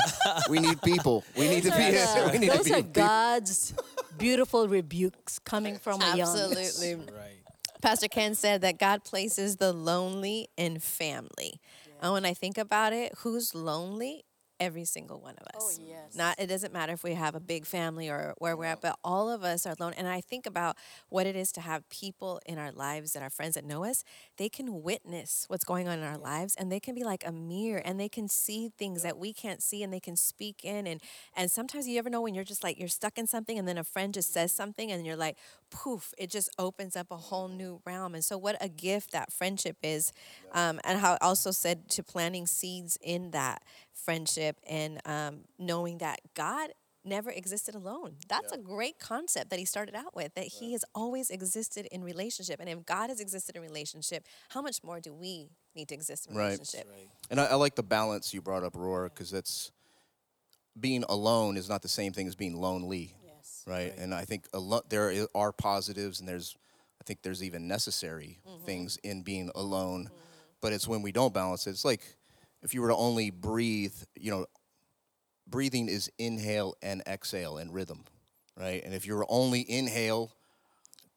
We 0.49 0.61
need 0.61 0.80
people. 0.82 1.24
We 1.36 1.49
need 1.49 1.64
to 1.64 1.70
be. 1.70 1.99
Uh, 1.99 2.30
we 2.32 2.38
need 2.38 2.51
to 2.53 2.57
those 2.59 2.66
be 2.66 2.72
are 2.72 2.76
people. 2.76 2.93
God's 2.93 3.74
beautiful 4.16 4.68
rebukes 4.68 5.40
coming 5.40 5.76
from 5.78 6.01
a 6.01 6.16
young. 6.16 6.20
Absolutely. 6.20 6.95
Right. 7.12 7.38
Pastor 7.80 8.07
Ken 8.07 8.36
said 8.36 8.61
that 8.61 8.78
God 8.78 9.03
places 9.03 9.57
the 9.57 9.72
lonely 9.72 10.49
in 10.57 10.78
family. 10.78 11.61
Oh, 12.03 12.07
and 12.07 12.24
when 12.24 12.24
I 12.26 12.34
think 12.34 12.59
about 12.59 12.92
it, 12.92 13.12
who's 13.18 13.55
lonely? 13.55 14.24
Every 14.61 14.84
single 14.84 15.20
one 15.20 15.34
of 15.40 15.46
oh, 15.55 15.57
us. 15.57 15.78
Oh, 15.80 15.84
yes. 15.84 16.14
Not 16.14 16.38
it 16.38 16.46
doesn't 16.46 16.72
matter 16.72 16.92
if 16.92 17.03
we 17.03 17.14
have 17.14 17.34
a 17.34 17.40
big 17.40 17.66
family 17.66 18.09
or 18.09 18.34
where 18.38 18.57
we're 18.57 18.66
at, 18.66 18.80
but 18.80 18.96
all 19.03 19.28
of 19.28 19.42
us 19.42 19.66
are 19.66 19.74
alone. 19.76 19.92
And 19.96 20.07
I 20.07 20.20
think 20.20 20.46
about 20.46 20.76
what 21.09 21.26
it 21.26 21.34
is 21.34 21.50
to 21.53 21.61
have 21.61 21.88
people 21.88 22.40
in 22.46 22.59
our 22.59 22.70
lives 22.70 23.12
that 23.14 23.24
are 23.24 23.30
friends 23.30 23.55
that 23.55 23.64
know 23.64 23.84
us. 23.84 24.05
They 24.36 24.48
can 24.48 24.84
witness 24.84 25.46
what's 25.48 25.64
going 25.64 25.88
on 25.88 25.98
in 25.98 26.05
our 26.05 26.18
lives 26.18 26.55
and 26.55 26.70
they 26.70 26.78
can 26.78 26.94
be 26.94 27.03
like 27.03 27.24
a 27.26 27.32
mirror 27.32 27.82
and 27.84 27.98
they 27.98 28.09
can 28.09 28.28
see 28.28 28.68
things 28.78 29.03
that 29.03 29.18
we 29.18 29.32
can't 29.32 29.61
see 29.61 29.82
and 29.82 29.92
they 29.92 29.98
can 29.98 30.14
speak 30.14 30.64
in 30.64 30.86
and 30.86 31.00
and 31.34 31.50
sometimes 31.50 31.88
you 31.88 31.98
ever 31.98 32.11
know 32.11 32.20
when 32.20 32.34
you're 32.34 32.44
just 32.44 32.62
like 32.62 32.78
you're 32.78 32.86
stuck 32.86 33.18
in 33.18 33.26
something 33.26 33.59
and 33.59 33.66
then 33.66 33.78
a 33.78 33.84
friend 33.84 34.14
just 34.14 34.32
says 34.32 34.53
mm-hmm. 34.53 34.59
something 34.59 34.92
and 34.92 35.05
you're 35.05 35.16
like 35.16 35.36
poof 35.73 36.12
it 36.18 36.31
just 36.31 36.51
opens 36.59 36.95
up 36.97 37.09
a 37.11 37.16
whole 37.16 37.49
new 37.49 37.81
realm. 37.85 38.14
And 38.14 38.25
so 38.25 38.39
what 38.39 38.57
a 38.61 38.68
gift 38.68 39.11
that 39.12 39.33
friendship 39.33 39.77
is 39.83 40.12
um, 40.53 40.81
and 40.85 41.01
how 41.01 41.14
I 41.14 41.18
also 41.23 41.51
said 41.51 41.89
to 41.91 42.03
planting 42.03 42.47
seeds 42.47 42.99
in 43.03 43.31
that 43.33 43.62
friendship 43.93 44.59
and 44.68 45.01
um, 45.07 45.41
knowing 45.59 45.99
that 45.99 46.20
god 46.35 46.70
never 47.05 47.31
existed 47.31 47.75
alone. 47.75 48.14
That's 48.29 48.53
a 48.53 48.59
great 48.59 49.01
concept 49.01 49.51
that 49.51 49.59
he 49.59 49.64
started 49.64 49.97
out 49.97 50.14
with 50.14 50.35
that 50.35 50.45
he 50.45 50.73
has 50.73 50.85
always 50.95 51.31
existed 51.31 51.89
in 51.91 52.05
relationship. 52.05 52.61
And 52.61 52.68
if 52.68 52.87
god 52.87 53.11
has 53.11 53.20
existed 53.20 53.57
in 53.57 53.62
relationship 53.62 54.27
how 54.51 54.62
much 54.62 54.85
more 54.85 55.01
do 55.01 55.12
we 55.12 55.49
need 55.75 55.89
to 55.89 55.95
exist 55.95 56.29
in 56.29 56.37
Right. 56.37 56.45
relationship? 56.53 56.87
And 57.31 57.41
I, 57.41 57.47
I 57.47 57.55
like 57.55 57.75
the 57.75 57.83
balance 57.83 58.33
you 58.35 58.43
brought 58.43 58.62
up, 58.62 58.77
Aurora, 58.77 59.09
because 59.09 59.31
that's 59.31 59.73
being 60.79 61.05
alone 61.09 61.57
is 61.57 61.68
not 61.68 61.83
the 61.83 61.89
same 61.89 62.12
thing 62.12 62.27
as 62.27 62.35
being 62.35 62.57
lonely. 62.57 63.14
Yes. 63.67 63.75
Right? 63.75 63.95
And 63.97 64.15
I 64.15 64.25
think 64.25 64.47
alo- 64.55 64.83
there 64.89 65.27
are 65.35 65.53
positives 65.53 66.21
and 66.21 66.29
there's 66.29 66.57
I 67.01 67.05
think 67.05 67.23
there's 67.23 67.43
even 67.43 67.67
necessary 67.67 68.39
mm-hmm. 68.49 68.65
things 68.65 68.97
in 69.03 69.23
being 69.23 69.51
alone. 69.55 70.05
Mm-hmm. 70.05 70.17
But 70.61 70.73
it's 70.73 70.87
when 70.87 71.03
we 71.03 71.11
don't 71.11 71.35
balance 71.35 71.67
it. 71.67 71.71
It's 71.71 71.85
like 71.85 72.03
if 72.63 72.75
you 72.75 72.81
were 72.81 72.89
to 72.89 72.97
only 72.97 73.31
breathe, 73.31 73.95
you 74.15 74.31
know, 74.31 74.47
breathing 75.49 75.89
is 75.89 76.11
inhale 76.19 76.77
and 76.81 77.03
exhale 77.09 77.59
in 77.59 77.73
rhythm, 77.73 78.05
right? 78.57 78.83
And 78.85 78.95
if 78.95 79.05
you're 79.05 79.27
only 79.29 79.69
inhale 79.69 80.33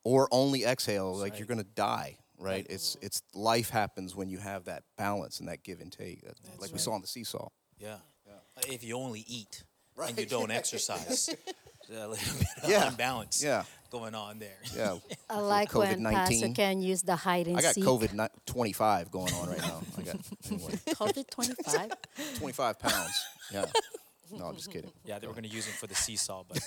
or 0.04 0.28
only 0.32 0.64
exhale, 0.64 1.16
like 1.16 1.38
you're 1.38 1.48
gonna 1.48 1.64
die, 1.64 2.18
right? 2.39 2.66
It's 2.68 2.96
mm-hmm. 2.96 3.06
it's 3.06 3.22
life 3.36 3.70
happens 3.70 4.16
when 4.16 4.30
you 4.30 4.39
have 4.39 4.66
that 4.66 4.84
balance 4.98 5.39
and 5.39 5.48
that 5.50 5.64
give 5.64 5.80
and 5.80 5.91
take, 5.91 6.24
that, 6.24 6.36
like 6.60 6.72
we 6.72 6.80
saw 6.80 6.93
on 6.93 7.02
the 7.02 7.08
seesaw. 7.08 7.50
Yeah. 7.78 7.98
If 8.68 8.84
you 8.84 8.96
only 8.96 9.24
eat 9.28 9.64
and 10.02 10.18
you 10.18 10.26
don't 10.26 10.52
exercise, 10.62 11.28
there's 11.28 11.30
a 11.89 12.07
little 12.07 12.15
bit 12.39 12.47
of 12.63 12.69
Yeah. 12.69 12.88
unbalance 12.89 13.43
Yeah. 13.43 13.63
going 13.91 14.15
on 14.15 14.39
there. 14.39 14.57
Yeah, 14.75 14.97
I 15.29 15.39
like 15.39 15.73
when 15.73 16.03
Pastor 16.03 16.33
COVID-19. 16.47 16.55
Ken 16.55 16.81
use 16.81 17.01
the 17.01 17.15
hide 17.15 17.47
and 17.47 17.55
seek. 17.57 17.65
I 17.65 17.67
got 17.67 17.75
seek. 17.75 17.83
COVID 17.83 18.13
ni- 18.13 18.27
25 18.45 19.11
going 19.11 19.33
on 19.33 19.49
right 19.49 19.57
now. 19.61 19.81
I 19.97 20.01
got 20.01 20.15
anyway, 20.49 20.71
COVID 20.88 21.29
25. 21.29 21.91
25 22.39 22.79
pounds. 22.79 23.25
Yeah. 23.51 23.65
No, 24.31 24.45
I'm 24.45 24.55
just 24.55 24.71
kidding. 24.71 24.91
Yeah, 25.05 25.19
they 25.19 25.27
were 25.27 25.33
going 25.33 25.43
to 25.43 25.49
use 25.49 25.65
him 25.67 25.73
for 25.73 25.86
the 25.88 25.93
seesaw, 25.95 26.43
but 26.47 26.59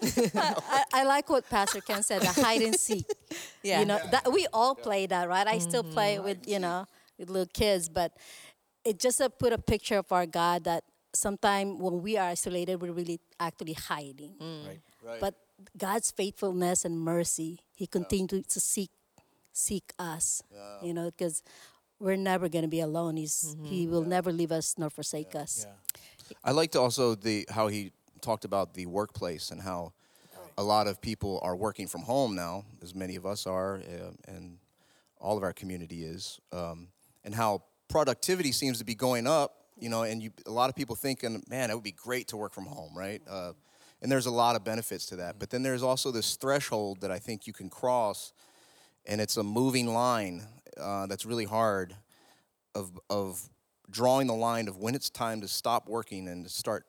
I, 0.00 0.84
I 0.94 1.04
like 1.04 1.28
what 1.28 1.48
Pastor 1.50 1.80
Ken 1.80 2.02
said, 2.02 2.22
the 2.22 2.28
hide 2.28 2.62
and 2.62 2.74
seek. 2.76 3.04
Yeah. 3.62 3.80
You 3.80 3.86
know, 3.86 3.98
that 4.10 4.32
we 4.32 4.46
all 4.52 4.74
play 4.76 5.06
that, 5.06 5.28
right? 5.28 5.46
I 5.46 5.58
still 5.58 5.82
play 5.82 6.20
with, 6.20 6.46
you 6.48 6.60
know, 6.60 6.86
with 7.18 7.28
little 7.28 7.50
kids, 7.52 7.88
but 7.88 8.12
it 8.84 9.00
just 9.00 9.20
uh, 9.20 9.28
put 9.28 9.52
a 9.52 9.58
picture 9.58 9.98
of 9.98 10.10
our 10.12 10.26
God 10.26 10.64
that 10.64 10.84
sometimes 11.14 11.80
when 11.80 12.02
we 12.02 12.16
are 12.16 12.28
isolated, 12.28 12.80
we're 12.80 12.92
really 12.92 13.20
actually 13.38 13.74
hiding. 13.74 14.34
right. 14.40 14.80
Right. 15.04 15.20
But 15.20 15.34
God's 15.76 16.10
faithfulness 16.10 16.84
and 16.84 16.98
mercy, 16.98 17.60
He 17.74 17.86
continues 17.86 18.46
to 18.48 18.60
seek 18.60 18.90
seek 19.52 19.92
us. 19.98 20.42
You 20.82 20.94
know, 20.94 21.10
because 21.10 21.42
we're 21.98 22.16
never 22.16 22.48
going 22.48 22.62
to 22.62 22.68
be 22.68 22.80
alone. 22.80 23.16
He's 23.16 23.56
He 23.64 23.86
will 23.86 24.04
never 24.04 24.32
leave 24.32 24.52
us 24.52 24.74
nor 24.78 24.90
forsake 24.90 25.34
us. 25.34 25.66
Yeah. 25.66 26.36
I 26.44 26.52
liked 26.52 26.76
also 26.76 27.14
the 27.14 27.46
how 27.50 27.68
he 27.68 27.92
talked 28.20 28.44
about 28.44 28.74
the 28.74 28.86
workplace 28.86 29.50
and 29.50 29.60
how 29.60 29.92
a 30.56 30.62
lot 30.62 30.86
of 30.86 31.00
people 31.00 31.40
are 31.42 31.56
working 31.56 31.86
from 31.86 32.02
home 32.02 32.34
now, 32.34 32.64
as 32.82 32.94
many 32.94 33.16
of 33.16 33.26
us 33.26 33.46
are, 33.46 33.76
uh, 33.76 34.10
and 34.32 34.58
all 35.20 35.36
of 35.36 35.42
our 35.42 35.52
community 35.52 36.04
is, 36.04 36.40
um, 36.52 36.88
and 37.24 37.34
how 37.34 37.62
productivity 37.88 38.52
seems 38.52 38.78
to 38.78 38.84
be 38.84 38.94
going 38.94 39.26
up. 39.26 39.61
You 39.82 39.88
know, 39.88 40.04
and 40.04 40.22
you, 40.22 40.30
a 40.46 40.50
lot 40.50 40.70
of 40.70 40.76
people 40.76 40.94
thinking, 40.94 41.42
man, 41.48 41.68
it 41.68 41.74
would 41.74 41.82
be 41.82 41.90
great 41.90 42.28
to 42.28 42.36
work 42.36 42.54
from 42.54 42.66
home, 42.66 42.96
right? 42.96 43.20
Uh, 43.28 43.52
and 44.00 44.10
there's 44.10 44.26
a 44.26 44.30
lot 44.30 44.54
of 44.54 44.62
benefits 44.62 45.06
to 45.06 45.16
that. 45.16 45.40
But 45.40 45.50
then 45.50 45.64
there's 45.64 45.82
also 45.82 46.12
this 46.12 46.36
threshold 46.36 47.00
that 47.00 47.10
I 47.10 47.18
think 47.18 47.48
you 47.48 47.52
can 47.52 47.68
cross, 47.68 48.32
and 49.06 49.20
it's 49.20 49.36
a 49.36 49.42
moving 49.42 49.88
line 49.92 50.46
uh, 50.80 51.06
that's 51.06 51.26
really 51.26 51.46
hard 51.46 51.96
of 52.76 52.92
of 53.10 53.42
drawing 53.90 54.28
the 54.28 54.34
line 54.34 54.68
of 54.68 54.76
when 54.78 54.94
it's 54.94 55.10
time 55.10 55.40
to 55.40 55.48
stop 55.48 55.88
working 55.88 56.28
and 56.28 56.44
to 56.44 56.50
start 56.50 56.84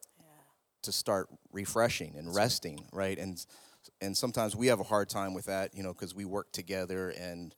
to 0.83 0.91
start 0.91 1.29
refreshing 1.51 2.15
and 2.15 2.35
resting, 2.35 2.85
right? 2.93 3.17
And 3.17 3.43
and 4.01 4.15
sometimes 4.15 4.55
we 4.55 4.67
have 4.67 4.79
a 4.79 4.83
hard 4.83 5.09
time 5.09 5.33
with 5.33 5.45
that, 5.45 5.75
you 5.75 5.81
know, 5.81 5.93
because 5.93 6.13
we 6.13 6.25
work 6.25 6.51
together 6.51 7.09
and 7.09 7.55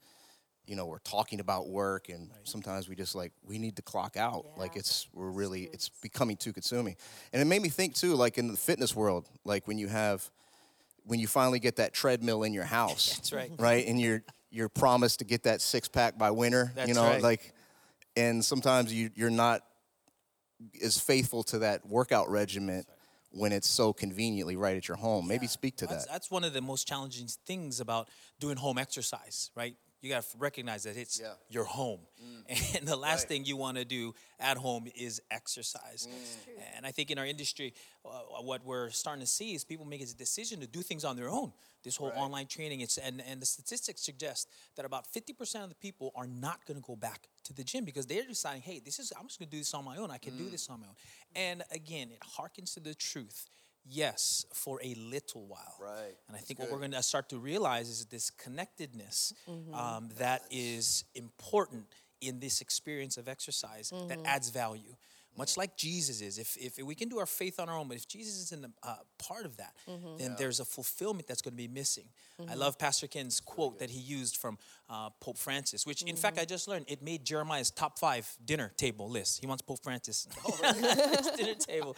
you 0.68 0.76
know 0.76 0.86
we're 0.86 1.00
talking 1.00 1.40
about 1.40 1.68
work, 1.68 2.10
and 2.10 2.30
sometimes 2.44 2.90
we 2.90 2.96
just 2.96 3.16
like 3.16 3.32
we 3.44 3.58
need 3.58 3.76
to 3.76 3.82
clock 3.82 4.18
out. 4.18 4.46
Like 4.58 4.76
it's 4.76 5.08
we're 5.14 5.30
really 5.30 5.70
it's 5.74 5.90
becoming 5.90 6.38
too 6.38 6.54
consuming, 6.54 6.96
and 7.34 7.42
it 7.42 7.46
made 7.46 7.62
me 7.62 7.70
think 7.70 7.96
too, 7.96 8.16
like 8.16 8.38
in 8.38 8.48
the 8.48 8.58
fitness 8.58 8.96
world, 8.96 9.30
like 9.44 9.68
when 9.68 9.78
you 9.78 9.88
have 9.88 10.30
when 11.06 11.20
you 11.20 11.28
finally 11.28 11.60
get 11.60 11.78
that 11.78 11.94
treadmill 11.94 12.44
in 12.44 12.54
your 12.54 12.64
house, 12.80 13.16
That's 13.16 13.34
right. 13.34 13.52
right? 13.58 13.86
And 13.88 14.00
you're 14.00 14.24
you're 14.52 14.70
promised 14.70 15.20
to 15.20 15.26
get 15.26 15.44
that 15.44 15.62
six 15.62 15.88
pack 15.88 16.18
by 16.18 16.32
winter, 16.32 16.72
you 16.88 16.94
know, 16.94 17.04
right. 17.04 17.22
like, 17.22 17.54
and 18.16 18.44
sometimes 18.44 18.94
you 18.94 19.10
you're 19.16 19.30
not 19.30 19.62
as 20.84 21.00
faithful 21.00 21.44
to 21.44 21.60
that 21.60 21.86
workout 21.86 22.30
regimen 22.30 22.86
when 23.32 23.52
it's 23.52 23.68
so 23.68 23.92
conveniently 23.92 24.56
right 24.56 24.78
at 24.78 24.88
your 24.88 24.98
home. 24.98 25.28
Maybe 25.28 25.48
speak 25.48 25.76
to 25.78 25.88
That's, 25.88 26.06
that. 26.06 26.12
that's 26.12 26.32
one 26.32 26.46
of 26.46 26.54
the 26.54 26.62
most 26.62 26.88
challenging 26.88 27.28
things 27.46 27.82
about 27.82 28.08
doing 28.40 28.56
home 28.56 28.78
exercise, 28.78 29.52
right? 29.56 29.76
You 30.06 30.12
got 30.12 30.22
to 30.22 30.38
recognize 30.38 30.84
that 30.84 30.98
it's 30.98 31.20
Yeah. 31.20 31.34
your 31.50 31.64
home. 31.64 32.02
Mm. 32.22 32.44
And 32.78 32.88
the 32.88 32.96
last 32.96 33.28
thing 33.28 33.44
you 33.44 33.58
want 33.58 33.78
to 33.78 33.86
do 33.86 34.14
at 34.40 34.56
home 34.56 34.88
is 34.96 35.20
exercise. 35.32 36.08
Mm. 36.08 36.76
And 36.76 36.86
I 36.86 36.92
think 36.92 37.10
in 37.10 37.18
our 37.18 37.26
industry, 37.26 37.74
uh, 38.06 38.10
uh, 38.10 38.44
what 38.44 38.64
we're 38.64 38.92
starting 38.92 39.22
to 39.22 39.28
see 39.28 39.56
is 39.56 39.64
people 39.64 39.86
make 39.86 40.02
a 40.02 40.06
decision 40.06 40.60
to 40.60 40.68
do 40.68 40.84
things 40.84 41.04
on 41.04 41.16
their 41.16 41.28
own. 41.28 41.54
This 41.84 41.96
whole 41.96 42.12
online 42.16 42.46
training, 42.46 42.82
it's, 42.82 43.00
and, 43.00 43.20
and 43.28 43.42
the 43.42 43.48
statistics 43.48 44.02
suggest 44.02 44.48
that 44.76 44.86
about 44.86 45.06
50% 45.12 45.64
of 45.64 45.70
the 45.70 45.76
people 45.76 46.12
are 46.16 46.28
not 46.28 46.66
going 46.68 46.80
to 46.80 46.86
go 46.86 46.96
back 46.96 47.28
to 47.46 47.54
the 47.54 47.64
gym 47.64 47.84
because 47.84 48.06
they're 48.06 48.28
deciding, 48.28 48.62
hey, 48.62 48.80
this 48.80 49.00
is, 49.00 49.12
I'm 49.20 49.28
just 49.28 49.40
going 49.40 49.50
to 49.50 49.56
do 49.56 49.60
this 49.60 49.74
on 49.74 49.84
my 49.86 49.98
own. 49.98 50.12
I 50.12 50.20
can 50.20 50.38
do 50.38 50.46
mm. 50.46 50.52
this 50.52 50.70
on 50.70 50.82
my 50.82 50.88
own. 50.88 50.96
And 51.36 51.64
again, 51.72 52.12
it 52.12 52.20
harkens 52.38 52.76
to 52.76 52.80
the 52.80 52.94
truth. 52.94 53.50
Yes, 53.88 54.46
for 54.54 54.80
a 54.84 54.96
little 54.96 55.46
while. 55.46 55.76
Right. 55.80 56.16
And 56.28 56.36
I 56.36 56.40
think 56.40 56.60
what 56.60 56.72
we're 56.72 56.80
going 56.80 56.92
to 56.92 57.04
start 57.04 57.30
to 57.30 57.38
realize 57.38 57.90
is 57.90 58.06
this 58.06 58.30
connectedness 58.30 59.34
um, 59.74 60.10
that 60.18 60.42
is 60.50 61.04
important 61.14 61.86
in 62.22 62.40
this 62.40 62.62
experience 62.62 63.18
of 63.18 63.28
exercise 63.28 63.92
that 64.08 64.20
adds 64.26 64.50
value. 64.50 64.96
Much 65.38 65.58
like 65.58 65.76
Jesus 65.76 66.22
is. 66.22 66.38
If, 66.38 66.56
if 66.56 66.84
we 66.84 66.96
can 66.96 67.10
do 67.10 67.20
our 67.20 67.26
faith 67.26 67.60
on 67.60 67.68
our 67.68 67.78
own, 67.78 67.90
but 67.90 67.98
if 67.98 68.08
Jesus 68.08 68.36
isn't 68.44 68.66
a 68.66 68.88
uh, 68.88 68.96
part 69.18 69.46
of 69.46 69.58
that, 69.58 69.74
then 70.18 70.36
there's 70.38 70.60
a 70.62 70.66
fulfillment 70.66 71.28
that's 71.28 71.42
going 71.42 71.54
to 71.54 71.58
be 71.58 71.68
missing. 71.68 72.06
I 72.50 72.56
love 72.56 72.80
Pastor 72.80 73.08
Ken's 73.08 73.40
quote 73.40 73.80
that 73.80 73.90
he 73.90 74.00
used 74.00 74.38
from 74.38 74.58
uh, 74.90 75.10
Pope 75.20 75.38
Francis, 75.38 75.86
which 75.86 76.04
in 76.04 76.16
fact 76.16 76.40
I 76.40 76.46
just 76.46 76.68
learned 76.68 76.86
it 76.88 77.02
made 77.02 77.26
Jeremiah's 77.26 77.70
top 77.70 78.00
five 78.00 78.30
dinner 78.46 78.72
table 78.78 79.10
list. 79.10 79.42
He 79.42 79.48
wants 79.48 79.62
Pope 79.62 79.84
Francis 79.84 80.28
on 80.64 80.76
his 80.76 81.28
dinner 81.38 81.56
table 81.56 81.96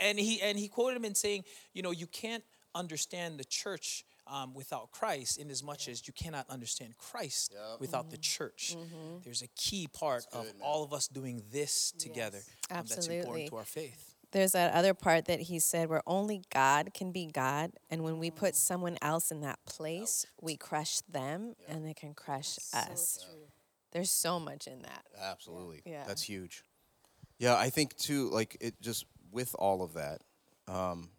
and 0.00 0.18
he 0.18 0.40
and 0.40 0.58
he 0.58 0.68
quoted 0.68 0.96
him 0.96 1.04
in 1.04 1.14
saying, 1.14 1.44
you 1.72 1.82
know, 1.82 1.90
you 1.90 2.06
can't 2.06 2.44
understand 2.74 3.38
the 3.38 3.44
church 3.44 4.04
um, 4.26 4.54
without 4.54 4.92
Christ, 4.92 5.38
in 5.38 5.50
as 5.50 5.62
much 5.62 5.88
as 5.88 6.06
you 6.06 6.12
cannot 6.12 6.48
understand 6.48 6.96
Christ 6.98 7.54
without 7.80 8.10
the 8.10 8.16
church. 8.16 8.76
There's 9.24 9.42
a 9.42 9.48
key 9.56 9.88
part 9.92 10.24
of 10.32 10.46
all 10.62 10.84
of 10.84 10.92
us 10.92 11.08
doing 11.08 11.42
this 11.52 11.92
together 11.98 12.38
um, 12.70 12.78
that's 12.78 12.96
Absolutely. 12.96 13.18
important 13.18 13.48
to 13.48 13.56
our 13.56 13.64
faith. 13.64 14.14
There's 14.32 14.52
that 14.52 14.72
other 14.72 14.94
part 14.94 15.24
that 15.24 15.40
he 15.40 15.58
said 15.58 15.88
where 15.88 16.02
only 16.06 16.42
God 16.54 16.94
can 16.94 17.10
be 17.10 17.26
God. 17.26 17.72
And 17.90 18.04
when 18.04 18.20
we 18.20 18.30
put 18.30 18.54
someone 18.54 18.96
else 19.02 19.32
in 19.32 19.40
that 19.40 19.58
place, 19.66 20.24
we 20.40 20.56
crush 20.56 21.00
them 21.00 21.56
and 21.68 21.84
they 21.84 21.94
can 21.94 22.14
crush 22.14 22.56
us. 22.72 23.26
There's 23.90 24.12
so 24.12 24.38
much 24.38 24.68
in 24.68 24.82
that. 24.82 25.02
Absolutely. 25.20 25.82
Yeah. 25.84 26.04
That's 26.06 26.22
huge. 26.22 26.62
Yeah, 27.38 27.56
I 27.56 27.70
think 27.70 27.96
too, 27.96 28.30
like 28.30 28.56
it 28.60 28.80
just 28.80 29.04
with 29.32 29.54
all 29.58 29.82
of 29.82 29.94
that, 29.94 30.20
um, 30.68 31.10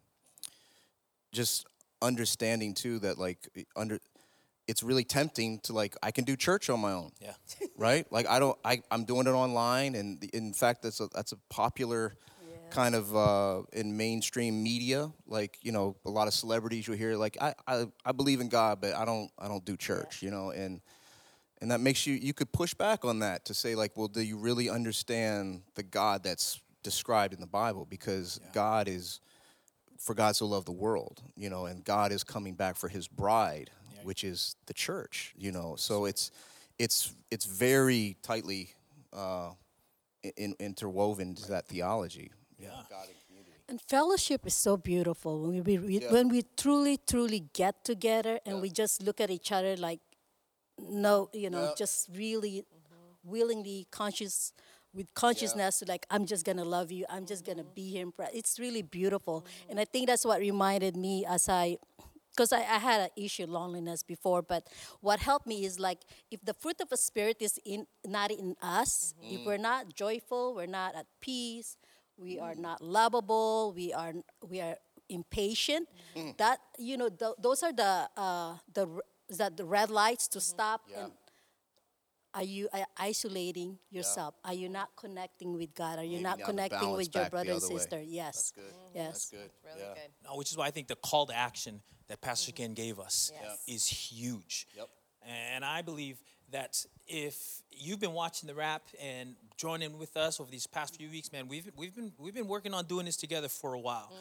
just 1.32 1.66
understanding 2.00 2.74
too 2.74 2.98
that 3.00 3.18
like 3.18 3.38
under 3.76 3.98
it's 4.68 4.82
really 4.82 5.04
tempting 5.04 5.58
to 5.60 5.72
like 5.72 5.96
I 6.02 6.10
can 6.10 6.24
do 6.24 6.36
church 6.36 6.70
on 6.70 6.80
my 6.80 6.92
own. 6.92 7.12
Yeah. 7.20 7.34
right? 7.76 8.10
Like 8.10 8.28
I 8.28 8.38
don't, 8.38 8.56
I, 8.64 8.80
I'm 8.90 9.04
doing 9.04 9.26
it 9.26 9.32
online, 9.32 9.94
and 9.94 10.20
the- 10.20 10.30
in 10.32 10.52
fact, 10.52 10.82
that's 10.82 11.00
a 11.00 11.08
that's 11.12 11.32
a 11.32 11.36
popular 11.50 12.14
kind 12.70 12.94
of 12.94 13.14
uh, 13.14 13.62
in 13.72 13.96
mainstream 13.96 14.62
media. 14.62 15.10
Like 15.26 15.58
you 15.62 15.72
know, 15.72 15.96
a 16.06 16.10
lot 16.10 16.28
of 16.28 16.34
celebrities 16.34 16.86
you 16.86 16.94
hear 16.94 17.16
like 17.16 17.36
I, 17.40 17.54
I 17.66 17.86
I 18.04 18.12
believe 18.12 18.40
in 18.40 18.48
God, 18.48 18.80
but 18.80 18.94
I 18.94 19.04
don't 19.04 19.30
I 19.38 19.48
don't 19.48 19.64
do 19.64 19.76
church. 19.76 20.22
You 20.22 20.30
know, 20.30 20.50
and 20.50 20.80
and 21.60 21.70
that 21.70 21.80
makes 21.80 22.06
you 22.06 22.14
you 22.14 22.32
could 22.32 22.52
push 22.52 22.72
back 22.72 23.04
on 23.04 23.18
that 23.18 23.44
to 23.46 23.54
say 23.54 23.74
like, 23.74 23.96
well, 23.96 24.08
do 24.08 24.22
you 24.22 24.38
really 24.38 24.70
understand 24.70 25.62
the 25.74 25.82
God 25.82 26.22
that's 26.22 26.60
described 26.82 27.34
in 27.34 27.40
the 27.40 27.46
Bible? 27.46 27.86
Because 27.88 28.40
God 28.52 28.88
is 28.88 29.20
for 29.98 30.14
God 30.14 30.34
so 30.34 30.46
loved 30.46 30.66
the 30.66 30.72
world, 30.72 31.22
you 31.36 31.48
know, 31.48 31.66
and 31.66 31.84
God 31.84 32.10
is 32.12 32.24
coming 32.24 32.54
back 32.54 32.76
for 32.76 32.88
His 32.88 33.06
bride, 33.06 33.70
which 34.02 34.24
is 34.24 34.56
the 34.66 34.74
church, 34.74 35.32
you 35.36 35.52
know. 35.52 35.76
So 35.76 36.04
it's 36.06 36.30
it's 36.78 37.14
it's 37.30 37.44
very 37.44 38.16
tightly 38.22 38.70
uh, 39.12 39.50
in, 40.36 40.54
interwoven 40.58 41.34
to 41.36 41.48
that 41.50 41.66
theology. 41.68 42.30
Yeah. 42.58 42.70
God 42.90 43.06
and 43.06 43.16
community. 43.26 43.52
And 43.68 43.80
fellowship 43.80 44.46
is 44.46 44.54
so 44.54 44.76
beautiful 44.76 45.42
when 45.42 45.62
we, 45.64 45.78
we 45.78 45.98
when 46.10 46.28
we 46.28 46.42
truly 46.56 46.98
truly 47.06 47.44
get 47.52 47.84
together 47.84 48.40
and 48.44 48.60
we 48.60 48.70
just 48.70 49.02
look 49.02 49.20
at 49.20 49.30
each 49.30 49.52
other 49.52 49.76
like 49.76 50.00
no 50.78 51.28
you 51.32 51.50
know 51.50 51.62
Yeah. 51.64 51.74
just 51.76 52.08
really 52.14 52.64
willingly 53.24 53.86
conscious 53.90 54.52
with 54.94 55.12
consciousness 55.14 55.78
to 55.78 55.84
like 55.86 56.06
i'm 56.10 56.26
just 56.26 56.44
gonna 56.44 56.64
love 56.64 56.90
you 56.92 57.04
i'm 57.08 57.24
just 57.26 57.44
gonna 57.44 57.64
be 57.64 57.88
here 57.90 58.02
in 58.02 58.12
pre-. 58.12 58.26
it's 58.32 58.58
really 58.58 58.82
beautiful 58.82 59.44
and 59.68 59.78
i 59.80 59.84
think 59.84 60.06
that's 60.06 60.24
what 60.24 60.40
reminded 60.40 60.96
me 60.96 61.24
as 61.26 61.48
i 61.48 61.76
because 62.30 62.52
I, 62.52 62.60
I 62.60 62.78
had 62.78 63.00
an 63.00 63.08
issue 63.16 63.46
loneliness 63.46 64.02
before 64.02 64.42
but 64.42 64.66
what 65.00 65.20
helped 65.20 65.46
me 65.46 65.64
is 65.64 65.78
like 65.78 66.00
if 66.30 66.40
the 66.44 66.54
fruit 66.54 66.80
of 66.80 66.88
the 66.88 66.96
spirit 66.96 67.36
is 67.40 67.58
in 67.64 67.86
not 68.06 68.30
in 68.30 68.56
us 68.62 69.14
if 69.22 69.44
we're 69.46 69.58
not 69.58 69.94
joyful 69.94 70.54
we're 70.54 70.66
not 70.66 70.94
at 70.94 71.06
peace 71.20 71.76
we 72.18 72.38
are 72.38 72.54
not 72.54 72.80
lovable, 72.80 73.72
we 73.74 73.92
are 73.92 74.12
we 74.48 74.60
are 74.60 74.76
impatient. 75.08 75.88
Mm. 76.16 76.36
That 76.36 76.58
you 76.78 76.96
know, 76.96 77.08
th- 77.08 77.34
those 77.40 77.62
are 77.62 77.72
the 77.72 78.08
uh, 78.16 78.56
the 78.72 78.86
that 79.38 79.56
the 79.56 79.64
red 79.64 79.90
lights 79.90 80.28
to 80.28 80.40
stop 80.40 80.82
Yeah. 80.88 81.04
and. 81.04 81.12
Are 82.34 82.42
you 82.42 82.68
uh, 82.72 82.78
isolating 82.96 83.78
yourself? 83.90 84.34
Are 84.44 84.54
you 84.54 84.68
not 84.68 84.90
connecting 84.96 85.54
with 85.54 85.74
God? 85.74 85.98
Are 85.98 86.04
you 86.04 86.12
Maybe 86.12 86.22
not 86.22 86.42
connecting 86.42 86.92
with 86.92 87.14
your 87.14 87.28
brother 87.28 87.52
and 87.52 87.62
other 87.62 87.68
way. 87.74 87.78
sister? 87.78 88.00
Yes. 88.00 88.34
That's 88.34 88.50
good. 88.52 88.74
Yes. 88.94 89.06
That's 89.06 89.30
good. 89.30 89.50
Really 89.64 89.80
yeah. 89.80 89.94
good. 89.94 90.12
No, 90.30 90.36
which 90.36 90.50
is 90.50 90.56
why 90.56 90.66
I 90.66 90.70
think 90.70 90.88
the 90.88 90.96
call 90.96 91.26
to 91.26 91.36
action 91.36 91.82
that 92.08 92.20
Pastor 92.20 92.52
Ken 92.52 92.72
gave 92.72 92.98
us 92.98 93.32
Yes. 93.42 93.62
is 93.66 93.86
huge. 93.86 94.66
Yep. 94.76 94.88
And 95.26 95.64
I 95.64 95.82
believe 95.82 96.22
that 96.50 96.84
if 97.06 97.62
you've 97.70 98.00
been 98.00 98.12
watching 98.12 98.46
the 98.46 98.54
rap 98.54 98.82
and 99.00 99.36
joining 99.56 99.98
with 99.98 100.16
us 100.16 100.40
over 100.40 100.50
these 100.50 100.66
past 100.66 100.96
few 100.96 101.08
weeks, 101.10 101.32
man, 101.32 101.48
we've 101.48 101.70
we've 101.76 101.94
been 101.94 102.12
we've 102.18 102.34
been 102.34 102.48
working 102.48 102.74
on 102.74 102.86
doing 102.86 103.06
this 103.06 103.16
together 103.16 103.48
for 103.48 103.74
a 103.74 103.78
while. 103.78 104.12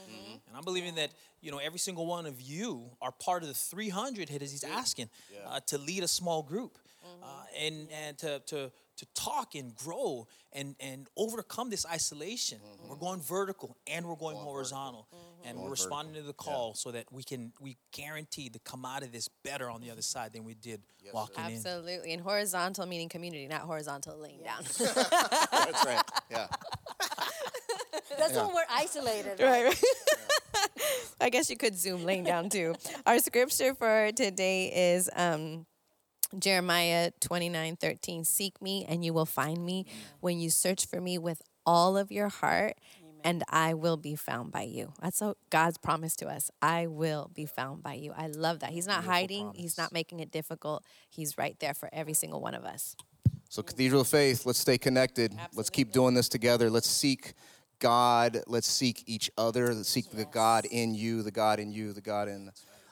And 0.48 0.56
I'm 0.56 0.64
believing 0.64 0.96
that 0.96 1.12
you 1.42 1.52
know 1.52 1.58
every 1.58 1.80
single 1.80 2.06
one 2.06 2.26
of 2.26 2.40
you 2.42 2.90
are 3.02 3.12
part 3.12 3.42
of 3.42 3.48
the 3.48 3.56
300 3.56 4.30
hit 4.30 4.42
as 4.42 4.52
he's 4.52 4.64
asking 4.64 5.10
uh, 5.48 5.60
to 5.68 5.78
lead 5.78 6.04
a 6.04 6.08
small 6.08 6.44
group 6.44 6.78
uh, 7.24 7.44
and 7.60 7.88
and 7.92 8.18
to 8.20 8.40
to 8.48 8.72
to 8.98 9.06
talk 9.14 9.56
and 9.56 9.76
grow 9.76 10.28
and 10.54 10.76
and 10.80 11.08
overcome 11.18 11.70
this 11.70 11.86
isolation. 11.86 12.60
We're 12.88 12.96
going 12.96 13.22
vertical 13.22 13.78
and 13.88 14.06
we're 14.06 14.16
going, 14.16 14.38
horizontal, 14.38 15.08
and 15.46 15.58
we're 15.58 15.70
responding 15.70 16.16
to 16.16 16.22
the 16.22 16.34
call 16.34 16.74
so 16.76 16.92
that 16.92 17.12
we 17.12 17.24
can 17.24 17.54
we 17.60 17.78
guarantee 17.92 18.50
to 18.50 18.60
come 18.60 18.86
out 18.86 19.04
of 19.04 19.12
this 19.12 19.28
better 19.44 19.70
on 19.70 19.82
the 19.82 19.92
other 19.92 20.02
side 20.02 20.34
than 20.34 20.44
we 20.44 20.54
did 20.54 20.82
walking 21.14 21.46
in. 21.46 21.54
Absolutely. 21.54 22.14
And 22.14 22.22
horizontal 22.22 22.86
meaning 22.86 23.10
community, 23.10 23.48
not 23.48 23.62
horizontal 23.62 24.18
laying 24.18 24.44
down. 24.44 24.64
That's 24.80 25.86
right. 25.86 26.04
Yeah. 26.30 26.48
That's 28.18 28.36
when 28.36 28.54
we're 28.54 28.66
isolated. 28.70 29.40
right. 29.40 29.66
right. 29.66 29.84
I 31.22 31.30
guess 31.30 31.50
you 31.50 31.58
could 31.58 31.78
zoom 31.78 32.04
laying 32.04 32.24
down 32.24 32.50
too. 32.50 32.76
Our 33.06 33.20
scripture 33.20 33.74
for 33.74 34.12
today 34.12 34.92
is 34.94 35.10
um, 35.16 35.66
Jeremiah 36.38 37.12
29 37.20 37.76
13. 37.76 38.24
Seek 38.24 38.62
me 38.62 38.86
and 38.88 39.04
you 39.04 39.14
will 39.14 39.26
find 39.26 39.66
me 39.66 39.86
when 40.20 40.40
you 40.40 40.50
search 40.50 40.86
for 40.86 41.02
me 41.02 41.18
with 41.18 41.42
all 41.66 41.98
of 41.98 42.12
your 42.12 42.30
heart, 42.30 42.78
and 43.24 43.44
I 43.50 43.74
will 43.74 43.98
be 43.98 44.16
found 44.16 44.52
by 44.52 44.64
you. 44.64 44.94
That's 45.02 45.22
what 45.22 45.38
God's 45.50 45.78
promise 45.78 46.16
to 46.18 46.28
us. 46.28 46.50
I 46.62 46.88
will 46.88 47.30
be 47.34 47.46
found 47.46 47.84
by 47.84 47.94
you. 47.94 48.14
I 48.18 48.28
love 48.28 48.60
that. 48.60 48.72
He's 48.72 48.88
not 48.88 49.04
hiding, 49.04 49.54
He's 49.56 49.78
not 49.78 49.92
making 49.92 50.20
it 50.20 50.32
difficult. 50.32 50.84
He's 51.10 51.38
right 51.38 51.56
there 51.60 51.74
for 51.74 51.90
every 51.94 52.14
single 52.14 52.42
one 52.42 52.56
of 52.56 52.64
us. 52.64 52.96
So, 53.50 53.62
Cathedral 53.62 54.02
of 54.02 54.08
Faith, 54.08 54.46
let's 54.46 54.60
stay 54.60 54.78
connected. 54.78 55.36
Let's 55.54 55.70
keep 55.70 55.92
doing 55.92 56.14
this 56.14 56.30
together. 56.30 56.70
Let's 56.70 56.90
seek 56.90 57.34
God. 57.80 58.40
Let's 58.48 58.68
seek 58.68 59.04
each 59.08 59.30
other. 59.38 59.74
Let's 59.74 59.90
seek 59.90 60.10
the 60.10 60.24
God 60.26 60.66
in 60.66 60.96
you, 60.96 61.22
the 61.22 61.32
God 61.32 61.60
in 61.60 61.70
you, 61.72 61.92
the 61.92 62.02
God 62.02 62.30
in 62.30 62.52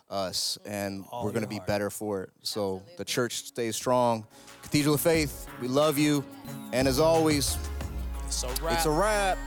us. 0.10 0.58
And 0.66 1.06
we're 1.12 1.32
going 1.32 1.44
to 1.44 1.48
be 1.48 1.62
better 1.68 1.90
for 1.90 2.24
it. 2.24 2.30
So, 2.42 2.82
the 2.98 3.06
church 3.06 3.46
stays 3.46 3.76
strong. 3.76 4.26
Cathedral 4.62 4.96
of 4.96 5.02
Faith, 5.02 5.48
we 5.62 5.68
love 5.68 5.98
you. 5.98 6.24
And 6.74 6.88
as 6.88 7.00
always, 7.00 7.58
It's 8.28 8.44
a 8.44 8.48
wrap. 8.62 8.74
it's 8.74 8.86
a 8.86 8.92
wrap. 8.92 9.38